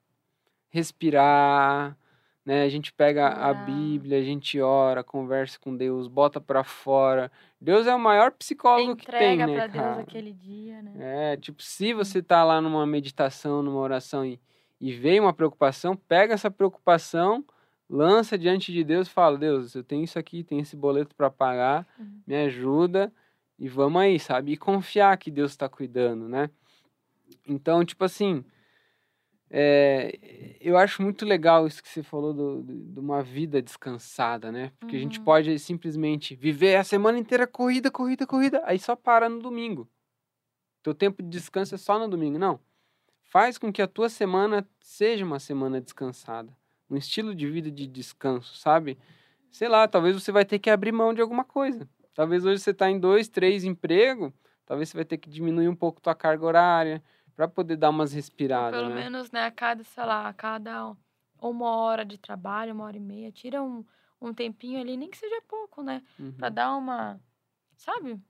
Respirar, 0.69 1.97
né? 2.47 2.63
A 2.63 2.69
gente 2.69 2.93
pega 2.93 3.27
a 3.27 3.49
Orar. 3.49 3.65
Bíblia, 3.65 4.19
a 4.19 4.23
gente 4.23 4.57
ora, 4.61 5.03
conversa 5.03 5.59
com 5.59 5.75
Deus, 5.75 6.07
bota 6.07 6.39
pra 6.39 6.63
fora. 6.63 7.29
Deus 7.59 7.85
é 7.85 7.93
o 7.93 7.99
maior 7.99 8.31
psicólogo 8.31 8.95
que 8.95 9.05
tem, 9.05 9.33
Entrega 9.33 9.47
né, 9.47 9.53
para 9.53 9.67
Deus 9.67 9.97
aquele 9.97 10.31
dia, 10.31 10.81
né? 10.81 11.33
É, 11.33 11.35
tipo, 11.35 11.61
se 11.61 11.93
você 11.93 12.23
tá 12.23 12.45
lá 12.45 12.61
numa 12.61 12.87
meditação, 12.87 13.61
numa 13.61 13.81
oração 13.81 14.25
e, 14.25 14.39
e 14.79 14.93
veio 14.93 15.23
uma 15.23 15.33
preocupação, 15.33 15.93
pega 15.93 16.33
essa 16.35 16.49
preocupação, 16.49 17.43
lança 17.89 18.37
diante 18.37 18.71
de 18.71 18.81
Deus 18.81 19.09
e 19.09 19.11
fala: 19.11 19.37
Deus, 19.37 19.75
eu 19.75 19.83
tenho 19.83 20.05
isso 20.05 20.17
aqui, 20.17 20.41
tenho 20.41 20.61
esse 20.61 20.77
boleto 20.77 21.13
para 21.17 21.29
pagar, 21.29 21.85
Uhum. 21.99 22.21
me 22.25 22.35
ajuda 22.37 23.11
e 23.59 23.67
vamos 23.67 24.01
aí, 24.01 24.17
sabe? 24.21 24.53
E 24.53 24.57
confiar 24.57 25.17
que 25.17 25.29
Deus 25.29 25.51
está 25.51 25.67
cuidando, 25.67 26.29
né? 26.29 26.49
Então, 27.45 27.83
tipo 27.83 28.05
assim, 28.05 28.45
é, 29.49 30.57
eu 30.59 30.77
acho 30.77 31.01
muito 31.01 31.25
legal 31.25 31.65
isso 31.67 31.81
que 31.81 31.89
você 31.89 32.03
falou 32.03 32.33
do, 32.33 32.61
do- 32.63 32.93
de 32.93 32.99
uma 32.99 33.21
vida 33.23 33.61
descansada, 33.61 34.51
né? 34.51 34.71
Porque 34.79 34.95
a 34.95 34.99
gente 34.99 35.19
Uhum. 35.19 35.25
pode 35.25 35.57
simplesmente 35.59 36.35
viver 36.35 36.75
a 36.75 36.83
semana 36.83 37.17
inteira 37.17 37.47
corrida, 37.47 37.89
corrida, 37.91 38.27
corrida, 38.27 38.61
aí 38.65 38.77
só 38.79 38.95
para 38.95 39.29
no 39.29 39.39
domingo. 39.39 39.87
Teu 40.83 40.93
tempo 40.93 41.21
de 41.23 41.29
descanso 41.29 41.75
é 41.75 41.77
só 41.77 41.97
no 41.99 42.07
domingo. 42.07 42.37
Não. 42.37 42.59
Faz 43.23 43.57
com 43.57 43.71
que 43.71 43.81
a 43.81 43.87
tua 43.87 44.09
semana 44.09 44.67
seja 44.79 45.25
uma 45.25 45.39
semana 45.39 45.81
descansada. 45.81 46.55
Um 46.89 46.95
estilo 46.95 47.35
de 47.35 47.49
vida 47.49 47.69
de 47.69 47.85
descanso, 47.85 48.55
sabe? 48.57 48.97
Sei 49.51 49.67
lá, 49.67 49.87
talvez 49.87 50.15
você 50.15 50.31
vai 50.31 50.45
ter 50.45 50.59
que 50.59 50.69
abrir 50.69 50.91
mão 50.93 51.13
de 51.13 51.21
alguma 51.21 51.43
coisa. 51.43 51.89
Talvez 52.13 52.45
hoje 52.45 52.61
você 52.61 52.71
está 52.71 52.89
em 52.89 52.99
dois, 52.99 53.27
três 53.27 53.63
empregos, 53.65 54.31
talvez 54.65 54.89
você 54.89 54.97
vai 54.97 55.05
ter 55.05 55.17
que 55.17 55.29
diminuir 55.29 55.67
um 55.67 55.75
pouco 55.75 56.01
tua 56.01 56.15
carga 56.15 56.45
horária 56.45 57.03
para 57.37 57.47
poder 57.49 57.77
dar 57.77 57.91
umas 57.91 58.13
respiradas, 58.13 58.85
Pelo 58.85 58.89
né? 58.89 59.09
menos, 59.09 59.31
né, 59.31 59.45
a 59.45 59.51
cada, 59.51 59.83
sei 59.83 60.03
lá, 60.05 60.27
a 60.27 60.33
cada 60.33 60.95
uma 61.41 61.77
hora 61.77 62.03
de 62.05 62.17
trabalho, 62.17 62.73
uma 62.73 62.83
hora 62.85 62.97
e 62.97 62.99
meia, 62.99 63.31
tira 63.31 63.61
um, 63.63 63.85
um 64.21 64.33
tempinho 64.33 64.79
ali, 64.81 64.97
nem 64.97 65.09
que 65.09 65.17
seja 65.17 65.41
pouco, 65.47 65.81
né? 65.83 66.03
Uhum, 66.19 66.33
Pra 66.35 66.49
dar 66.49 66.75
uma, 66.75 67.21
sabe? 67.77 68.21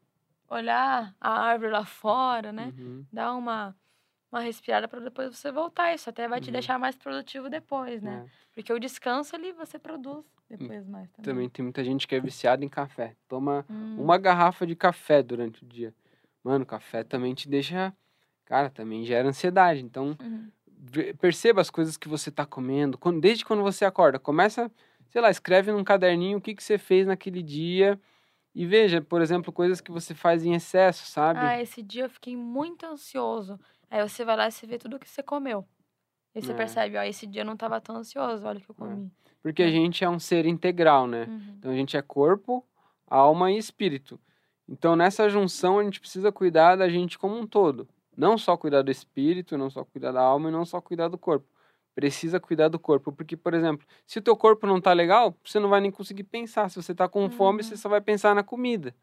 Olhar 0.50 1.16
a 1.22 1.32
árvore 1.44 1.72
lá 1.72 1.86
fora, 1.86 2.52
né? 2.54 2.74
uhum, 2.74 3.08
Dar 3.12 3.36
uma, 3.36 3.78
uma 4.32 4.42
respirada 4.42 4.88
para 4.88 5.02
depois 5.02 5.38
você 5.38 5.52
voltar. 5.52 5.94
Isso 5.96 6.10
até 6.10 6.28
vai 6.28 6.42
te 6.42 6.52
Uhum. 6.52 6.52
deixar 6.52 6.80
mais 6.80 6.98
produtivo 6.98 7.50
depois, 7.50 8.02
né? 8.04 8.24
é. 8.24 8.48
Porque 8.54 8.74
o 8.74 8.80
descanso 8.80 9.36
ali 9.36 9.54
você 9.54 9.80
produz 9.80 10.26
depois 10.50 10.88
mais 10.88 11.10
também. 11.12 11.38
Também 11.38 11.50
tem 11.50 11.64
muita 11.64 11.84
gente 11.84 12.08
que 12.08 12.16
é 12.16 12.20
viciada 12.20 12.64
em 12.64 12.70
café. 12.70 13.16
Toma 13.28 13.68
Hum, 13.70 13.96
uma 13.96 14.18
garrafa 14.18 14.66
de 14.66 14.76
café 14.76 15.22
durante 15.24 15.64
o 15.64 15.68
dia. 15.68 15.94
Mano, 16.44 16.66
café 16.66 17.04
também 17.04 17.34
te 17.36 17.50
deixa. 17.50 17.96
Cara, 18.48 18.70
também 18.70 19.04
gera 19.04 19.28
ansiedade. 19.28 19.84
Então, 19.84 20.18
uhum. 20.22 20.50
perceba 21.20 21.60
as 21.60 21.70
coisas 21.70 21.98
que 21.98 22.08
você 22.08 22.32
tá 22.32 22.46
comendo. 22.46 22.98
Quando, 22.98 23.20
desde 23.20 23.44
quando 23.44 23.62
você 23.62 23.84
acorda. 23.84 24.18
Começa, 24.18 24.72
sei 25.10 25.22
lá, 25.22 25.30
escreve 25.30 25.70
num 25.72 25.84
caderninho 25.84 26.38
o 26.38 26.42
que, 26.42 26.56
que 26.56 26.64
você 26.64 26.78
fez 26.78 27.06
naquele 27.06 27.44
dia. 27.44 28.00
E 28.56 28.66
veja, 28.66 29.02
por 29.02 29.22
exemplo, 29.22 29.52
coisas 29.52 29.82
que 29.82 29.92
você 29.92 30.16
faz 30.16 30.46
em 30.46 30.54
excesso, 30.54 31.06
sabe? 31.06 31.42
Ah, 31.42 31.62
esse 31.62 31.84
dia 31.84 32.06
eu 32.06 32.10
fiquei 32.10 32.38
muito 32.38 32.86
ansioso. 32.86 33.60
Aí 33.92 34.02
você 34.02 34.24
vai 34.24 34.38
lá 34.38 34.48
e 34.48 34.52
você 34.52 34.66
vê 34.66 34.78
tudo 34.78 34.98
que 34.98 35.10
você 35.10 35.22
comeu. 35.22 35.68
E 36.34 36.42
você 36.42 36.54
É. 36.54 36.56
percebe, 36.56 36.98
ó, 36.98 37.04
esse 37.04 37.28
dia 37.28 37.42
eu 37.42 37.46
não 37.46 37.58
tava 37.58 37.82
tão 37.82 37.98
ansioso, 37.98 38.48
olha 38.48 38.60
o 38.60 38.62
que 38.62 38.72
eu 38.72 38.76
comi. 38.76 39.12
Porque 39.44 39.62
a 39.62 39.68
é. 39.68 39.72
gente 39.72 40.04
é 40.06 40.10
um 40.10 40.20
ser 40.20 40.46
integral, 40.46 41.06
né? 41.06 41.26
Uhum. 41.28 41.56
Então 41.58 41.72
a 41.72 41.76
gente 41.76 41.98
é 41.98 42.02
corpo, 42.02 42.66
alma 43.06 43.52
e 43.52 43.58
espírito. 43.58 44.18
Então 44.68 44.96
nessa 44.96 45.30
junção 45.30 45.80
a 45.80 45.84
gente 45.84 46.00
precisa 46.00 46.32
cuidar 46.32 46.78
da 46.78 46.88
gente 46.88 47.20
como 47.20 47.38
um 47.38 47.46
todo. 47.46 47.88
Não 48.18 48.38
só 48.38 48.58
cuidar 48.58 48.82
do 48.82 48.92
espírito, 48.92 49.58
não 49.58 49.70
só 49.70 49.86
cuidar 49.86 50.12
da 50.12 50.22
alma 50.22 50.50
e 50.50 50.52
não 50.52 50.66
só 50.66 50.82
cuidar 50.82 51.08
do 51.08 51.18
corpo. 51.18 51.48
Precisa 51.96 52.40
cuidar 52.40 52.68
do 52.70 52.80
corpo, 52.80 53.12
porque 53.12 53.38
por 53.38 53.54
exemplo, 53.54 53.86
se 54.06 54.20
o 54.20 54.22
teu 54.22 54.36
corpo 54.36 54.68
não 54.68 54.82
tá 54.82 54.94
legal, 54.94 55.36
você 55.44 55.60
não 55.60 55.70
vai 55.70 55.82
nem 55.82 55.92
conseguir 55.92 56.24
pensar. 56.24 56.70
Se 56.70 56.76
você 56.82 56.94
tá 56.96 57.08
com 57.08 57.30
fome, 57.30 57.62
Uhum. 57.62 57.64
você 57.70 57.78
só 57.78 57.90
vai 57.90 58.02
pensar 58.02 58.36
na 58.36 58.44
comida. 58.44 58.96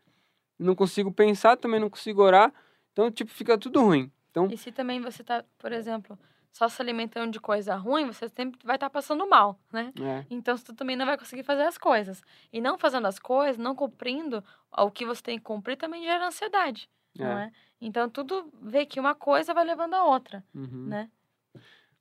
Não 0.59 0.75
consigo 0.75 1.13
pensar, 1.13 1.57
também 1.57 1.81
não 1.81 1.91
consigo 1.91 2.23
orar. 2.23 2.53
Então 2.93 3.11
tipo 3.11 3.31
fica 3.31 3.59
tudo 3.59 3.81
ruim. 3.83 4.11
Então 4.31 4.49
E 4.51 4.57
se 4.57 4.71
também 4.73 5.01
você 5.01 5.23
tá, 5.25 5.45
por 5.59 5.73
exemplo, 5.73 6.19
só 6.53 6.69
se 6.69 6.81
alimentando 6.81 7.33
de 7.33 7.41
coisa 7.41 7.75
ruim, 7.75 8.07
você 8.07 8.29
sempre 8.29 8.61
vai 8.65 8.77
estar 8.77 8.89
passando 8.91 9.29
mal, 9.29 9.59
né? 9.73 9.93
é, 10.01 10.25
Então 10.31 10.57
você 10.57 10.73
também 10.75 10.95
não 10.97 11.07
vai 11.07 11.19
conseguir 11.19 11.43
fazer 11.43 11.63
as 11.63 11.77
coisas. 11.79 12.23
E 12.53 12.61
não 12.61 12.79
fazendo 12.79 13.07
as 13.07 13.19
coisas, 13.19 13.59
não 13.59 13.75
cumprindo 13.75 14.43
o 14.77 14.91
que 14.91 15.05
você 15.05 15.23
tem 15.23 15.39
que 15.39 15.45
cumprir, 15.45 15.77
também 15.77 16.05
gera 16.05 16.27
ansiedade, 16.29 16.89
não 17.19 17.39
é. 17.39 17.45
é? 17.47 17.53
Então 17.81 18.09
tudo 18.09 18.51
vê 18.63 18.87
que 18.87 18.99
uma 19.01 19.15
coisa 19.15 19.53
vai 19.55 19.65
levando 19.65 19.95
a 19.95 20.05
outra, 20.05 20.45
Uhum. 20.55 20.87
né? 20.89 21.11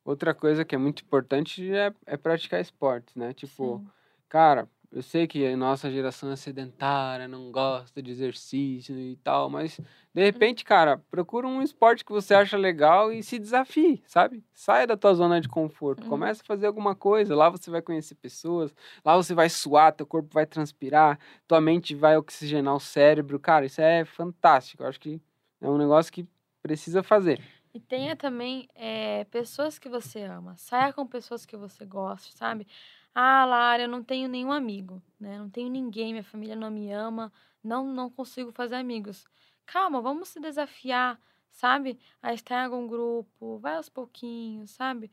Outra 0.05 0.33
coisa 0.33 0.65
que 0.65 0.75
é 0.75 0.77
muito 0.77 1.01
importante 1.03 1.73
é, 1.73 1.93
é 2.05 2.17
praticar 2.17 2.59
esportes, 2.59 3.15
né? 3.15 3.33
Tipo, 3.33 3.77
Sim. 3.79 3.87
Cara, 4.27 4.67
eu 4.93 5.01
sei 5.01 5.27
que 5.27 5.45
a 5.45 5.57
nossa 5.57 5.89
geração 5.91 6.31
é 6.31 6.35
sedentária, 6.35 7.27
não 7.27 7.51
gosta 7.51 8.01
de 8.01 8.11
exercício 8.11 8.97
e 8.97 9.15
tal, 9.17 9.49
mas 9.49 9.79
de 10.13 10.23
repente, 10.23 10.63
cara, 10.63 10.99
procura 11.09 11.47
um 11.47 11.61
esporte 11.61 12.05
que 12.05 12.11
você 12.11 12.33
acha 12.35 12.55
legal 12.57 13.11
e 13.11 13.23
se 13.23 13.39
desafie, 13.39 14.03
sabe? 14.05 14.45
Saia 14.53 14.85
da 14.87 14.95
tua 14.95 15.13
zona 15.15 15.41
de 15.41 15.49
conforto, 15.49 16.03
Uhum. 16.03 16.09
comece 16.09 16.41
a 16.43 16.45
fazer 16.45 16.67
alguma 16.67 16.95
coisa, 16.95 17.35
lá 17.35 17.49
você 17.49 17.71
vai 17.71 17.81
conhecer 17.81 18.15
pessoas, 18.15 18.73
lá 19.03 19.15
você 19.15 19.33
vai 19.33 19.49
suar, 19.49 19.93
teu 19.93 20.05
corpo 20.05 20.29
vai 20.33 20.45
transpirar, 20.45 21.19
tua 21.47 21.59
mente 21.59 21.95
vai 21.95 22.15
oxigenar 22.17 22.75
o 22.75 22.79
cérebro, 22.79 23.39
cara, 23.39 23.65
isso 23.65 23.81
é 23.81 24.05
fantástico, 24.05 24.83
eu 24.83 24.87
acho 24.87 24.99
que 24.99 25.19
é 25.59 25.69
um 25.69 25.77
negócio 25.77 26.13
que 26.13 26.27
precisa 26.61 27.01
fazer. 27.03 27.41
E 27.73 27.79
tenha 27.79 28.15
também 28.15 28.67
eh, 28.75 29.25
pessoas 29.31 29.79
que 29.79 29.89
você 29.89 30.21
ama. 30.21 30.55
Saia 30.57 30.93
com 30.93 31.07
pessoas 31.07 31.43
que 31.45 31.57
você 31.57 31.85
gosta, 31.85 32.35
sabe? 32.37 32.67
Ah, 33.15 33.45
Lara, 33.45 33.83
eu 33.83 33.87
não 33.87 34.03
tenho 34.03 34.27
nenhum 34.27 34.51
amigo, 34.51 35.01
né? 35.19 35.37
Não 35.37 35.49
tenho 35.49 35.69
ninguém, 35.69 36.11
minha 36.13 36.23
família 36.23 36.55
não 36.55 36.71
me 36.71 36.91
ama, 36.91 37.31
não, 37.63 37.85
não 37.85 38.09
consigo 38.09 38.51
fazer 38.51 38.75
amigos. 38.75 39.25
Calma, 39.65 40.01
vamos 40.01 40.29
se 40.29 40.39
desafiar, 40.39 41.19
sabe? 41.51 41.99
A 42.21 42.33
estar 42.33 42.61
em 42.61 42.65
algum 42.65 42.87
grupo, 42.87 43.59
vai 43.59 43.75
aos 43.75 43.87
pouquinhos, 43.89 44.71
sabe? 44.71 45.11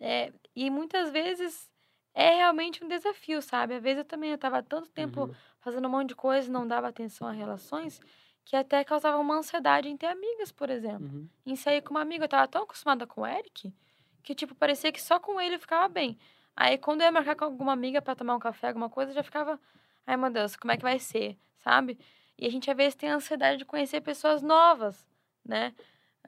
É, 0.00 0.32
e 0.54 0.70
muitas 0.70 1.10
vezes 1.10 1.70
é 2.14 2.36
realmente 2.36 2.84
um 2.84 2.88
desafio, 2.88 3.40
sabe? 3.42 3.74
Às 3.74 3.82
vezes 3.82 3.98
eu 4.00 4.04
também 4.04 4.32
estava 4.32 4.62
tanto 4.62 4.90
tempo 4.90 5.22
Uhum. 5.26 5.34
fazendo 5.60 5.86
um 5.88 5.90
monte 5.90 6.10
de 6.10 6.14
coisa 6.16 6.48
e 6.48 6.52
não 6.52 6.66
dava 6.66 6.88
atenção 6.88 7.26
a 7.28 7.32
relações 7.32 8.00
que 8.44 8.56
até 8.56 8.84
causava 8.84 9.18
uma 9.18 9.36
ansiedade 9.36 9.88
em 9.88 9.96
ter 9.96 10.06
amigas, 10.06 10.52
por 10.52 10.70
exemplo 10.70 11.14
Uhum. 11.14 11.28
em 11.46 11.56
sair 11.56 11.82
com 11.82 11.90
uma 11.92 12.02
amiga. 12.02 12.24
Eu 12.24 12.28
tava 12.28 12.48
tão 12.48 12.62
acostumada 12.64 13.06
com 13.06 13.22
o 13.22 13.26
Eric 13.26 13.72
que, 14.22 14.34
tipo, 14.34 14.54
parecia 14.54 14.92
que 14.92 15.00
só 15.00 15.18
com 15.18 15.40
ele 15.40 15.54
eu 15.56 15.60
ficava 15.60 15.88
bem. 15.88 16.18
Aí, 16.60 16.76
quando 16.78 17.00
eu 17.00 17.06
ia 17.06 17.12
marcar 17.12 17.36
com 17.36 17.44
alguma 17.46 17.72
amiga 17.72 18.02
pra 18.02 18.14
tomar 18.14 18.36
um 18.36 18.38
café, 18.38 18.68
alguma 18.68 18.90
coisa, 18.90 19.12
eu 19.12 19.14
já 19.14 19.22
ficava, 19.22 19.58
ai 20.06 20.16
meu 20.18 20.30
Deus, 20.30 20.56
como 20.56 20.72
é 20.72 20.76
que 20.76 20.82
vai 20.82 20.98
ser, 20.98 21.38
sabe? 21.58 21.98
E 22.38 22.46
a 22.46 22.50
gente 22.50 22.70
às 22.70 22.76
vezes 22.76 22.94
tem 22.96 23.10
a 23.10 23.14
ansiedade 23.16 23.58
de 23.58 23.64
conhecer 23.64 24.00
pessoas 24.02 24.42
novas, 24.42 25.06
né? 25.44 25.74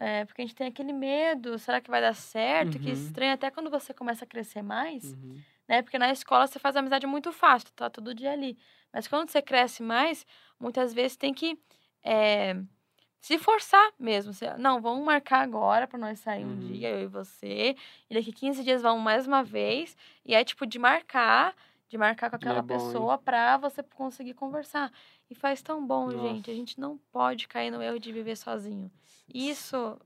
É, 0.00 0.24
porque 0.24 0.42
a 0.42 0.46
gente 0.46 0.54
tem 0.56 0.68
aquele 0.68 0.92
medo, 0.92 1.58
será 1.58 1.80
que 1.80 1.90
vai 1.90 2.00
dar 2.00 2.14
certo? 2.14 2.78
Que 2.80 2.90
Uhum. 2.90 2.94
estranho, 2.94 3.34
até 3.34 3.50
quando 3.50 3.70
você 3.70 3.94
começa 3.94 4.24
a 4.24 4.28
crescer 4.28 4.62
mais, 4.62 5.16
Uhum. 5.22 5.44
né? 5.68 5.82
Porque 5.82 5.98
na 5.98 6.12
escola 6.12 6.46
você 6.46 6.58
faz 6.58 6.76
amizade 6.76 7.06
muito 7.06 7.32
fácil, 7.32 7.70
tá 7.74 7.90
todo 7.90 8.14
dia 8.14 8.32
ali. 8.32 8.58
Mas 8.92 9.08
quando 9.08 9.30
você 9.30 9.42
cresce 9.42 9.82
mais, 9.82 10.26
muitas 10.60 10.94
vezes 10.94 11.16
tem 11.16 11.34
que 11.34 11.58
é, 12.04 12.54
se 13.22 13.38
forçar 13.38 13.92
mesmo. 13.98 14.34
Você, 14.34 14.54
não, 14.58 14.82
vamos 14.82 15.04
marcar 15.06 15.42
agora 15.42 15.86
pra 15.88 15.98
nós 15.98 16.20
sair 16.20 16.44
um 16.46 16.56
Uhum. 16.56 16.58
dia, 16.58 16.90
eu 16.90 17.02
e 17.04 17.08
você. 17.08 17.76
E 18.10 18.14
daqui 18.14 18.32
15 18.32 18.64
dias 18.64 18.82
vamos 18.82 19.02
mais 19.04 19.26
uma 19.28 19.44
vez. 19.44 19.96
E 20.26 20.34
é 20.34 20.44
tipo 20.44 20.66
de 20.66 20.78
marcar, 20.78 21.54
de 21.88 21.98
marcar 21.98 22.30
com 22.30 22.36
aquela 22.36 22.60
É 22.60 22.62
bom, 22.62 23.06
pessoa 23.06 23.18
pra 23.18 23.56
você 23.58 23.82
conseguir 23.82 24.34
conversar. 24.34 24.92
E 25.30 25.34
faz 25.36 25.62
tão 25.62 25.86
bom, 25.86 26.16
gente. 26.16 26.50
A 26.50 26.54
Nossa. 26.54 26.56
gente 26.56 26.80
não 26.80 26.98
pode 27.12 27.48
cair 27.48 27.70
no 27.70 27.82
erro 27.82 28.00
de 28.00 28.12
viver 28.12 28.36
sozinho. 28.36 28.92
Isso 29.32 29.98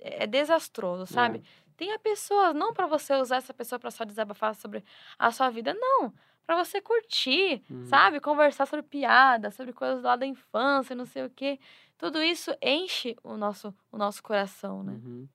é 0.00 0.24
é 0.24 0.26
desastroso, 0.26 1.06
sabe? 1.06 1.42
Tenha 1.76 1.98
pessoas, 1.98 2.54
não 2.54 2.72
para 2.72 2.86
você 2.86 3.14
usar 3.16 3.36
essa 3.36 3.54
pessoa 3.54 3.78
para 3.78 3.90
só 3.90 4.04
desabafar 4.04 4.54
sobre 4.54 4.84
a 5.18 5.30
sua 5.32 5.50
vida, 5.50 5.74
não. 5.74 6.12
Para 6.46 6.56
você 6.64 6.80
curtir, 6.80 7.62
Uhum. 7.70 7.80
sabe? 7.82 8.20
Conversar 8.20 8.66
sobre 8.66 8.84
piada, 8.86 9.50
sobre 9.50 9.72
coisas 9.72 10.02
lá 10.02 10.16
da 10.16 10.26
infância, 10.26 10.94
não 10.96 11.06
sei 11.06 11.24
o 11.24 11.30
quê. 11.30 11.58
Tudo 11.98 12.22
isso 12.22 12.50
enche 12.62 13.16
o 13.22 13.36
nosso, 13.36 13.74
o 13.90 13.96
nosso 13.96 14.22
coração, 14.22 14.82
né? 14.82 14.92
Uhum. 14.92 15.28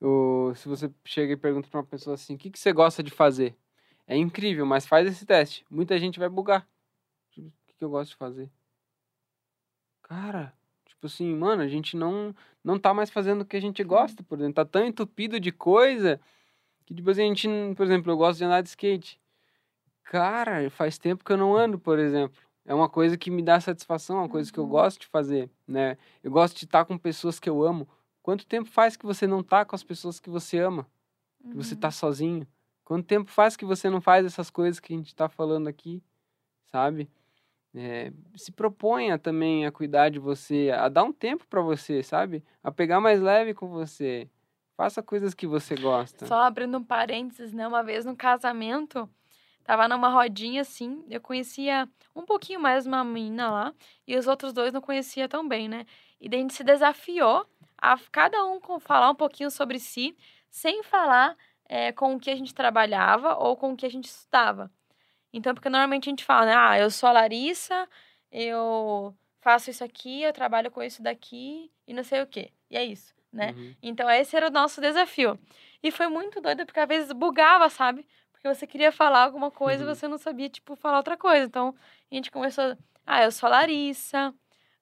O- 0.00 0.54
se 0.54 0.68
você 0.68 0.90
chega 1.04 1.32
e 1.32 1.36
pergunta 1.36 1.68
pra 1.68 1.80
uma 1.80 1.86
pessoa 1.86 2.14
assim, 2.14 2.34
o 2.34 2.38
que, 2.38 2.50
que 2.50 2.58
você 2.58 2.72
gosta 2.72 3.02
de 3.02 3.10
fazer? 3.10 3.56
É 4.06 4.16
incrível, 4.16 4.64
mas 4.64 4.86
faz 4.86 5.06
esse 5.08 5.26
teste. 5.26 5.64
Muita 5.70 5.98
gente 5.98 6.18
vai 6.18 6.28
bugar. 6.28 6.66
Tipo, 7.30 7.48
O 7.48 7.52
que, 7.66 7.74
que 7.74 7.84
eu 7.84 7.90
gosto 7.90 8.10
de 8.10 8.16
fazer? 8.16 8.50
Cara, 10.02 10.52
tipo 10.86 11.06
assim, 11.06 11.34
mano, 11.34 11.62
a 11.62 11.68
gente 11.68 11.96
não, 11.96 12.34
não 12.62 12.78
tá 12.78 12.94
mais 12.94 13.10
fazendo 13.10 13.40
o 13.40 13.44
que 13.44 13.56
a 13.56 13.60
gente 13.60 13.82
gosta, 13.82 14.22
por 14.22 14.38
exemplo. 14.38 14.54
Tá 14.54 14.64
tão 14.64 14.86
entupido 14.86 15.40
de 15.40 15.50
coisa 15.50 16.20
que, 16.84 16.94
tipo 16.94 17.10
assim, 17.10 17.22
a 17.24 17.26
gente, 17.34 17.48
por 17.74 17.84
exemplo, 17.84 18.12
eu 18.12 18.16
gosto 18.16 18.38
de 18.38 18.44
andar 18.44 18.60
de 18.62 18.68
skate. 18.68 19.20
Cara, 20.04 20.70
faz 20.70 20.98
tempo 20.98 21.24
que 21.24 21.32
eu 21.32 21.36
não 21.36 21.56
ando, 21.56 21.78
por 21.80 21.98
exemplo. 21.98 22.38
É 22.66 22.74
uma 22.74 22.88
coisa 22.88 23.16
que 23.16 23.30
me 23.30 23.42
dá 23.42 23.60
satisfação, 23.60 24.16
é 24.16 24.20
uma 24.22 24.28
coisa 24.28 24.52
que 24.52 24.58
eu 24.58 24.64
Uhum. 24.64 24.70
gosto 24.70 25.00
de 25.00 25.06
fazer, 25.06 25.48
né? 25.66 25.96
Eu 26.22 26.30
gosto 26.30 26.56
de 26.58 26.64
estar 26.64 26.84
com 26.84 26.98
pessoas 26.98 27.38
que 27.38 27.48
eu 27.48 27.62
amo. 27.62 27.88
Quanto 28.22 28.44
tempo 28.46 28.68
faz 28.68 28.96
que 28.96 29.06
você 29.06 29.26
não 29.26 29.42
tá 29.42 29.64
com 29.64 29.76
as 29.76 29.84
pessoas 29.84 30.18
que 30.18 30.28
você 30.28 30.58
ama? 30.58 30.86
Que 31.48 31.56
você 31.56 31.74
Uhum. 31.74 31.80
tá 31.80 31.90
sozinho? 31.92 32.46
Quanto 32.84 33.06
tempo 33.06 33.30
faz 33.30 33.56
que 33.56 33.64
você 33.64 33.88
não 33.88 34.00
faz 34.00 34.26
essas 34.26 34.50
coisas 34.50 34.80
que 34.80 34.92
a 34.92 34.96
gente 34.96 35.14
tá 35.14 35.28
falando 35.28 35.68
aqui, 35.68 36.02
sabe? 36.72 37.08
É, 37.74 38.12
se 38.36 38.50
proponha 38.50 39.18
também 39.18 39.66
a 39.66 39.70
cuidar 39.72 40.08
de 40.08 40.18
você, 40.18 40.70
a 40.74 40.88
dar 40.88 41.04
um 41.04 41.12
tempo 41.12 41.46
pra 41.48 41.60
você, 41.60 42.02
sabe? 42.02 42.42
A 42.64 42.72
pegar 42.72 43.00
mais 43.00 43.20
leve 43.20 43.54
com 43.54 43.68
você. 43.68 44.28
Faça 44.76 45.02
coisas 45.02 45.34
que 45.34 45.46
você 45.46 45.74
gosta. 45.76 46.26
Só 46.26 46.40
abrindo 46.42 46.78
um 46.78 46.82
parênteses, 46.84 47.52
né? 47.52 47.66
Uma 47.68 47.82
vez 47.82 48.04
no 48.04 48.16
casamento, 48.16 49.08
tava 49.66 49.88
numa 49.88 50.08
rodinha 50.08 50.60
assim, 50.60 51.04
eu 51.10 51.20
conhecia 51.20 51.88
um 52.14 52.24
pouquinho 52.24 52.60
mais 52.60 52.86
uma 52.86 53.02
menina 53.02 53.50
lá, 53.50 53.74
e 54.06 54.16
os 54.16 54.28
outros 54.28 54.52
dois 54.52 54.72
não 54.72 54.80
conhecia 54.80 55.28
tão 55.28 55.46
bem, 55.46 55.68
né? 55.68 55.84
E 56.20 56.28
daí 56.28 56.38
a 56.38 56.42
gente 56.42 56.54
se 56.54 56.62
desafiou 56.62 57.44
a 57.76 57.98
cada 58.12 58.44
um 58.46 58.60
falar 58.78 59.10
um 59.10 59.14
pouquinho 59.14 59.50
sobre 59.50 59.80
si, 59.80 60.16
sem 60.48 60.84
falar 60.84 61.36
eh, 61.68 61.90
com 61.92 62.14
o 62.14 62.20
que 62.20 62.30
a 62.30 62.36
gente 62.36 62.54
trabalhava 62.54 63.34
ou 63.34 63.56
com 63.56 63.72
o 63.72 63.76
que 63.76 63.84
a 63.84 63.90
gente 63.90 64.04
estudava. 64.04 64.70
Então, 65.32 65.52
porque 65.52 65.68
normalmente 65.68 66.08
a 66.08 66.12
gente 66.12 66.24
fala, 66.24 66.46
né? 66.46 66.54
Ah, 66.56 66.78
eu 66.78 66.88
sou 66.88 67.08
a 67.08 67.12
Larissa, 67.12 67.88
eu 68.30 69.12
faço 69.40 69.68
isso 69.68 69.82
aqui, 69.82 70.22
eu 70.22 70.32
trabalho 70.32 70.70
com 70.70 70.80
isso 70.82 71.02
daqui 71.02 71.70
e 71.86 71.92
não 71.92 72.04
sei 72.04 72.22
o 72.22 72.26
quê. 72.26 72.52
E 72.70 72.76
é 72.76 72.84
isso, 72.84 73.12
né? 73.32 73.52
Uhum. 73.56 73.74
Então, 73.82 74.08
esse 74.08 74.36
era 74.36 74.46
o 74.46 74.50
nosso 74.50 74.80
desafio. 74.80 75.38
E 75.82 75.90
foi 75.90 76.06
muito 76.06 76.40
doido, 76.40 76.64
porque 76.64 76.80
às 76.80 76.88
vezes 76.88 77.12
bugava, 77.12 77.68
sabe? 77.68 78.06
Porque 78.36 78.54
você 78.54 78.66
queria 78.66 78.92
falar 78.92 79.24
alguma 79.24 79.50
coisa 79.50 79.84
Uhum. 79.84 79.90
e 79.90 79.94
você 79.94 80.06
não 80.06 80.18
sabia, 80.18 80.48
tipo, 80.48 80.76
falar 80.76 80.98
outra 80.98 81.16
coisa. 81.16 81.44
Então, 81.46 81.74
a 82.10 82.14
gente 82.14 82.30
começou. 82.30 82.76
Ah, 83.06 83.24
eu 83.24 83.32
sou 83.32 83.46
a 83.46 83.50
Larissa, 83.50 84.34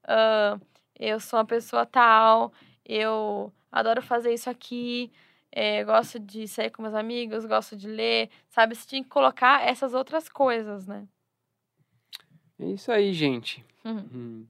ah, 0.06 0.58
eu 0.98 1.20
sou 1.20 1.38
uma 1.38 1.44
pessoa 1.46 1.86
tal, 1.86 2.52
eu 2.84 3.52
adoro 3.70 4.02
fazer 4.02 4.32
isso 4.34 4.48
aqui, 4.50 5.10
eh, 5.52 5.84
gosto 5.84 6.18
de 6.18 6.46
sair 6.48 6.70
com 6.70 6.82
meus 6.82 6.94
amigos, 6.94 7.44
gosto 7.44 7.76
de 7.76 7.88
ler, 7.88 8.30
sabe? 8.50 8.74
Você 8.74 8.86
tinha 8.88 9.02
que 9.02 9.08
colocar 9.08 9.62
essas 9.66 9.94
outras 9.94 10.28
coisas, 10.28 10.86
né? 10.86 11.06
É 12.58 12.66
isso 12.66 12.90
aí, 12.92 13.12
gente. 13.12 13.64
Uhum. 13.84 14.08
Hum. 14.12 14.46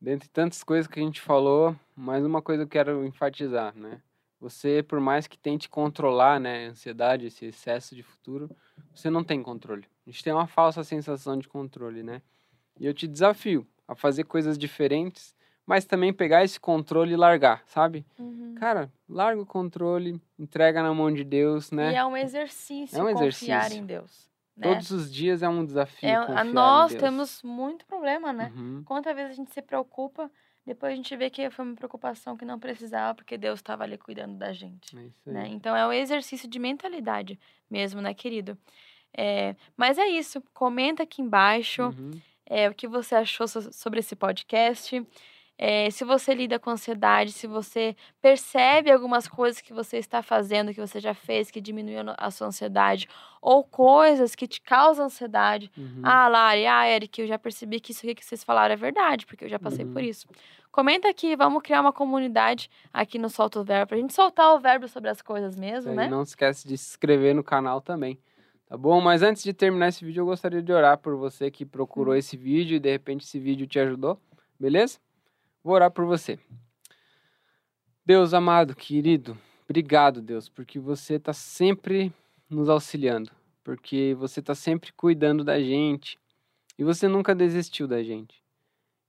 Dentre 0.00 0.28
tantas 0.28 0.62
coisas 0.62 0.86
que 0.86 1.00
a 1.00 1.02
gente 1.02 1.20
falou, 1.20 1.74
mais 1.96 2.24
uma 2.24 2.40
coisa 2.40 2.62
eu 2.62 2.68
quero 2.68 3.04
enfatizar, 3.04 3.74
né? 3.74 4.00
Você, 4.40 4.82
por 4.82 5.00
mais 5.00 5.26
que 5.26 5.36
tente 5.36 5.68
controlar, 5.68 6.38
né, 6.38 6.66
a 6.66 6.70
ansiedade, 6.70 7.26
esse 7.26 7.46
excesso 7.46 7.94
de 7.94 8.02
futuro, 8.02 8.48
você 8.94 9.10
não 9.10 9.24
tem 9.24 9.42
controle. 9.42 9.84
A 10.06 10.10
gente 10.10 10.22
tem 10.22 10.32
uma 10.32 10.46
falsa 10.46 10.84
sensação 10.84 11.36
de 11.36 11.48
controle, 11.48 12.02
né? 12.02 12.22
E 12.78 12.86
eu 12.86 12.94
te 12.94 13.08
desafio 13.08 13.66
a 13.86 13.96
fazer 13.96 14.24
coisas 14.24 14.56
diferentes, 14.56 15.34
mas 15.66 15.84
também 15.84 16.12
pegar 16.12 16.44
esse 16.44 16.58
controle 16.58 17.12
e 17.12 17.16
largar, 17.16 17.62
sabe? 17.66 18.06
Uhum. 18.18 18.54
Cara, 18.58 18.92
larga 19.08 19.42
o 19.42 19.46
controle, 19.46 20.20
entrega 20.38 20.82
na 20.82 20.94
mão 20.94 21.12
de 21.12 21.24
Deus, 21.24 21.70
né? 21.72 21.92
E 21.92 21.96
é 21.96 22.04
um 22.04 22.16
exercício 22.16 22.96
É 22.96 23.02
um 23.02 23.12
confiar 23.12 23.58
exercício. 23.58 23.82
em 23.82 23.86
Deus. 23.86 24.30
Né? 24.56 24.68
Todos 24.68 24.90
os 24.90 25.12
dias 25.12 25.42
é 25.42 25.48
um 25.48 25.64
desafio 25.64 26.08
É, 26.08 26.26
confiar 26.26 26.44
nós 26.44 26.94
temos 26.94 27.42
muito 27.42 27.84
problema, 27.86 28.32
né? 28.32 28.52
Uhum. 28.56 28.82
Quantas 28.84 29.14
vezes 29.14 29.32
a 29.32 29.34
gente 29.34 29.52
se 29.52 29.60
preocupa, 29.62 30.30
depois 30.68 30.92
a 30.92 30.96
gente 30.96 31.14
vê 31.16 31.28
que 31.30 31.50
foi 31.50 31.64
uma 31.64 31.74
preocupação 31.74 32.36
que 32.36 32.44
não 32.44 32.58
precisava, 32.58 33.14
porque 33.14 33.36
Deus 33.36 33.58
estava 33.58 33.82
ali 33.84 33.98
cuidando 33.98 34.36
da 34.36 34.52
gente. 34.52 34.96
É. 34.96 35.30
Né? 35.30 35.48
Então 35.48 35.74
é 35.76 35.86
um 35.86 35.92
exercício 35.92 36.48
de 36.48 36.58
mentalidade 36.58 37.38
mesmo, 37.70 38.00
né, 38.00 38.14
querido? 38.14 38.56
É, 39.16 39.56
mas 39.76 39.98
é 39.98 40.06
isso. 40.06 40.40
Comenta 40.54 41.02
aqui 41.02 41.22
embaixo 41.22 41.82
Uhum. 41.84 42.10
é, 42.46 42.68
o 42.68 42.74
que 42.74 42.86
você 42.86 43.14
achou 43.14 43.48
so- 43.48 43.72
sobre 43.72 44.00
esse 44.00 44.14
podcast. 44.14 45.04
É, 45.60 45.90
se 45.90 46.04
você 46.04 46.32
lida 46.34 46.56
com 46.56 46.70
ansiedade, 46.70 47.32
se 47.32 47.48
você 47.48 47.96
percebe 48.22 48.92
algumas 48.92 49.26
coisas 49.26 49.60
que 49.60 49.72
você 49.72 49.96
está 49.96 50.22
fazendo, 50.22 50.72
que 50.72 50.80
você 50.80 51.00
já 51.00 51.12
fez, 51.12 51.50
que 51.50 51.60
diminuiu 51.60 52.02
a 52.16 52.30
sua 52.30 52.46
ansiedade, 52.46 53.08
ou 53.42 53.64
coisas 53.64 54.36
que 54.36 54.46
te 54.46 54.60
causam 54.60 55.06
ansiedade, 55.06 55.68
Uhum. 55.76 56.00
ah, 56.04 56.28
Lari, 56.28 56.64
ah, 56.64 56.88
Eric, 56.88 57.20
eu 57.20 57.26
já 57.26 57.36
percebi 57.38 57.80
que 57.80 57.90
isso 57.90 58.06
aqui 58.06 58.14
que 58.14 58.24
vocês 58.24 58.44
falaram 58.44 58.72
é 58.72 58.76
verdade, 58.76 59.26
porque 59.26 59.44
eu 59.46 59.48
já 59.48 59.58
passei 59.58 59.84
por 59.84 60.00
Uhum. 60.00 60.08
isso. 60.08 60.28
Comenta 60.70 61.08
aqui, 61.08 61.34
vamos 61.34 61.60
criar 61.62 61.80
uma 61.80 61.92
comunidade 61.92 62.70
aqui 62.92 63.18
no 63.18 63.28
Solta 63.28 63.58
o 63.58 63.64
Verbo, 63.64 63.88
pra 63.88 63.96
gente 63.98 64.14
soltar 64.14 64.54
o 64.54 64.60
verbo 64.60 64.86
sobre 64.86 65.10
as 65.10 65.20
coisas 65.20 65.56
mesmo, 65.56 65.90
aí, 65.90 65.96
né? 65.96 66.08
Não 66.08 66.24
se 66.24 66.32
esquece 66.32 66.68
de 66.68 66.78
se 66.78 66.90
inscrever 66.90 67.34
no 67.34 67.42
canal 67.42 67.80
também. 67.80 68.16
Tá 68.68 68.76
bom? 68.76 69.00
Mas 69.00 69.22
antes 69.22 69.42
de 69.42 69.52
terminar 69.52 69.88
esse 69.88 70.04
vídeo, 70.04 70.20
eu 70.20 70.26
gostaria 70.26 70.62
de 70.62 70.72
orar 70.72 70.98
por 70.98 71.16
você 71.16 71.50
que 71.50 71.64
procurou 71.66 72.14
Hum. 72.14 72.18
esse 72.18 72.36
vídeo 72.36 72.76
e 72.76 72.78
de 72.78 72.90
repente 72.90 73.24
esse 73.24 73.40
vídeo 73.40 73.66
te 73.66 73.80
ajudou. 73.80 74.20
Beleza? 74.60 74.98
Vou 75.62 75.74
orar 75.74 75.90
por 75.90 76.04
você. 76.04 76.38
Deus 78.04 78.32
amado, 78.32 78.74
querido, 78.74 79.36
obrigado, 79.68 80.22
Deus, 80.22 80.48
porque 80.48 80.78
você 80.78 81.14
está 81.14 81.32
sempre 81.32 82.12
nos 82.48 82.68
auxiliando, 82.68 83.30
porque 83.62 84.14
você 84.18 84.40
está 84.40 84.54
sempre 84.54 84.92
cuidando 84.92 85.44
da 85.44 85.60
gente 85.60 86.18
e 86.78 86.84
você 86.84 87.06
nunca 87.06 87.34
desistiu 87.34 87.86
da 87.86 88.02
gente. 88.02 88.42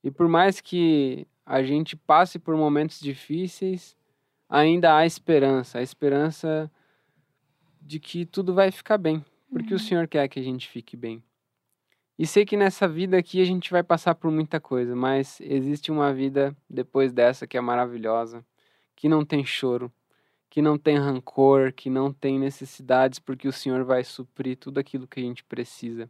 E 0.04 0.12
por 0.12 0.28
mais 0.28 0.60
que 0.60 1.26
a 1.46 1.64
gente 1.64 1.96
passe 1.96 2.38
por 2.38 2.56
momentos 2.58 3.00
difíceis, 3.00 3.96
ainda 4.50 4.96
há 4.98 5.06
esperança 5.06 5.80
a 5.80 5.82
esperança 5.82 6.70
de 7.82 8.00
que 8.00 8.26
tudo 8.26 8.54
vai 8.54 8.72
ficar 8.72 8.98
bem, 8.98 9.24
porque 9.50 9.74
o 9.74 9.78
Uhum. 9.78 9.80
Senhor 9.80 10.08
quer 10.08 10.28
que 10.28 10.40
a 10.40 10.44
gente 10.44 10.68
fique 10.68 10.98
bem. 10.98 11.24
E 12.20 12.28
sei 12.28 12.46
que 12.46 12.58
nessa 12.58 12.86
vida 12.86 13.18
aqui 13.18 13.42
a 13.42 13.46
gente 13.46 13.72
vai 13.72 13.82
passar 13.82 14.14
por 14.14 14.30
muita 14.30 14.60
coisa, 14.60 14.94
mas 14.94 15.40
existe 15.40 15.90
uma 15.90 16.14
vida 16.14 16.54
depois 16.70 17.14
dessa 17.14 17.48
que 17.48 17.58
é 17.58 17.62
maravilhosa, 17.62 18.44
que 18.94 19.08
não 19.08 19.24
tem 19.24 19.46
choro, 19.46 19.90
que 20.50 20.62
não 20.62 20.78
tem 20.78 20.98
rancor, 20.98 21.72
que 21.72 21.90
não 21.90 22.12
tem 22.12 22.38
necessidades, 22.38 23.20
porque 23.20 23.48
o 23.48 23.54
Senhor 23.54 23.86
vai 23.86 24.04
suprir 24.04 24.58
tudo 24.58 24.82
aquilo 24.82 25.08
que 25.08 25.18
a 25.22 25.24
gente 25.24 25.46
precisa. 25.46 26.10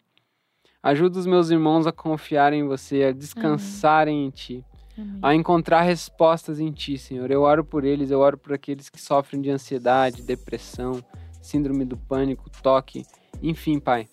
Ajuda 0.82 1.20
os 1.20 1.28
meus 1.28 1.51
irmãos 1.51 1.86
a 1.86 1.91
confiarem 1.91 2.62
em 2.62 2.68
você, 2.68 3.03
a 3.03 3.12
descansarem 3.12 4.26
em 4.26 4.32
Ti, 4.32 4.66
Amém. 4.97 5.20
a 5.22 5.36
encontrar 5.36 5.82
respostas 5.82 6.60
em 6.60 6.72
Ti, 6.72 6.97
Senhor. 6.97 7.30
Eu 7.30 7.43
oro 7.43 7.64
por 7.64 7.86
eles, 7.86 8.10
eu 8.10 8.20
oro 8.20 8.36
por 8.36 8.51
aqueles 8.51 8.89
que 8.89 8.99
sofrem 8.99 9.43
de 9.43 9.51
ansiedade, 9.51 10.24
depressão, 10.24 11.03
síndrome 11.39 11.86
do 11.86 11.97
pânico, 11.97 12.49
toque, 12.64 13.05
enfim, 13.43 13.80
Pai. 13.80 14.07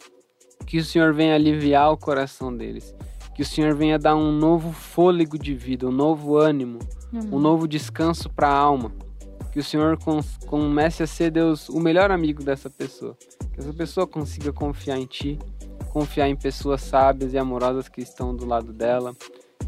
Que 0.64 0.78
o 0.78 0.84
Senhor 0.84 1.12
venha 1.12 1.34
aliviar 1.34 1.92
o 1.92 1.96
coração 1.96 2.54
deles. 2.56 2.94
Que 3.34 3.42
o 3.42 3.44
Senhor 3.46 3.74
venha 3.74 3.98
dar 3.98 4.16
um 4.16 4.32
novo 4.32 4.72
fôlego 4.72 5.38
de 5.38 5.54
vida, 5.54 5.86
um 5.86 5.92
novo 5.92 6.36
ânimo, 6.36 6.78
um 7.30 7.38
novo 7.38 7.68
descanso 7.68 8.30
para 8.30 8.48
a 8.48 8.56
alma. 8.56 8.90
Que 9.52 9.60
o 9.60 9.64
Senhor 9.64 9.96
com- 9.98 10.20
comece 10.46 11.02
a 11.02 11.06
ser, 11.06 11.30
Deus, 11.30 11.68
o 11.68 11.78
melhor 11.80 12.10
amigo 12.10 12.42
dessa 12.42 12.68
pessoa. 12.70 13.16
Que 13.52 13.60
essa 13.60 13.72
pessoa 13.72 14.06
consiga 14.06 14.52
confiar 14.52 14.98
em 14.98 15.06
Ti, 15.06 15.38
confiar 15.90 16.28
em 16.28 16.36
pessoas 16.36 16.80
sábias 16.82 17.32
e 17.32 17.38
amorosas 17.38 17.88
que 17.88 18.00
estão 18.00 18.34
do 18.34 18.44
lado 18.46 18.72
dela. 18.72 19.14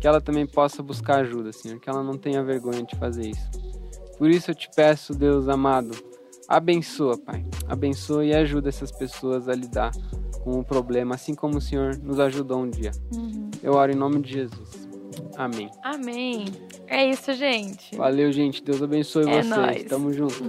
Que 0.01 0.07
ela 0.07 0.21
também 0.21 0.47
possa 0.47 0.83
buscar 0.83 1.21
ajuda, 1.21 1.53
Senhor. 1.53 1.79
Que 1.81 1.89
ela 1.89 2.03
não 2.03 2.17
tenha 2.19 2.43
vergonha 2.43 2.83
de 2.83 2.97
fazer 2.97 3.31
isso. 3.31 3.51
Por 4.19 4.31
isso 4.31 4.51
eu 4.51 4.55
te 4.55 4.69
peço, 4.75 5.15
Deus 5.15 5.49
amado, 5.49 5.95
abençoa, 6.49 7.17
Pai. 7.19 7.45
Abençoa 7.69 8.25
e 8.25 8.35
ajuda 8.35 8.69
essas 8.69 8.91
pessoas 8.91 9.49
a 9.49 9.55
lidar 9.55 9.93
com 10.43 10.59
o 10.61 10.65
problema, 10.65 11.15
assim 11.15 11.35
como 11.35 11.59
o 11.59 11.61
Senhor 11.61 11.97
nos 11.99 12.19
ajudou 12.21 12.59
um 12.61 12.71
dia. 12.71 12.91
Uhum. 13.15 13.51
Eu 13.63 13.75
oro 13.75 13.93
em 13.93 13.97
nome 13.97 14.21
de 14.21 14.33
Jesus. 14.33 14.89
Amém. 15.37 15.71
Amém. 15.83 16.47
É 16.87 17.09
isso, 17.09 17.33
gente. 17.35 17.97
Valeu, 17.97 18.33
gente. 18.33 18.63
Deus 18.63 18.83
abençoe 18.83 19.23
É 19.29 19.43
vocês. 19.43 19.49
nóis. 19.49 19.85
Tamo 19.85 20.13
junto. 20.13 20.45